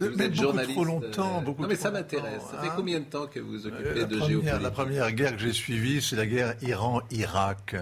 [0.00, 0.74] Vous êtes journaliste.
[0.74, 2.42] Trop longtemps, euh, beaucoup non mais ça m'intéresse.
[2.50, 5.12] Ça fait hein combien de temps que vous euh, occupez de première, géopolitique La première
[5.12, 7.76] guerre que j'ai suivie, c'est la guerre Iran-Irak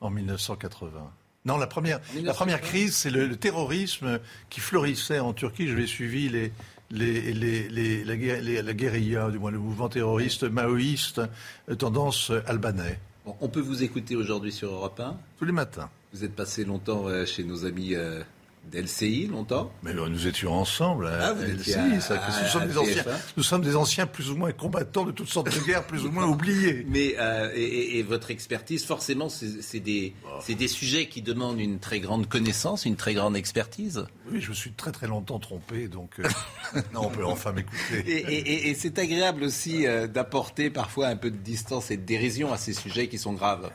[0.00, 1.10] en 1980.
[1.44, 5.66] Non, la première, la première crise, c'est le, terrorisme qui florissait en Turquie.
[5.66, 6.52] Je l'ai suivi les,
[6.92, 11.20] les, les, la, la, guérilla, du moins le mouvement terroriste maoïste,
[11.68, 12.98] euh, tendance albanais.
[13.24, 15.88] on peut vous écouter aujourd'hui sur Europe 1 Tous les matins.
[16.12, 18.22] Vous êtes passé longtemps euh, chez nos amis euh,
[18.70, 21.76] d'LCI longtemps Mais nous étions ensemble à ah, LCI.
[21.94, 23.04] nous, sommes des anciens,
[23.36, 26.10] nous sommes des anciens plus ou moins combattants de toutes sortes de guerres, plus ou
[26.10, 26.84] moins oubliés.
[26.88, 30.14] Mais euh, et, votre expertise, forcément, c'est des,
[30.48, 34.06] des sujets qui demandent une très grande connaissance, une très grande expertise.
[34.30, 36.28] Oui, je me suis très très longtemps trompé, donc euh,
[36.94, 38.02] non, on peut enfin m'écouter.
[38.06, 42.52] Et, et c'est agréable aussi euh, d'apporter parfois un peu de distance et de dérision
[42.52, 43.70] à ces sujets qui sont graves.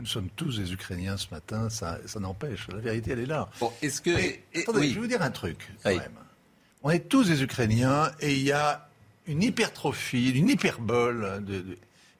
[0.00, 2.68] Nous sommes tous des Ukrainiens ce matin, ça, ça n'empêche.
[2.68, 3.48] La vérité, elle est là.
[3.60, 4.10] Bon, est-ce que.
[4.58, 6.12] attendez, je vais vous dire un truc, quand même.
[6.82, 8.88] On est tous des Ukrainiens et il y a
[9.26, 11.44] une hypertrophie, une hyperbole.
[11.44, 11.64] De,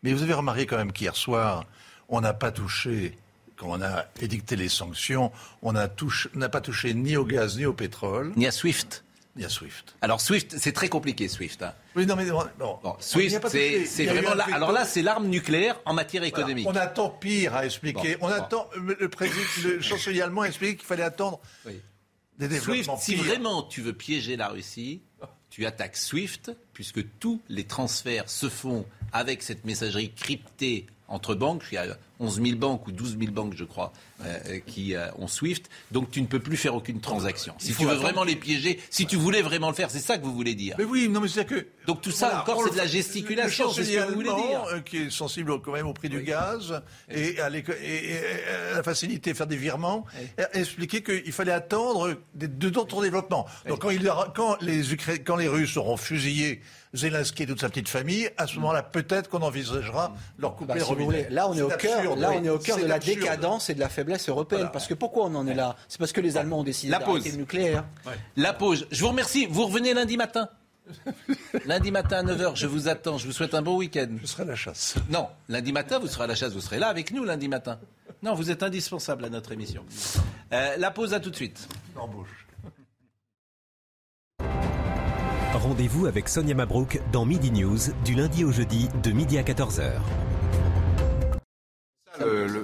[0.03, 1.65] Mais vous avez remarqué quand même qu'hier soir,
[2.11, 3.17] on n'a pas touché,
[3.57, 7.73] quand on a édicté les sanctions, on n'a pas touché ni au gaz ni au
[7.73, 8.33] pétrole.
[8.37, 9.03] Ni à SWIFT.
[9.41, 9.97] Il y a Swift.
[10.03, 11.63] Alors Swift, c'est très compliqué Swift.
[11.63, 11.73] Hein.
[11.97, 12.27] Oui, non mais
[12.99, 14.47] Swift, c'est vraiment là.
[14.53, 16.67] Alors là, c'est l'arme nucléaire en matière économique.
[16.69, 18.19] On attend pire à expliquer.
[18.21, 18.69] on attend.
[18.77, 21.41] Le, président, le chancelier allemand a expliqué qu'il fallait attendre
[22.39, 25.01] des développements Swift, si vraiment tu veux piéger la Russie,
[25.49, 31.65] tu attaques Swift, puisque tous les transferts se font avec cette messagerie cryptée entre banques.
[32.21, 33.93] Il y a 11 000 banques ou 12 000 banques, je crois,
[34.25, 35.63] euh, qui euh, ont SWIFT.
[35.91, 37.55] Donc tu ne peux plus faire aucune transaction.
[37.59, 40.25] Si tu veux vraiment les piéger, si tu voulais vraiment le faire, c'est ça que
[40.25, 40.77] vous voulez dire.
[40.79, 41.67] Mais oui, non, mais c'est que.
[41.87, 43.71] Donc tout ça encore, c'est de la gesticulation.
[43.73, 44.65] C'est ce que vous voulez dire.
[44.71, 49.37] Euh, qui est sensible quand même au prix du gaz et à, la facilité de
[49.37, 50.05] faire des virements,
[50.39, 53.47] a expliqué qu'il fallait attendre d'autres développements.
[53.67, 54.83] Donc quand, il, quand, les
[55.25, 56.61] quand les Russes auront fusillé
[56.93, 60.81] Zelensky et toute sa petite famille, à ce moment-là, peut-être qu'on envisagera leur couper bah,
[60.99, 63.75] le Là, on est, au cœur, là, on est au cœur de la décadence et
[63.75, 64.71] de la faiblesse européenne.
[64.73, 67.31] Parce que pourquoi on en est là C'est parce que les Allemands ont décidé d'arrêter
[67.31, 67.85] le nucléaire.
[68.37, 68.87] La pause.
[68.91, 69.47] Je vous remercie.
[69.47, 70.49] Vous revenez lundi matin
[71.67, 73.19] Lundi matin à 9h, je vous attends.
[73.19, 74.09] Je vous souhaite un bon week-end.
[74.21, 74.97] Je serai à la chasse.
[75.09, 76.53] Non, lundi matin, vous serez à la chasse.
[76.53, 77.79] Vous serez là avec nous lundi matin.
[78.23, 79.85] Non, vous êtes indispensable à notre émission.
[80.53, 81.69] Euh, la pause, à tout de suite.
[81.97, 82.47] Embauche.
[85.55, 89.91] Rendez-vous avec Sonia Mabrouk dans Midi News du lundi au jeudi de midi à 14h.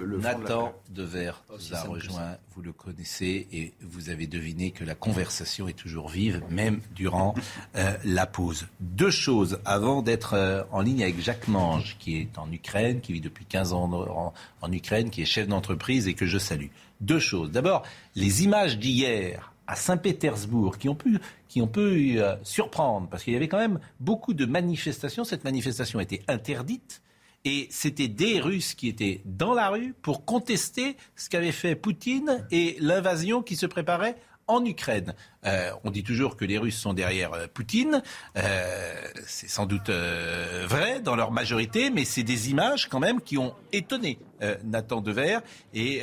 [0.07, 4.94] Le, Nathan Dever vous a rejoint, vous le connaissez et vous avez deviné que la
[4.94, 7.34] conversation est toujours vive, même durant
[7.74, 8.66] euh, la pause.
[8.80, 13.14] Deux choses avant d'être euh, en ligne avec Jacques Mange, qui est en Ukraine, qui
[13.14, 14.32] vit depuis 15 ans en,
[14.62, 16.68] en Ukraine, qui est chef d'entreprise et que je salue.
[17.00, 17.50] Deux choses.
[17.50, 17.82] D'abord,
[18.14, 23.32] les images d'hier à Saint-Pétersbourg qui ont pu, qui ont pu euh, surprendre, parce qu'il
[23.32, 25.24] y avait quand même beaucoup de manifestations.
[25.24, 27.02] Cette manifestation était interdite.
[27.47, 32.44] Et c'était des Russes qui étaient dans la rue pour contester ce qu'avait fait Poutine
[32.51, 34.16] et l'invasion qui se préparait
[34.49, 35.14] en Ukraine.
[35.44, 38.03] Euh, on dit toujours que les Russes sont derrière euh, Poutine.
[38.36, 38.94] Euh,
[39.28, 43.55] c'est sans doute vrai dans leur majorité, mais c'est des images quand même qui ont
[43.72, 44.18] étonné
[44.64, 45.38] Nathan Dever.
[45.72, 46.03] Et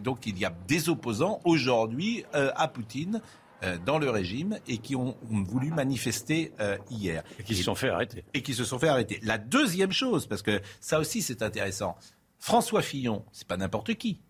[0.00, 3.20] donc il y a des opposants aujourd'hui à Poutine
[3.86, 6.52] dans le régime et qui ont, voulu manifester
[6.90, 7.22] hier.
[7.38, 8.24] Et qui se sont fait arrêter.
[8.34, 9.20] Et qui se sont fait arrêter.
[9.22, 11.96] La deuxième chose, parce que ça aussi c'est intéressant,
[12.38, 14.20] François Fillon, c'est pas n'importe qui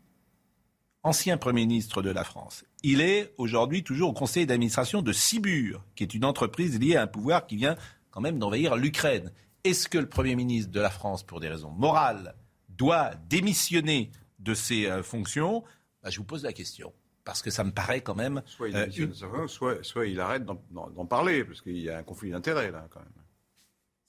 [1.04, 2.64] ancien Premier ministre de la France.
[2.82, 7.02] Il est aujourd'hui toujours au conseil d'administration de Cibur, qui est une entreprise liée à
[7.02, 7.76] un pouvoir qui vient
[8.10, 9.30] quand même d'envahir l'Ukraine.
[9.62, 12.34] Est-ce que le Premier ministre de la France, pour des raisons morales,
[12.70, 15.62] doit démissionner de ses euh, fonctions?
[16.02, 16.92] Bah, Je vous pose la question.
[17.24, 18.42] Parce que ça me paraît quand même.
[18.46, 22.70] Soit il, euh, soit, il arrête d'en parler, parce qu'il y a un conflit d'intérêts
[22.70, 23.08] là, quand même.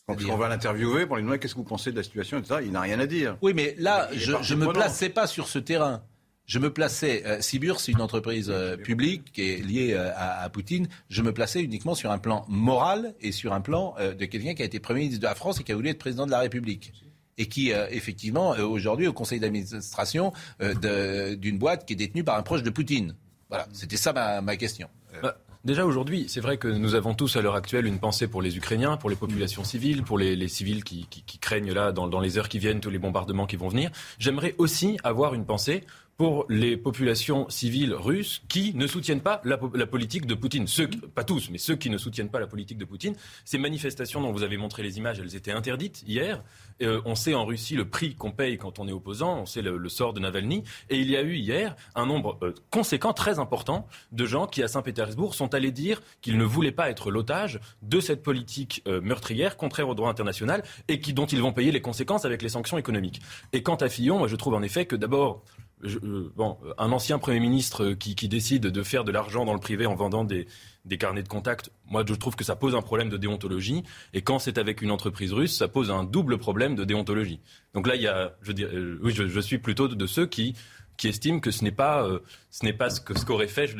[0.07, 2.59] Quand on va l'interviewer pour lui demander qu'est-ce que vous pensez de la situation, etc.,
[2.63, 3.38] il n'a rien à dire.
[3.41, 6.03] Oui, mais là, je ne me plaçais pas sur ce terrain
[6.45, 10.47] je me plaçais, euh, Sibur, c'est une entreprise euh, publique qui est liée euh, à,
[10.49, 14.53] Poutine, je me plaçais uniquement sur un plan moral et sur un plan de quelqu'un
[14.53, 16.32] qui a été Premier ministre de la France et qui a voulu être président de
[16.32, 16.93] la République.
[17.38, 22.63] Et qui, effectivement, aujourd'hui, au conseil d'administration d'une boîte qui est détenue par un proche
[22.63, 23.13] de Poutine.
[23.49, 24.89] Voilà, c'était ça ma, question.
[25.21, 28.41] Bah, déjà aujourd'hui, c'est vrai que nous avons tous à l'heure actuelle une pensée pour
[28.41, 31.07] les Ukrainiens, pour les populations civiles, pour les, civils qui,
[31.41, 33.91] craignent là dans, les heures qui viennent tous les bombardements qui vont venir.
[34.17, 35.83] J'aimerais aussi avoir une pensée
[36.18, 40.66] pour les populations civiles russes qui ne soutiennent pas la, politique de Poutine.
[40.68, 43.16] Ceux, pas tous, mais ceux qui ne soutiennent pas la politique de Poutine.
[43.43, 46.43] Ces manifestations dont vous avez montré les images, elles étaient interdites hier.
[46.82, 49.61] Euh, on sait en Russie le prix qu'on paye quand on est opposant, on sait
[49.61, 50.63] le, sort de Navalny.
[50.89, 54.63] Et il y a eu hier un nombre euh, conséquent, très important, de gens qui,
[54.63, 59.01] à Saint-Pétersbourg, sont allés dire qu'ils ne voulaient pas être l'otage de cette politique euh,
[59.01, 62.49] meurtrière, contraire au droit international, et qui, dont ils vont payer les conséquences avec les
[62.49, 63.22] sanctions économiques.
[63.51, 65.43] Et quant à Fillon, moi, je trouve en effet que d'abord,
[65.86, 69.86] euh, bon, un ancien Premier ministre qui, décide de faire de l'argent dans le privé
[69.86, 70.47] en vendant des,
[70.99, 73.83] carnets de contact, moi je trouve que ça pose un problème de déontologie.
[74.13, 77.39] Et quand c'est avec une entreprise russe, ça pose un double problème de déontologie.
[77.73, 80.55] Donc là, il y a, je, euh, oui, je, suis plutôt de, ceux qui,
[80.97, 82.19] qui estiment que ce n'est pas, euh,
[82.51, 83.75] ce n'est pas ce qu'aurait fait,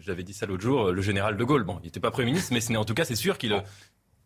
[0.00, 1.64] j'avais dit ça l'autre jour, le général de Gaulle.
[1.64, 3.54] Bon, il n'était pas Premier ministre, mais en tout cas, c'est sûr qu'il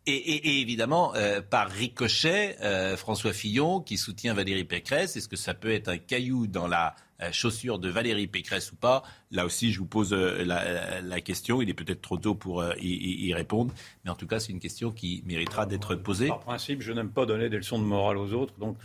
[0.05, 5.53] et, évidemment, euh, par ricochet, euh, François Fillon qui soutient Valérie Pécresse, est-ce que ça
[5.53, 9.71] peut être un caillou dans la euh, chaussure de Valérie Pécresse ou pas Là aussi,
[9.71, 11.61] je vous pose la, question.
[11.61, 13.73] Il est peut-être trop tôt pour y, répondre,
[14.05, 16.27] mais en tout cas, c'est une question qui méritera d'être posée.
[16.27, 18.77] Par principe, je n'aime pas donner des leçons de morale aux autres, donc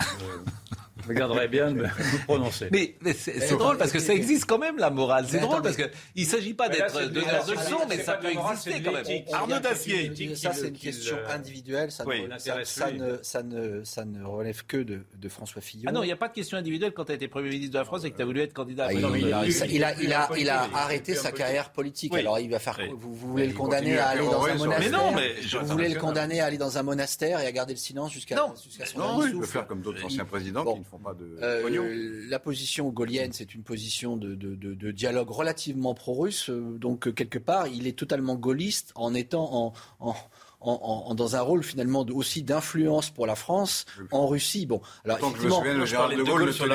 [1.06, 2.68] je garderai bien de vous prononcer.
[2.72, 5.26] Mais, c'est drôle parce que ça existe quand même la morale.
[5.28, 8.82] C'est drôle parce qu'il ne s'agit pas d'être donneur de leçons, mais ça peut exister
[8.82, 9.04] quand même.
[9.32, 10.34] Arnaud Dacier.
[10.36, 11.90] Ça, c'est une question individuelle.
[11.90, 15.84] Ça, ne, ça, ne, relève que de, François Fillon.
[15.86, 17.74] Ah non, il n'y a pas de question individuelle quand tu as été Premier ministre
[17.74, 19.94] de la France et que tu as voulu être candidat à il, a,
[20.36, 22.12] il, a, arrêté sa carrière politique.
[22.14, 22.78] Alors, il va faire.
[22.96, 25.34] Vous, voulez le condamner à aller dans un monastère Mais non, mais.
[25.60, 28.36] Vous voulez le condamner à aller dans un monastère et à garder le silence jusqu'à
[28.36, 31.38] son Non, il peut faire comme d'autres anciens présidents qui ne font pas de.
[31.42, 36.50] Euh, la position gaulienne, c'est une position de dialogue relativement pro-russe.
[36.50, 40.14] Euh, donc, quelque part, il est totalement gaulliste en étant en en,
[40.60, 44.66] dans un rôle finalement aussi d'influence pour la France en Russie.
[44.66, 46.66] Bon, alors effectivement, je me souviens, de Gaulle, sur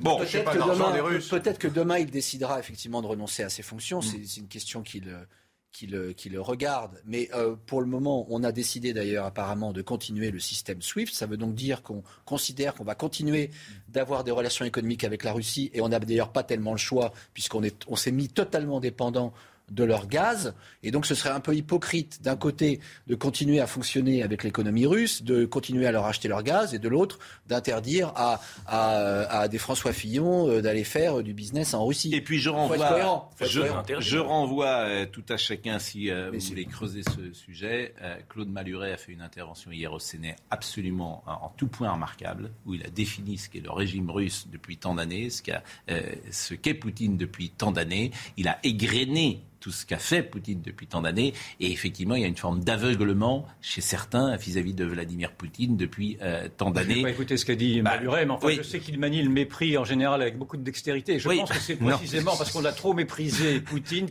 [0.00, 3.98] Bon, peut-être que, demain, peut que demain il décidera effectivement de renoncer à ses fonctions.
[3.98, 4.02] Mm.
[4.24, 5.14] C'est une question qu'il
[5.74, 7.02] qui le, qui le regarde.
[7.04, 11.12] Mais euh, pour le moment, on a décidé d'ailleurs apparemment de continuer le système SWIFT.
[11.12, 13.50] Ça veut donc dire qu'on considère qu'on va continuer
[13.88, 15.70] d'avoir des relations économiques avec la Russie.
[15.74, 19.34] Et on n'a d'ailleurs pas tellement le choix puisqu'on on s'est mis totalement dépendant
[19.70, 20.54] de leur gaz.
[20.82, 24.86] Et donc ce serait un peu hypocrite d'un côté de continuer à fonctionner avec l'économie
[24.86, 29.58] russe, de continuer à leur acheter leur gaz, et de l'autre d'interdire à, à, des
[29.58, 32.14] François Fillon euh, d'aller faire du business en Russie.
[32.14, 37.02] Et puis je renvoie, je, renvoie euh, tout à chacun si euh, vous voulez creuser
[37.02, 37.94] ce sujet.
[38.28, 42.74] Claude Maluret a fait une intervention hier au Sénat absolument en, tout point remarquable, où
[42.74, 47.50] il a défini ce qu'est le régime russe depuis tant d'années, ce qu'est Poutine depuis
[47.50, 48.10] tant d'années.
[48.36, 51.32] Il a égrené tout ce qu'a fait Poutine depuis tant d'années.
[51.58, 56.18] Et effectivement, il y a une forme d'aveuglement chez certains vis-à-vis de Vladimir Poutine depuis
[56.20, 57.02] euh, tant d'années.
[57.18, 59.78] Je pas ce qu'a dit bah, Maluret, mais enfin, je sais qu'il manie le mépris
[59.78, 61.18] en général avec beaucoup de dextérité.
[61.18, 64.06] Je pense que c'est précisément parce qu'on a trop méprisé Poutine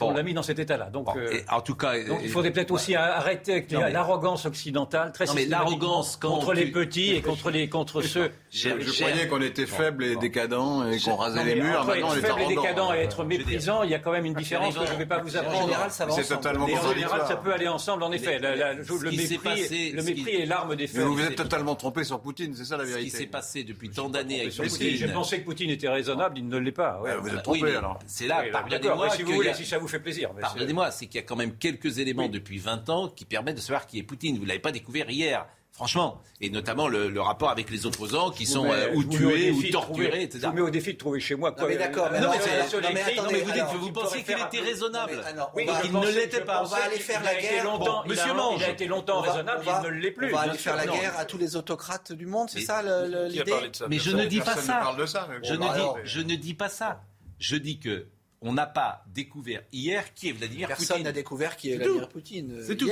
[0.00, 0.90] qu'on l'a mis dans cet état-là.
[0.90, 5.26] Donc, euh, en tout cas, donc, il faudrait peut-être aussi arrêter avec l'arrogance occidentale, très
[5.26, 8.32] non, l'arrogance contre les petits et contre les contre ceux.
[8.50, 11.84] Je, croyais qu'on était faible et décadent et qu'on rasait les murs.
[11.84, 14.34] Maintenant, on est faible et décadent et être méprisant, il y a quand même une
[14.34, 15.58] différence ne vais pas vous apprendre.
[15.58, 18.38] En général, ça va C'est totalement En général, ça peut aller ensemble, en effet.
[18.38, 20.96] le mépris, le mépris est l'arme des faits.
[20.96, 23.10] Mais vous vous êtes totalement trompé sur Poutine, c'est ça la vérité.
[23.10, 24.96] Ce qui s'est passé depuis tant d'années avec Poutine.
[24.96, 27.00] Je pensais que Poutine était raisonnable, il ne l'est pas.
[27.20, 27.98] Vous êtes trompé alors.
[28.06, 29.10] C'est là, pardonnez-moi.
[29.10, 30.30] Si vous voulez, si ça vous fait plaisir.
[30.40, 33.60] Pardonnez-moi, c'est qu'il y a quand même quelques éléments depuis 20 ans qui permettent de
[33.60, 34.36] savoir qui est Poutine.
[34.36, 35.46] Vous ne l'avez pas découvert hier.
[35.76, 40.22] Franchement, et notamment le, rapport avec les opposants qui sont euh, ou tués ou torturés,
[40.22, 40.38] etc.
[40.44, 41.52] Je vous mets au défi de trouver chez moi.
[41.52, 45.22] Quoi, mais d'accord, mais, non, mais, attendez, vous, dites, vous pensiez qu'il était raisonnable.
[45.54, 46.62] oui, il ne l'était pas.
[46.62, 47.66] On va aller faire la guerre.
[48.06, 50.32] Monsieur Il a été longtemps raisonnable, il ne l'est plus.
[50.32, 52.82] On va aller faire la guerre à tous les autocrates du monde, c'est ça
[53.28, 53.52] l'idée
[53.90, 54.96] Mais je ne dis pas ça.
[55.42, 57.02] Je ne dis pas ça.
[57.38, 58.06] Je dis que
[58.46, 60.86] on n'a pas découvert hier qui est Vladimir Poutine.
[60.86, 62.52] Personne n'a découvert qui est Vladimir Poutine.
[62.52, 62.88] Euh, C'est tout.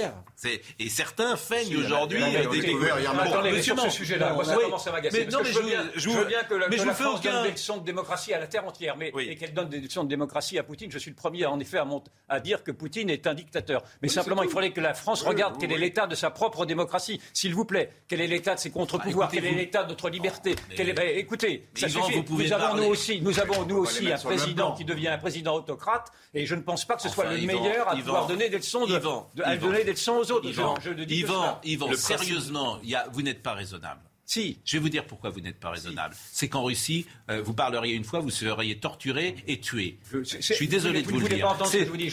[0.79, 2.23] Et certains feignent aujourd'hui.
[2.51, 5.27] découvert hier Attendez, sur ce sujet-là, moi ça commence à m'agacer.
[5.27, 5.31] Mais
[5.95, 8.97] je veux bien que la France donne des leçons de démocratie à la terre entière,
[8.97, 10.91] mais et qu'elle donne des leçons de démocratie à Poutine.
[10.91, 11.79] Je suis le premier, en effet,
[12.29, 13.83] à dire que Poutine est un dictateur.
[14.03, 17.21] Mais simplement, il faudrait que la France regarde quel est l'état de sa propre démocratie,
[17.33, 17.91] s'il vous plaît.
[18.09, 20.57] Quel est l'état de ses contre-pouvoirs Quel est l'état de notre liberté
[21.17, 22.25] Écoutez, ça suffit.
[22.29, 25.57] Nous avons nous aussi, nous avons nous aussi un président qui devient un président président
[25.57, 28.57] autocrate, et je ne pense pas que ce soit le meilleur à pouvoir donner des
[28.59, 30.49] leçons, de, à donner des leçons aux autres.
[30.49, 34.01] Yvan, je, Yvan, Yvan sérieusement, y a, vous n'êtes pas raisonnable.
[34.27, 36.15] Si, je vais vous dire pourquoi vous n'êtes pas raisonnable.
[36.33, 39.99] C'est qu'en Russie, euh, vous parleriez une fois, vous seriez torturé et tué.
[40.13, 41.57] Je, suis désolé de vous, le dire.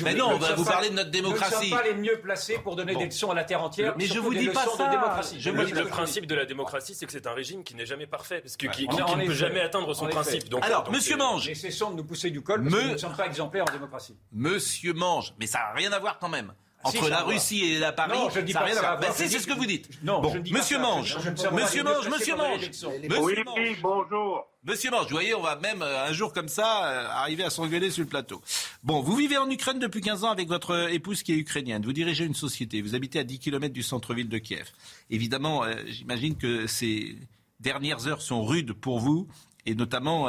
[0.03, 1.55] mais non, on va vous parler de notre démocratie.
[1.55, 3.95] Nous ne sommes pas les mieux placés pour donner des leçons à la terre entière.
[3.97, 4.89] Mais je vous dis pas ça.
[4.89, 5.39] démocratie.
[5.39, 8.07] Je le, le principe de la démocratie, c'est que c'est un régime qui n'est jamais
[8.07, 10.49] parfait, parce que, qui, ne peut jamais atteindre son principe.
[10.49, 11.47] Donc, Alors, Monsieur Mange.
[11.47, 13.74] Et cessons de nous pousser du col, parce que nous ne sommes pas exemplaires en
[13.74, 14.16] démocratie.
[14.34, 16.53] Monsieur Mange, mais ça n'a rien à voir quand même
[16.84, 18.99] entre la Russie et la Paris, non, je dis ça n'a rien à voir.
[18.99, 19.89] Ben, c'est ce que vous dites.
[20.03, 23.82] Non, bon, Monsieur Mange, Monsieur Mange, Monsieur Mange, Monsieur Mange.
[23.82, 24.47] bonjour.
[24.63, 27.49] Monsieur Mange, vous voyez, on va même euh, un jour comme ça euh, arriver à
[27.49, 28.41] s'engueuler sur le plateau.
[28.84, 31.84] Bon, vous vivez en Ukraine depuis 15 ans avec votre épouse qui est ukrainienne.
[31.84, 32.82] Vous dirigez une société.
[32.82, 34.69] Vous habitez à 10 km du centre-ville de Kiev.
[35.09, 37.15] Évidemment, euh, j'imagine que ces
[37.59, 39.27] dernières heures sont rudes pour vous
[39.65, 40.27] et notamment,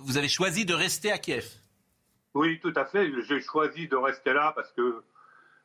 [0.00, 1.44] vous avez choisi de rester à Kiev.
[2.34, 3.10] Oui, tout à fait.
[3.28, 5.02] J'ai choisi de rester là parce que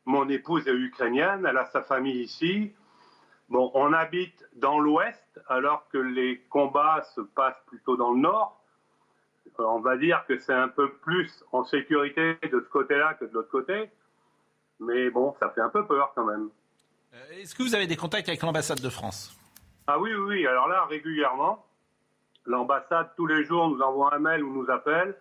[0.06, 2.74] mon épouse est ukrainienne, elle a sa famille ici.
[3.50, 8.60] Bon, on habite dans l'ouest alors que les combats se passent plutôt dans le nord.
[9.60, 13.26] Euh, on va dire que c'est un peu plus en sécurité de ce côté-là que
[13.26, 13.90] de l'autre côté.
[14.80, 16.50] Mais bon, ça fait un peu peur quand même.
[17.14, 19.38] Euh, est-ce que vous avez des contacts avec l'ambassade de France?
[19.88, 20.48] Ah oui, oui, oui.
[20.48, 21.66] Alors là, régulièrement,
[22.46, 25.16] l'ambassade, tous les jours, nous envoie un mail ou nous appelle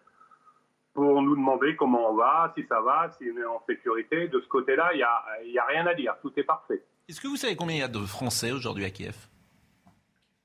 [0.95, 4.28] pour nous demander comment on va, si ça va, si on est en sécurité.
[4.28, 6.14] De ce côté-là, il n'y a, a rien à dire.
[6.20, 6.82] Tout est parfait.
[7.09, 9.16] Est-ce que vous savez combien il y a de Français aujourd'hui à Kiev?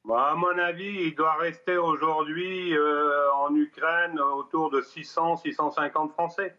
[0.05, 6.13] Bah, À mon avis, il doit rester aujourd'hui euh, en Ukraine autour de 600, 650
[6.13, 6.55] Français.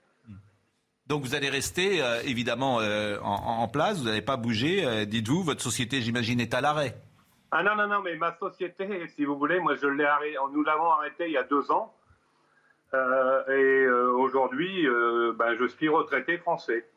[1.06, 5.06] Donc vous allez rester euh, évidemment euh, en, place, vous n'allez pas bouger.
[5.06, 6.94] Dites-vous, votre société, j'imagine, est à l'arrêt.
[7.50, 10.62] Ah non, non, non, mais ma société, si vous voulez, moi je l'ai arrêté, nous
[10.62, 11.94] l'avons arrêté il y a deux ans.
[12.94, 16.88] Euh, et euh, aujourd'hui, euh, ben, je suis retraité français.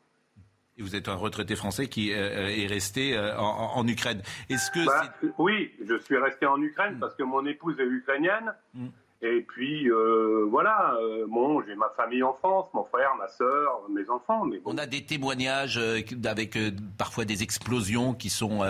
[0.78, 4.22] Et vous êtes un retraité français qui est resté en, Ukraine.
[4.48, 8.54] Est-ce que bah, oui, je suis resté en Ukraine parce que mon épouse est ukrainienne.
[8.72, 8.86] Mm.
[9.24, 13.82] Et puis, euh, voilà, euh, bon, j'ai ma famille en France, mon frère, ma soeur,
[13.88, 14.44] mes enfants.
[14.44, 16.58] Mais On a des témoignages euh, avec
[16.98, 18.60] parfois des explosions qui sont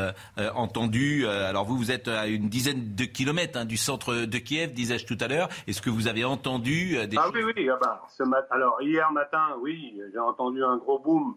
[0.54, 1.26] entendues.
[1.26, 5.06] alors vous, vous êtes à une dizaine de kilomètres hein, du centre de Kiev, disais-je
[5.06, 5.48] tout à l'heure.
[5.66, 7.70] Est-ce que vous avez entendu des Ah oui, oui.
[7.70, 11.34] Ah bah, ce alors hier matin, oui, j'ai entendu un gros boom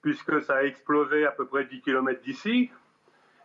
[0.00, 2.70] puisque ça a explosé à peu près 10 kilomètres d'ici.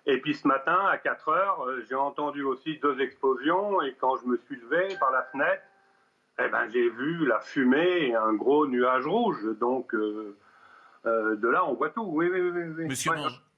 [0.06, 3.82] Et puis ce matin, à 4 heures, euh, j'ai entendu aussi deux explosions.
[3.82, 5.64] Et quand je me suis levé par la fenêtre,
[6.44, 9.46] eh ben, j'ai vu la fumée et un gros nuage rouge.
[9.60, 10.38] Donc euh,
[11.06, 12.04] euh, de là, on voit tout.
[12.04, 12.62] Oui, oui, oui.
[12.78, 12.86] oui.
[12.86, 13.12] Monsieur,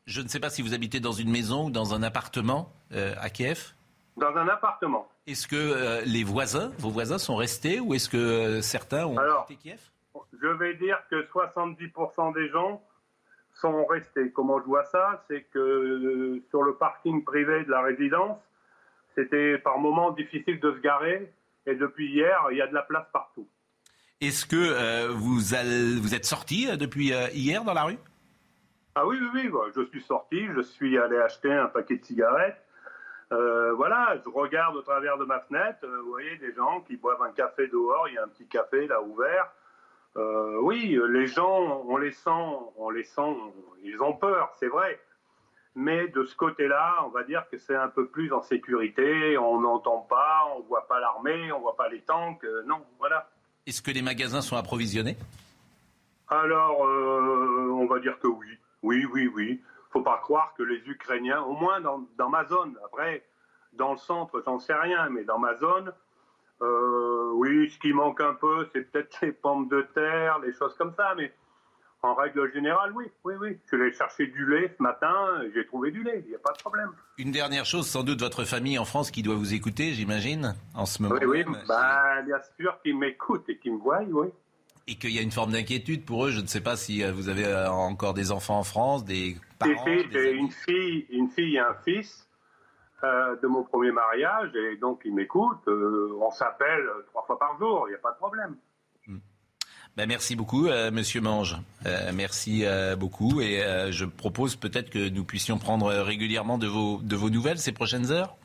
[0.06, 3.30] je ne sais pas si vous habitez dans une maison ou dans un appartement à
[3.30, 3.74] Kiev.
[4.18, 5.08] Dans un appartement.
[5.28, 9.16] Est-ce que les voisins, vos voisins, sont restés ou est-ce que certains ont
[9.46, 9.80] quitté Kiev?
[10.42, 12.82] Je vais dire que 70% des gens
[13.62, 14.32] sont restés.
[14.32, 18.38] Comment je vois ça C'est que euh, sur le parking privé de la résidence,
[19.16, 21.32] c'était par moments difficile de se garer.
[21.68, 23.48] Et depuis hier, il y a de la place partout.
[24.20, 27.98] Est-ce que euh, vous, vous, êtes sorti euh, depuis hier dans la rue?
[28.96, 29.72] Ah oui, oui, oui.
[29.76, 30.48] Je suis sorti.
[30.56, 32.62] Je suis allé acheter un paquet de cigarettes.
[33.30, 35.88] voilà, je regarde au travers de ma fenêtre.
[36.04, 38.08] vous voyez des gens qui boivent un café dehors.
[38.10, 39.52] Il y a un petit café là ouvert.
[40.18, 42.30] Euh, oui, les gens, on les sent,
[42.78, 43.36] on les sent,
[43.84, 45.00] ils ont peur, c'est vrai.
[45.74, 49.38] Mais de ce côté-là, on va dire que c'est un peu plus en sécurité.
[49.38, 52.44] On n'entend pas, on voit pas l'armée, on voit pas les tanks.
[52.44, 53.30] Euh, non, voilà.
[53.66, 55.16] Est-ce que les magasins sont approvisionnés?
[56.28, 58.48] Alors, euh, on va dire que oui.
[58.84, 59.62] Oui, oui, oui.
[59.92, 63.24] Faut pas croire que les Ukrainiens, au moins dans, dans ma zone, après,
[63.74, 65.94] dans le centre, j'en sais rien, mais dans ma zone,
[66.62, 70.76] euh, oui, ce qui manque un peu, c'est peut-être les pommes de terre, les choses
[70.78, 71.32] comme ça, mais
[72.04, 73.58] en règle générale, oui, oui, oui.
[73.64, 76.40] Je suis allé chercher du lait ce matin, j'ai trouvé du lait, il n'y a
[76.40, 76.90] pas de problème.
[77.18, 80.86] Une dernière chose, sans doute votre famille en France qui doit vous écouter, j'imagine, en
[80.86, 81.16] ce moment.
[81.22, 84.28] Oui, oui, bah, bien sûr qu'ils m'écoutent et qu'ils me voient, oui.
[84.88, 86.32] Et qu'il y a une forme d'inquiétude pour eux.
[86.32, 89.38] Je ne sais pas si euh, vous avez euh, encore des enfants en France, des
[89.60, 89.86] parents.
[89.86, 92.28] J'ai une fille, une fille et un fils.
[93.04, 95.58] Euh, de mon premier mariage et donc il m'écoute.
[95.68, 98.56] Euh, on s'appelle trois fois par jour, il n'y a pas de problème.
[99.08, 99.18] Hmm.
[99.98, 101.58] Ben merci beaucoup, euh, Monsieur Mange.
[102.14, 102.64] merci
[103.00, 107.58] beaucoup et je propose peut-être que nous puissions prendre régulièrement de vos, de vos nouvelles
[107.58, 108.36] ces prochaines heures.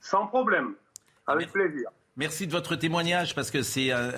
[0.00, 0.74] Sans problème,
[1.26, 1.90] avec plaisir.
[2.16, 4.12] Merci de votre témoignage parce que c'est un,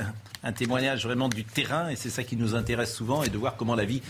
[0.44, 3.56] un, témoignage vraiment du terrain et c'est ça qui nous intéresse souvent et de voir
[3.56, 4.02] comment la vie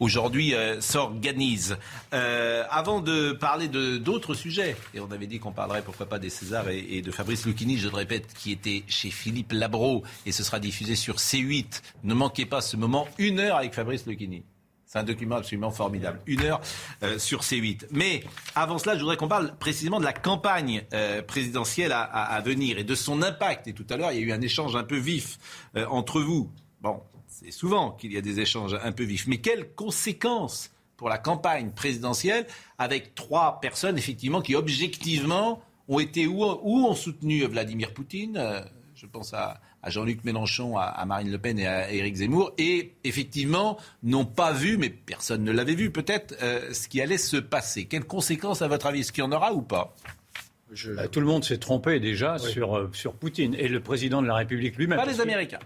[0.00, 1.76] aujourd'hui euh, s'organise.
[2.12, 6.18] Euh, avant de parler de d'autres sujets, et on avait dit qu'on parlerait pourquoi pas
[6.18, 10.32] des Césars et, de Fabrice Lucchini, je le répète, qui était chez Philippe Labro, et
[10.32, 11.82] ce sera diffusé sur C8.
[12.04, 14.42] Ne manquez pas ce moment, une heure avec Fabrice Lucchini.
[14.86, 16.20] C'est un document absolument formidable.
[16.26, 16.60] Une heure
[17.02, 17.86] euh, sur C8.
[17.90, 18.22] Mais
[18.54, 22.84] avant cela, je voudrais qu'on parle précisément de la campagne euh, présidentielle à, venir et
[22.84, 23.66] de son impact.
[23.66, 25.38] Et tout à l'heure, il y a eu un échange un peu vif
[25.76, 26.52] euh, entre vous.
[26.82, 27.02] Bon,
[27.38, 29.26] c'est souvent qu'il y a des échanges un peu vifs.
[29.26, 32.46] Mais quelles conséquences pour la campagne présidentielle
[32.78, 38.64] avec trois personnes, effectivement, qui objectivement ont été ou, ont soutenu Vladimir Poutine
[38.94, 43.78] je pense à, Jean-Luc Mélenchon, à, Marine Le Pen et à Éric Zemmour, et effectivement
[44.02, 47.84] n'ont pas vu, mais personne ne l'avait vu peut-être, euh, ce qui allait se passer.
[47.84, 49.94] Quelles conséquences, à votre avis, est-ce qu'il y en aura ou pas?
[50.96, 54.26] Bah, tout le monde s'est trompé déjà sur, euh, sur Poutine et le président de
[54.26, 54.98] la République lui-même.
[54.98, 55.60] Pas les Américains.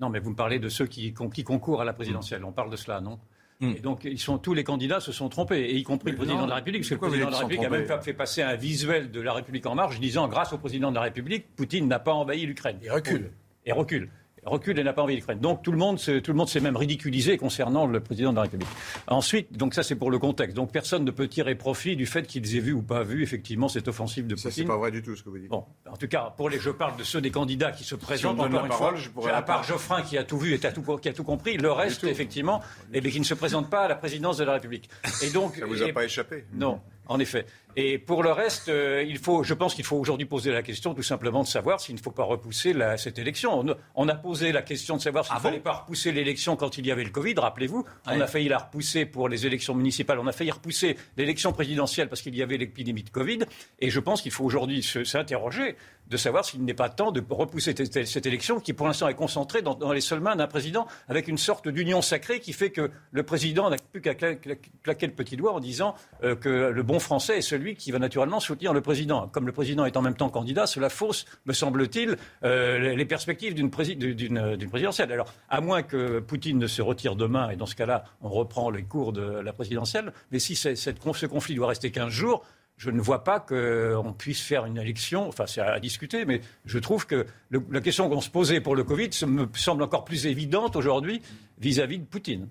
[0.00, 2.44] Non, mais vous me parlez de ceux qui, qui concourent à la présidentielle.
[2.44, 3.18] On parle de cela, non
[3.60, 3.72] hmm.
[3.76, 6.44] Et donc, ils sont, tous les candidats se sont trompés, et y compris le président
[6.44, 8.56] de la République, parce que le président de la République a même fait passer un
[8.56, 11.98] visuel de la République en marche disant, grâce au président de la République, Poutine n'a
[11.98, 12.78] pas envahi l'Ukraine.
[12.82, 13.30] Il recule.
[13.66, 14.08] Et recule
[14.44, 15.38] recule et n'a pas envie d'Ukraine.
[15.38, 18.42] Donc tout le monde, tout le monde s'est même ridiculisé concernant le président de la
[18.42, 18.68] République.
[19.06, 20.56] Ensuite, donc ça c'est pour le contexte.
[20.56, 23.68] Donc personne ne peut tirer profit du fait qu'ils aient vu ou pas vu effectivement
[23.68, 24.50] cette offensive de Poutine.
[24.50, 25.50] Ça c'est pas vrai du tout ce que vous dites.
[25.50, 28.38] Bon, en tout cas, pour les, je parle de ceux des candidats qui se présentent
[28.38, 28.94] si encore une fois.
[29.34, 31.56] à part Geoffrin qui a tout vu et qui a tout, qui a tout compris,
[31.56, 32.60] le reste effectivement,
[32.92, 34.88] eh bien, qui ne se présente pas à la présidence de la République.
[35.22, 36.44] Et donc, ça vous a pas échappé.
[36.52, 36.80] Non.
[37.10, 37.44] En effet.
[37.76, 40.94] Et pour le reste, euh, il faut, je pense qu'il faut aujourd'hui poser la question
[40.94, 43.64] tout simplement de savoir s'il ne faut pas repousser la, cette élection.
[43.94, 46.78] On, a posé la question de savoir s'il ne ah fallait pas repousser l'élection quand
[46.78, 47.84] il y avait le Covid, rappelez-vous.
[48.06, 52.08] On a failli la repousser pour les élections municipales, on a failli repousser l'élection présidentielle
[52.08, 53.40] parce qu'il y avait l'épidémie de Covid.
[53.80, 55.76] Et je pense qu'il faut aujourd'hui s'interroger
[56.08, 59.62] de savoir s'il n'est pas temps de repousser cette élection qui, pour l'instant, est concentrée
[59.62, 63.22] dans, les seules mains d'un président avec une sorte d'union sacrée qui fait que le
[63.22, 65.94] président n'a plus qu'à claquer le petit doigt en disant
[66.24, 69.28] euh, que le bon français est celui qui va naturellement soutenir le président.
[69.28, 73.54] Comme le président est en même temps candidat, cela fausse, me semble-t-il, euh, les perspectives
[73.54, 75.12] d'une présidentielle.
[75.12, 78.70] Alors, à moins que Poutine ne se retire demain, et dans ce cas-là, on reprend
[78.70, 82.44] les cours de la présidentielle, mais si ce conflit doit rester 15 jours,
[82.80, 85.28] je ne vois pas qu'on puisse faire une élection.
[85.28, 88.84] Enfin, c'est à discuter, mais je trouve que la question qu'on se posait pour le
[88.84, 91.20] Covid me semble encore plus évidente aujourd'hui
[91.58, 92.48] vis-à-vis de Poutine.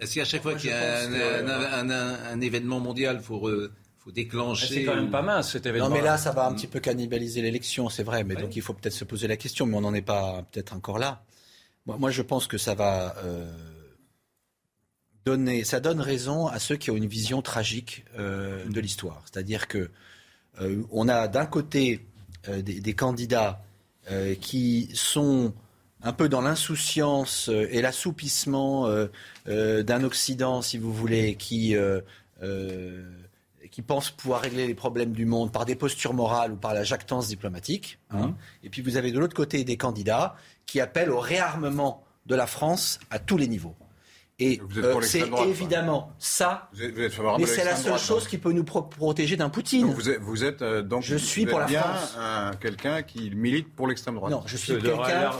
[0.00, 3.50] Est-ce qu'à chaque fois qu'il y a un, événement mondial, il faut,
[3.98, 4.66] faut déclencher.
[4.66, 5.88] C'est quand même pas mince cet événement.
[5.88, 8.24] Non, mais là, ça va un petit peu cannibaliser l'élection, c'est vrai.
[8.24, 10.74] Mais donc, il faut peut-être se poser la question, mais on n'en est pas peut-être
[10.74, 11.24] encore là.
[11.86, 13.14] Moi, je pense que ça va.
[13.24, 13.50] Euh,
[15.64, 19.22] ça donne raison à ceux qui ont une vision tragique euh, de l'histoire.
[19.24, 19.90] C'est-à-dire que
[20.60, 22.06] euh, on a d'un côté
[22.48, 23.62] euh, des, candidats
[24.40, 25.54] qui sont
[26.02, 28.88] un peu dans l'insouciance et l'assoupissement
[29.46, 31.76] d'un Occident, si vous voulez, qui
[33.72, 36.84] qui pense pouvoir régler les problèmes du monde par des postures morales ou par la
[36.84, 37.98] jactance diplomatique.
[38.10, 38.28] Hein.
[38.28, 38.34] Mmh.
[38.64, 40.36] Et puis vous avez de l'autre côté des candidats
[40.66, 43.74] qui appellent au réarmement de la France à tous les niveaux.
[44.38, 46.70] Et euh, c'est évidemment ça.
[47.38, 49.86] mais c'est la seule chose qui peut nous protéger d'un Poutine.
[49.86, 51.02] vous êtes, vous êtes euh, donc.
[51.02, 52.56] Je suis pour la bien France.
[52.60, 54.32] quelqu'un qui milite pour l'extrême droite.
[54.32, 55.30] Non, je suis quelqu'un.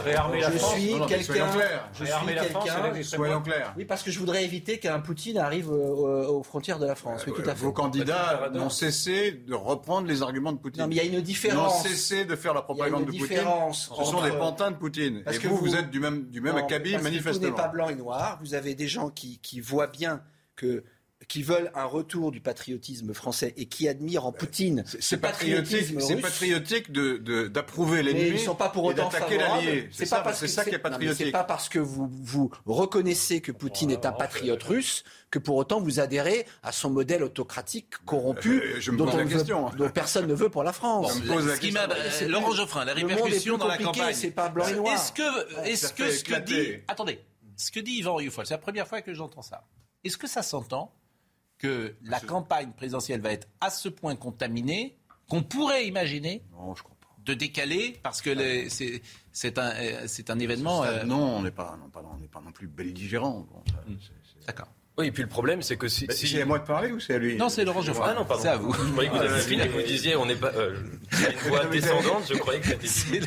[0.40, 1.46] Je suis quelqu'un.
[1.94, 3.02] Je suis quelqu'un.
[3.02, 3.74] Soyons clairs.
[3.76, 7.24] Oui, parce que je voudrais éviter qu'un Poutine arrive aux frontières de la France.
[7.26, 7.62] Oui, tout à fait.
[7.62, 10.82] Vos candidats n'ont cessé de reprendre les arguments de Poutine.
[10.82, 11.84] Non, mais il y a une différence.
[11.84, 13.38] Ils n'ont cessé de faire la propagande de Poutine.
[13.72, 15.22] Ce sont des pantins de Poutine.
[15.32, 17.32] Et vous, vous êtes du même du même acabit manifestement.
[17.32, 18.38] Vous n'êtes pas blanc et noir.
[18.42, 20.24] Vous avez des gens qui, qui voient bien
[20.56, 20.82] que
[21.28, 26.16] qui veulent un retour du patriotisme français et qui admirent en Poutine c'est patriotique, c'est
[26.16, 29.88] patriotique de d'approuver l'ennemi ils sont pas pour autant d'attaquer l'allié.
[29.92, 30.20] C'est ça,
[30.64, 31.26] qui est patriotique.
[31.26, 35.56] C'est pas parce que vous vous reconnaissez que Poutine est un patriote russe que pour
[35.56, 39.70] autant vous adhérez à son modèle autocratique corrompu euh, je me dont, la question.
[39.70, 41.14] dont personne ne veut pour la France.
[41.14, 42.28] Je me pose la question.
[42.28, 44.12] Laurent Geoffrin, la répercussion dans la campagne.
[44.12, 44.94] C'est pas blanc et noir.
[44.94, 47.20] Est-ce que est-ce que ce que dit attendez
[47.56, 49.66] ce que dit Yvan Rioufol, c'est la première fois que j'entends ça.
[50.04, 50.94] Est-ce que ça s'entend
[51.58, 54.98] que la campagne présidentielle va être à ce point contaminée
[55.28, 56.44] qu'on pourrait imaginer
[57.24, 60.82] de décaler parce que c'est un, euh, un, événement.
[60.82, 63.46] Euh, non, on n'est pas, pas, pas, non plus belligérant.
[63.86, 63.94] Hmm.
[64.46, 64.68] D'accord.
[64.98, 66.06] Oui, et puis le problème, c'est que si.
[66.10, 68.08] C'est à moi de parler ou c'est à lui Non, c'est Laurent Geoffroy.
[68.10, 68.42] Ah non, pardon.
[68.42, 68.74] C'est à vous.
[68.74, 70.52] Je croyais que vous avez fini et que vous disiez, on n'est pas.
[70.54, 70.76] Euh,
[71.12, 73.26] une voix descendante, je croyais que c'était.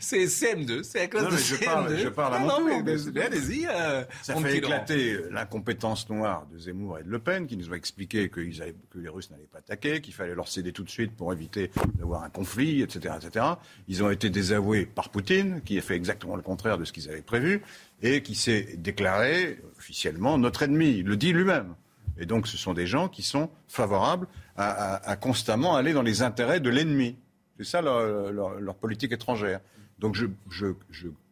[0.00, 1.64] C'est CM2, c'est à cause non, de je CM2.
[1.64, 3.66] Parle, je parle à mon non, mais, mais allez-y.
[3.66, 7.74] Euh, ça fait éclater l'incompétence noire de Zemmour et de Le Pen, qui nous ont
[7.74, 11.32] expliqué que les Russes n'allaient pas attaquer, qu'il fallait leur céder tout de suite pour
[11.32, 13.46] éviter d'avoir un conflit, etc., etc.
[13.88, 17.08] Ils ont été désavoués par Poutine, qui a fait exactement le contraire de ce qu'ils
[17.08, 17.62] avaient prévu
[18.02, 20.98] et qui s'est déclaré officiellement notre ennemi.
[20.98, 21.74] Il le dit lui-même.
[22.18, 24.26] Et donc ce sont des gens qui sont favorables
[24.56, 27.16] à, constamment aller dans les intérêts de l'ennemi.
[27.58, 29.60] C'est ça leur, politique étrangère.
[29.98, 30.66] Donc je,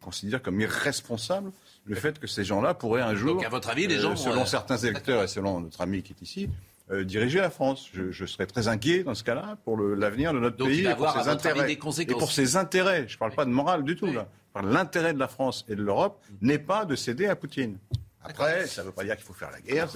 [0.00, 1.52] considère comme irresponsable
[1.84, 4.46] le fait que ces gens-là pourraient un jour, Donc, à votre avis, les gens, selon
[4.46, 6.48] certains électeurs et selon notre ami qui est ici,
[7.02, 7.90] diriger la France.
[7.92, 11.28] Je, serais très inquiet dans ce cas-là pour l'avenir de notre pays et pour ses
[11.28, 11.72] intérêts.
[11.72, 13.06] Et pour ses intérêts.
[13.08, 14.06] Je ne parle pas de morale du tout.
[14.06, 14.28] Là.
[14.62, 17.78] L'intérêt de la France et de l'Europe n'est pas de céder à Poutine.
[18.22, 19.88] Après, ça ne veut pas dire qu'il faut faire la guerre.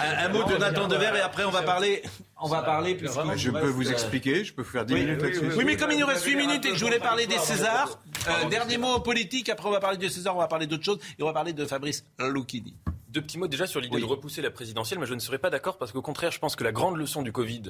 [0.00, 2.02] un, mot de Nathan Dever et après on va parler.
[2.40, 2.98] On va parler.
[3.36, 5.52] Je peux vous expliquer, je peux faire 10 minutes là-dessus.
[5.56, 7.98] Oui, mais comme il nous reste 8 minutes et que je voulais parler des Césars,
[8.28, 10.98] euh, dernier mot politique, après on va parler des Césars, on va parler d'autre chose
[11.18, 12.74] et on va parler de Fabrice Lucchini.
[13.10, 15.50] Deux petits mots déjà sur l'idée de repousser la présidentielle, mais je ne serais pas
[15.50, 17.64] d'accord parce qu'au contraire, je pense que la grande leçon du Covid,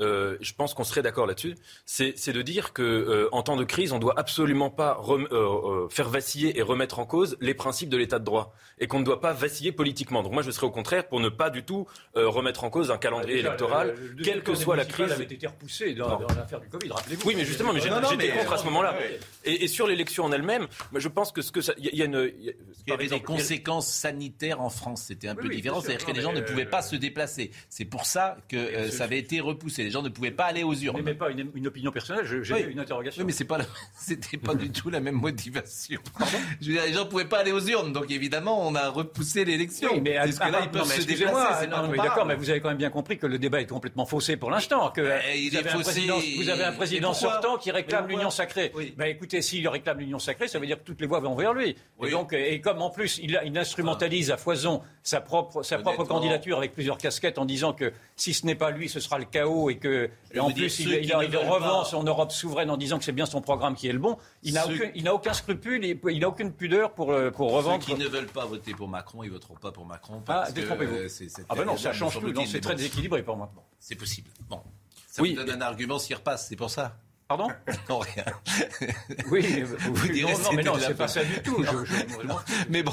[0.00, 3.64] euh, je pense qu'on serait d'accord là-dessus, c'est de dire que euh, en temps de
[3.64, 7.96] crise, on doit absolument pas euh, faire vaciller et remettre en cause les principes de
[7.96, 10.22] l'état de droit et qu'on ne doit pas vaciller politiquement.
[10.22, 12.98] Donc moi, je serais au contraire pour ne pas du tout remettre en cause un
[12.98, 15.12] calendrier électoral, quelle que soit la crise.
[15.12, 17.26] avait été repoussé dans, l'affaire du Covid, rappelez-vous.
[17.26, 18.96] Oui, mais justement, mais j'étais contre à ce moment-là.
[19.44, 22.90] Et, sur l'élection en elle-même, je pense que ce que il y, a une, il
[22.90, 25.04] y avait des conséquences sanitaires en France.
[25.08, 27.50] C'était un peu différent, c'est-à-dire que les gens ne pouvaient pas se déplacer.
[27.68, 30.74] C'est pour ça que ça avait été repoussé les gens ne pouvaient pas aller aux
[30.74, 31.00] urnes.
[31.02, 33.22] Mais pas une, opinion personnelle, j'ai une interrogation.
[33.22, 33.58] Oui, mais c'est pas,
[33.96, 35.98] c'était pas du tout la même motivation.
[36.60, 38.90] je veux dire, les gens ne pouvaient pas aller aux urnes, donc évidemment, on a
[38.90, 39.88] repoussé l'élection.
[39.94, 41.66] Oui, mais parce que là, ils peuvent se déplacer.
[41.66, 44.50] D'accord, mais vous avez quand même bien compris que le débat est complètement faussé pour
[44.50, 44.90] l'instant.
[44.90, 48.72] Que vous, avez vous, avez un président sortant qui réclame l'union sacrée.
[48.96, 51.54] Ben, écoutez, s'il réclame l'union sacrée, ça veut dire que toutes les voix vont vers
[51.54, 51.76] lui.
[52.04, 56.04] Et donc, et comme en plus, il, il instrumentalise à foison sa propre, sa propre
[56.04, 59.24] candidature avec plusieurs casquettes en disant que si ce n'est pas lui, ce sera le
[59.24, 63.12] chaos et que en plus il, il, revend son Europe souveraine en disant que c'est
[63.12, 64.16] bien son programme qui est le bon.
[64.42, 67.82] Il n'a aucun, aucun, scrupule, il n'a aucune pudeur pour, euh, pour revendre.
[67.82, 70.22] Ceux qui ne veulent pas voter pour Macron, ils voteront pas pour Macron.
[70.28, 70.96] ah, détrompez-vous.
[70.96, 72.46] Euh, ah ben non, ça change tout.
[72.46, 73.50] C'est très déséquilibré pour moi.
[73.78, 74.30] c'est possible.
[74.48, 74.60] Bon,
[75.06, 75.34] ça oui.
[75.34, 76.96] vous donne un argument s'il repasse, c'est pour ça.
[77.28, 77.48] Pardon
[77.90, 78.24] Non, rien.
[79.30, 81.62] Oui, vous, vous direz non, mais non, c'est pas ça du tout.
[82.70, 82.92] mais bon.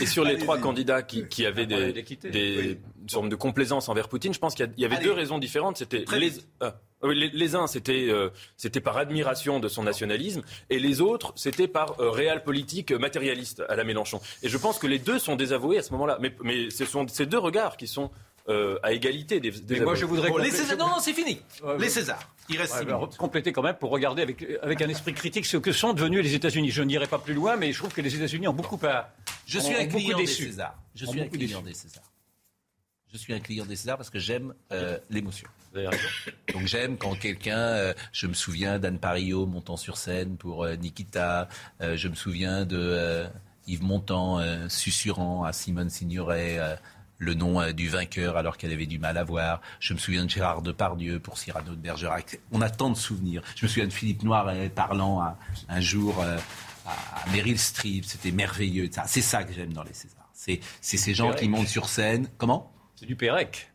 [0.00, 4.34] Et sur les trois candidats qui, qui avaient des, des formes de complaisance envers Poutine,
[4.34, 5.76] je pense qu'il y, avait deux raisons différentes.
[5.76, 6.32] C'était les,
[6.64, 6.70] euh,
[7.04, 12.00] les, uns, c'était euh, c'était par admiration de son nationalisme, et les autres, c'était par
[12.00, 14.20] euh, réel politique matérialiste à la Mélenchon.
[14.42, 16.18] Et je pense que les deux sont désavoués à ce moment-là.
[16.20, 18.10] Mais, mais ce sont ces deux regards qui sont
[18.48, 21.40] euh, à égalité des, des moi, je voudrais les Césars, non, non, c'est fini.
[21.78, 22.20] les Césars.
[22.48, 22.86] Il reste
[23.16, 26.34] compléter quand même pour regarder avec, avec un esprit critique ce que sont devenus les
[26.34, 26.70] États-Unis.
[26.70, 29.12] Je n'irai pas plus loin, mais je trouve que les États-Unis ont beaucoup à.
[29.46, 30.76] Je suis un client des Césars.
[30.94, 32.04] Je suis un client des Césars.
[33.12, 35.48] Je suis un client des Césars parce que j'aime euh, l'émotion.
[35.74, 41.48] Donc j'aime quand quelqu'un, euh, je me souviens d'Anne Parillo montant sur scène pour Nikita,
[41.80, 43.26] je me souviens de
[43.66, 46.78] Yves Montand susurrant à Simone Signoret
[47.18, 49.60] le nom euh, du vainqueur alors qu'elle avait du mal à voir.
[49.80, 52.40] Je me souviens de Gérard Depardieu pour Cyrano de Bergerac.
[52.52, 53.42] On a tant de souvenirs.
[53.56, 55.36] Je me souviens de Philippe Noir parlant
[55.68, 56.38] un jour euh,
[56.86, 58.04] à Meryl Streep.
[58.04, 58.90] C'était merveilleux.
[59.06, 60.28] C'est ça que j'aime dans les Césars.
[60.32, 62.28] C'est ces gens qui montent sur scène.
[62.38, 62.72] Comment?
[62.94, 63.70] C'est du Pérec.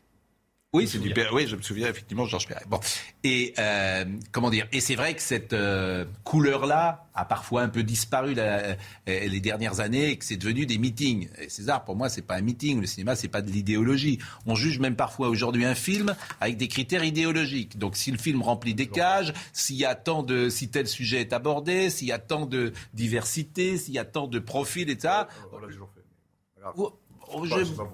[0.74, 2.64] Oui, c'est du Oui, je me souviens effectivement Georges Perret.
[2.66, 2.80] Bon,
[3.26, 7.84] et euh, comment dire Et c'est vrai que cette euh, couleur-là a parfois un peu
[7.84, 8.74] disparu euh,
[9.06, 11.28] les dernières années et que c'est devenu des meetings.
[11.40, 12.80] Et César, pour moi, c'est pas un meeting.
[12.80, 14.20] Le cinéma, c'est pas de l'idéologie.
[14.46, 17.78] On juge même parfois aujourd'hui un film avec des critères idéologiques.
[17.78, 21.20] Donc, si le film remplit des cages, s'il y a tant de, si tel sujet
[21.20, 25.26] est abordé, s'il y a tant de diversité, s'il y a tant de profils, etc.
[25.52, 27.01] On l'a toujours fait.
[27.34, 27.46] Oh,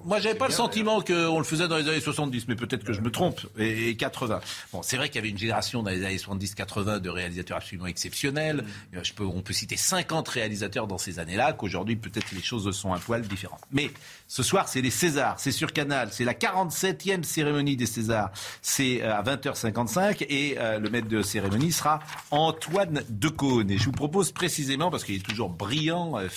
[0.04, 2.92] moi, j'avais pas le sentiment qu'on le faisait dans les années 70, mais peut-être que
[2.92, 3.40] je me trompe.
[3.58, 4.40] Et, 80.
[4.72, 7.86] Bon, c'est vrai qu'il y avait une génération dans les années 70-80 de réalisateurs absolument
[7.86, 8.64] exceptionnels.
[8.92, 8.98] Mm.
[9.02, 12.92] Je peux, on peut citer 50 réalisateurs dans ces années-là, qu'aujourd'hui, peut-être les choses sont
[12.92, 13.60] un poil différentes.
[13.72, 13.90] Mais
[14.26, 18.30] ce soir, c'est les Césars, c'est sur Canal, c'est la 47e cérémonie des Césars.
[18.62, 22.00] C'est euh, à 20h55 et euh, le maître de cérémonie sera
[22.30, 23.70] Antoine Decaune.
[23.70, 26.28] Et je vous propose précisément, parce qu'il est toujours brillant, euh,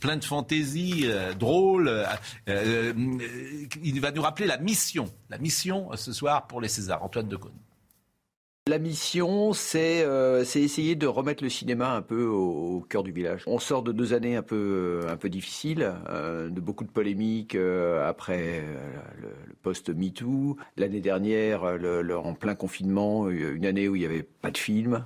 [0.00, 1.06] plein de fantaisie,
[1.38, 2.06] drôle,
[2.46, 7.02] il va nous rappeler la mission, la mission ce soir pour les Césars.
[7.02, 7.52] Antoine Decaune.
[8.68, 13.44] La mission, euh, c'est essayer de remettre le cinéma un peu au, cœur du village.
[13.46, 17.54] On sort de deux années un peu, un peu difficiles, euh, de beaucoup de polémiques
[17.54, 18.64] euh, après
[19.22, 19.28] le,
[19.62, 20.56] post-MeToo.
[20.76, 25.04] L'année dernière, le, en plein confinement, une année où il n'y avait pas de film,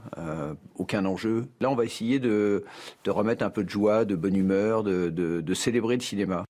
[0.76, 1.44] aucun enjeu.
[1.60, 2.64] Là, on va essayer de,
[3.04, 6.46] de, remettre un peu de joie, de bonne humeur, de, de célébrer le cinéma.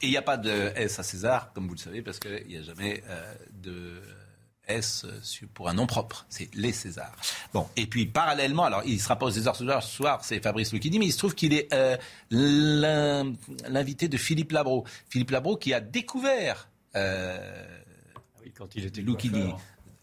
[0.00, 2.46] Et il n'y a pas de S à César, comme vous le savez, parce qu'il
[2.46, 3.02] n'y a jamais
[3.52, 4.00] de
[4.72, 5.06] S
[5.54, 6.26] pour un nom propre.
[6.28, 7.16] C'est les Césars.
[7.52, 10.72] Bon, et puis parallèlement, alors il ne sera pas aux Césars ce soir, c'est Fabrice
[10.72, 11.96] Lucchini, mais il se trouve qu'il est euh,
[12.30, 14.84] l'invité de Philippe Labro.
[15.08, 17.66] Philippe Labro qui a découvert euh,
[18.16, 18.20] ah
[18.56, 19.52] quand il était Lucchini.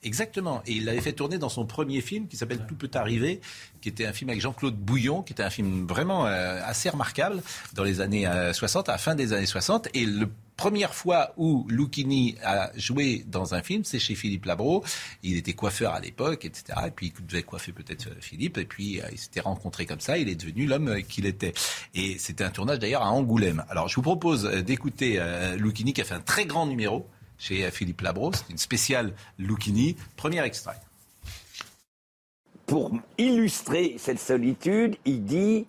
[0.04, 0.62] Exactement.
[0.66, 3.42] Et il l'avait fait tourner dans son premier film qui s'appelle Tout peut arriver,
[3.82, 7.42] qui était un film avec Jean-Claude Bouillon, qui était un film vraiment euh, assez remarquable
[7.74, 9.90] dans les années 60, à la fin des années 60.
[9.94, 14.86] Et le première fois où Lucchini a joué dans un film, c'est chez Philippe Labro.
[15.22, 16.80] Il était coiffeur à l'époque, etc.
[16.88, 18.58] Et puis il devait coiffer peut-être Philippe.
[18.58, 20.18] Et puis il s'était rencontré comme ça.
[20.18, 21.54] Il est devenu l'homme qu'il était.
[21.94, 23.66] Et c'était un tournage d'ailleurs à Angoulême.
[23.70, 25.22] Alors je vous propose d'écouter
[25.58, 27.06] Lucchini qui a fait un très grand numéro
[27.40, 28.32] chez Philippe Labro.
[28.34, 29.95] C'est une spéciale Lucchini.
[30.16, 30.76] Premier extrait.
[32.68, 35.66] Pour illustrer cette solitude, il dit,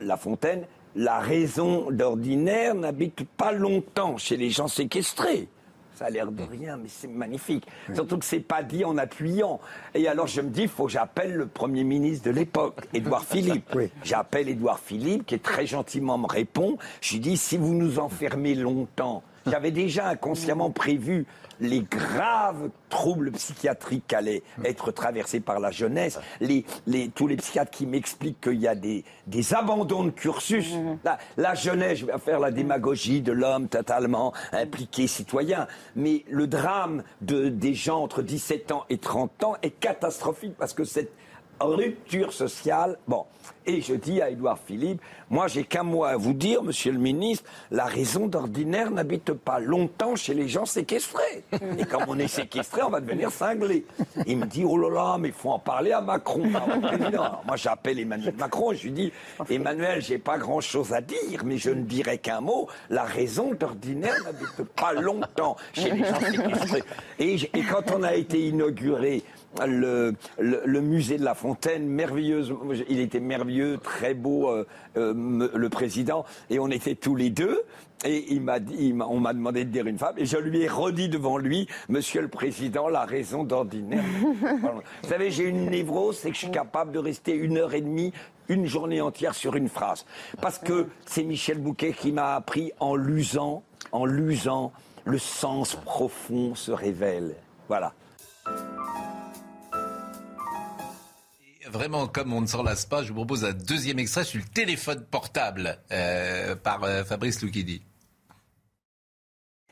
[0.00, 0.66] La Fontaine,
[0.96, 5.48] la raison d'ordinaire n'habite pas longtemps chez les gens séquestrés.
[5.94, 7.66] Ça a l'air de rien, mais c'est magnifique.
[7.94, 9.60] Surtout que c'est pas dit en appuyant.
[9.94, 13.24] Et alors je me dis, il faut que j'appelle le Premier ministre de l'époque, Édouard
[13.24, 13.78] Philippe.
[14.02, 16.78] J'appelle Édouard Philippe, qui très gentiment me répond.
[17.00, 21.26] Je lui dis, si vous nous enfermez longtemps, j'avais déjà inconsciemment prévu
[21.60, 27.70] les graves troubles psychiatriques qu'allaient être traversés par la jeunesse, les, les, tous les psychiatres
[27.70, 30.74] qui m'expliquent qu'il y a des, des, abandons de cursus.
[31.04, 35.66] La, la, jeunesse, je vais faire la démagogie de l'homme totalement impliqué, citoyen,
[35.96, 40.74] mais le drame de, des gens entre 17 ans et 30 ans est catastrophique parce
[40.74, 41.12] que cette
[41.60, 42.98] rupture sociale.
[43.06, 43.24] Bon,
[43.66, 45.00] et je dis à Édouard Philippe,
[45.30, 49.58] moi j'ai qu'un mot à vous dire, monsieur le ministre, la raison d'ordinaire n'habite pas
[49.58, 51.44] longtemps chez les gens séquestrés.
[51.78, 53.86] Et comme on est séquestré, on va devenir cinglé.
[54.26, 56.44] Il me dit, oh là là, mais il faut en parler à Macron.
[57.46, 59.12] moi j'appelle Emmanuel Macron je lui dis,
[59.48, 63.54] Emmanuel, j'ai pas grand chose à dire, mais je ne dirai qu'un mot, la raison
[63.54, 66.82] d'ordinaire n'habite pas longtemps chez les gens séquestrés.
[67.18, 69.22] Et, et quand on a été inauguré
[69.66, 72.52] le, le, musée de la Fontaine, merveilleuse.
[72.88, 74.66] Il était merveilleux, très beau, euh,
[74.96, 76.24] euh, le président.
[76.50, 77.62] Et on était tous les deux.
[78.04, 80.68] Et il m'a dit, on m'a demandé de dire une femme, et je lui ai
[80.68, 84.04] redit devant lui, Monsieur le Président, la raison d'ordinaire.
[85.02, 87.80] Vous savez, j'ai une névrose, c'est que je suis capable de rester une heure et
[87.80, 88.12] demie,
[88.48, 90.04] une journée entière sur une phrase,
[90.42, 94.72] parce que c'est Michel Bouquet qui m'a appris en l'usant, en l'usant,
[95.06, 97.34] le sens profond se révèle.
[97.68, 97.94] Voilà.
[101.74, 104.46] Vraiment, comme on ne s'en lasse pas, je vous propose un deuxième extrait sur le
[104.46, 107.82] téléphone portable euh, par euh, Fabrice Lucchini.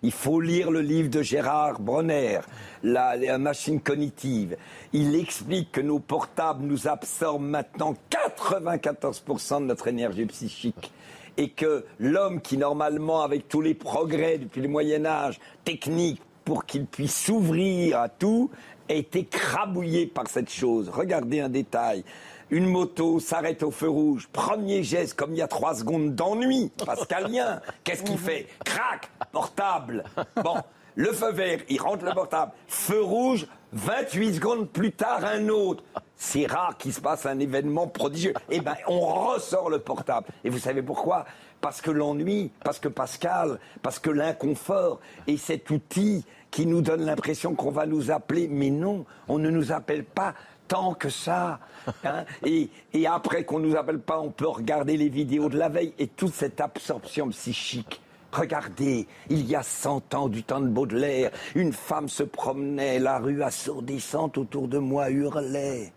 [0.03, 2.41] Il faut lire le livre de Gérard Bronner,
[2.83, 4.57] la, machine cognitive.
[4.93, 10.91] Il explique que nos portables nous absorbent maintenant 94% de notre énergie psychique.
[11.37, 16.67] Et que l'homme qui, normalement, avec tous les progrès depuis le Moyen Âge, techniques, pour
[16.67, 18.51] qu'il puisse s'ouvrir à tout,
[18.89, 20.89] a été écrabouillé par cette chose.
[20.89, 22.05] Regardez un détail.
[22.51, 24.29] Une moto s'arrête au feu rouge.
[24.31, 27.61] Premier geste, comme il y a trois secondes d'ennui, pascalien.
[27.83, 28.47] Qu'est-ce qu'il fait?
[28.65, 30.05] Crac Portable.
[30.43, 30.57] Bon,
[30.95, 32.53] le feu vert, il rentre le portable.
[32.69, 35.83] Feu rouge, 28 secondes plus tard, un autre.
[36.15, 38.35] C'est rare qu'il se passe un événement prodigieux.
[38.51, 40.27] Eh bien, on ressort le portable.
[40.45, 41.25] Et vous savez pourquoi?
[41.63, 47.05] Parce que l'ennui, parce que Pascal, parce que l'inconfort et cet outil qui nous donne
[47.05, 50.35] l'impression qu'on va nous appeler, mais non, on ne nous appelle pas
[50.69, 51.59] tant que ça.
[52.05, 52.25] Hein.
[52.47, 55.69] et, et, après qu'on ne nous appelle pas, on peut regarder les vidéos de la
[55.69, 58.01] veille et toute cette absorption psychique.
[58.31, 63.19] Regardez, il y a cent ans du temps de Baudelaire, une femme se promenait, la
[63.19, 65.93] rue assourdissante autour de moi hurlait.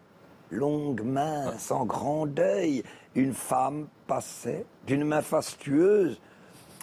[0.50, 2.82] Longue, mince, en grand deuil,
[3.14, 6.20] une femme passait d'une main fastueuse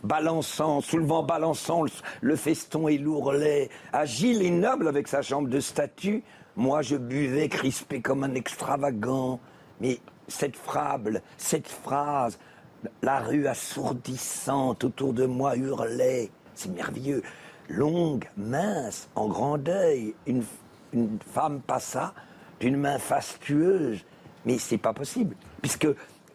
[0.02, 1.84] balançant, soulevant, balançant
[2.20, 6.22] le, feston et l'ourlet, agile et noble avec sa jambe de statue,
[6.56, 9.40] moi je buvais crispé comme un extravagant.
[9.80, 9.98] Mais
[10.28, 12.38] cette fable, cette phrase,
[13.02, 17.22] la rue assourdissante autour de moi hurlait, c'est merveilleux.
[17.68, 20.44] Longue, mince, en grand deuil, une,
[20.92, 22.12] une femme passa
[22.60, 24.04] d'une main fastueuse.
[24.44, 25.86] Mais c'est pas possible, puisque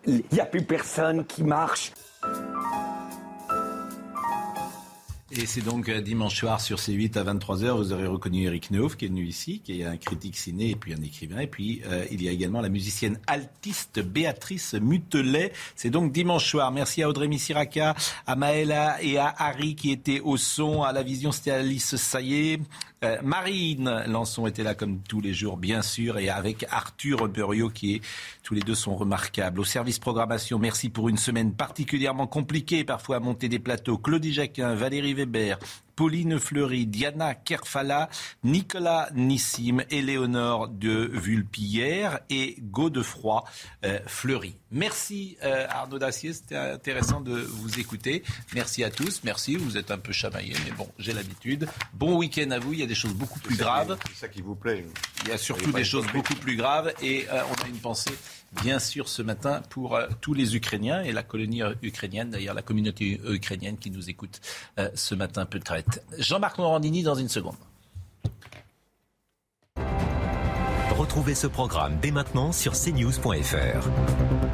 [0.05, 1.91] il n'y a plus personne qui marche.
[5.37, 8.97] Et c'est donc euh, dimanche soir sur C8 à 23h, vous aurez reconnu Eric Neuf
[8.97, 11.41] qui est venu ici, qui est un critique ciné et puis un écrivain.
[11.41, 15.53] Et puis euh, il y a également la musicienne altiste Béatrice Mutelet.
[15.75, 16.71] C'est donc dimanche soir.
[16.71, 17.95] Merci à Audrey Missiraka,
[18.25, 20.81] à Maëla et à Harry qui étaient au son.
[20.81, 22.59] À la vision, c'était Alice Saillé.
[23.03, 27.69] Euh, Marine Lançon était là comme tous les jours, bien sûr, et avec Arthur Buriot
[27.69, 28.01] qui est,
[28.41, 29.59] tous les deux sont remarquables.
[29.59, 33.99] Au service programmation, merci pour une semaine particulièrement compliquée, parfois à monter des plateaux.
[33.99, 35.59] Claudie Jacquin, Valérie Weber,
[35.97, 38.07] Pauline Fleury, Diana Kerfala,
[38.43, 43.43] Nicolas Nissim, Éléonore de Vulpillère et Godefroy
[43.83, 44.55] euh, Fleury.
[44.71, 48.21] Merci euh, Arnaud Dacier, c'était intéressant de vous écouter.
[48.53, 51.67] Merci à tous, merci, vous êtes un peu chamaillé, mais bon, j'ai l'habitude.
[51.95, 53.97] Bon week-end à vous, il y a des choses beaucoup plus graves.
[54.09, 54.85] C'est ça qui vous plaît.
[55.23, 58.13] Il y a surtout des choses beaucoup plus graves et euh, on a une pensée
[58.61, 62.61] bien sûr ce matin pour euh, tous les Ukrainiens et la colonie ukrainienne, d'ailleurs la
[62.61, 64.41] communauté ukrainienne qui nous écoute
[64.95, 65.99] ce matin peut-être.
[66.17, 67.55] Jean-Marc Morandini dans une seconde.
[70.97, 74.46] Retrouvez ce programme dès maintenant sur cnews.fr.